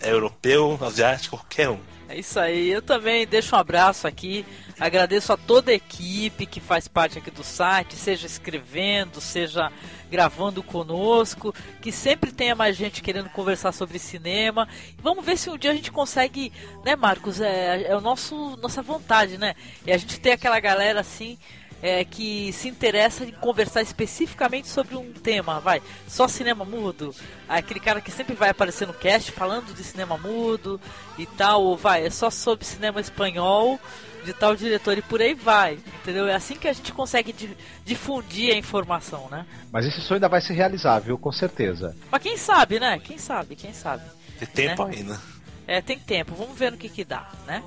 [0.00, 1.80] europeu, asiático, qualquer um.
[2.12, 4.44] É isso aí, eu também deixo um abraço aqui.
[4.78, 9.72] Agradeço a toda a equipe que faz parte aqui do site, seja escrevendo, seja
[10.10, 14.68] gravando conosco, que sempre tenha mais gente querendo conversar sobre cinema.
[14.98, 16.52] Vamos ver se um dia a gente consegue,
[16.84, 17.40] né, Marcos?
[17.40, 19.54] É, é o nosso nossa vontade, né?
[19.86, 21.38] É a gente ter aquela galera assim
[21.82, 27.12] é, que se interessa em conversar especificamente sobre um tema, vai, só cinema mudo,
[27.48, 30.80] aquele cara que sempre vai aparecer no cast falando de cinema mudo
[31.18, 33.80] e tal, ou vai, é só sobre cinema espanhol
[34.24, 36.28] de tal diretor e por aí vai, entendeu?
[36.28, 39.44] É assim que a gente consegue di- difundir a informação, né?
[39.72, 41.18] Mas esse sonho ainda vai se realizar, viu?
[41.18, 41.96] Com certeza.
[42.08, 43.00] Mas quem sabe, né?
[43.00, 44.04] Quem sabe, quem sabe.
[44.38, 44.94] Tem tempo Né?
[44.96, 45.20] ainda.
[45.66, 47.62] É, tem tempo, vamos ver no que que dá, né?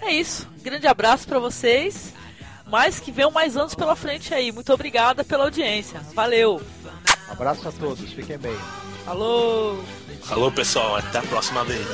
[0.00, 2.14] É isso, grande abraço pra vocês
[2.70, 4.52] mas que venham mais anos pela frente aí.
[4.52, 6.00] Muito obrigada pela audiência.
[6.14, 6.62] Valeu.
[7.28, 8.56] Um abraço a todos, fiquem bem.
[9.06, 9.78] Alô.
[10.30, 11.86] Alô, pessoal, até a próxima vez.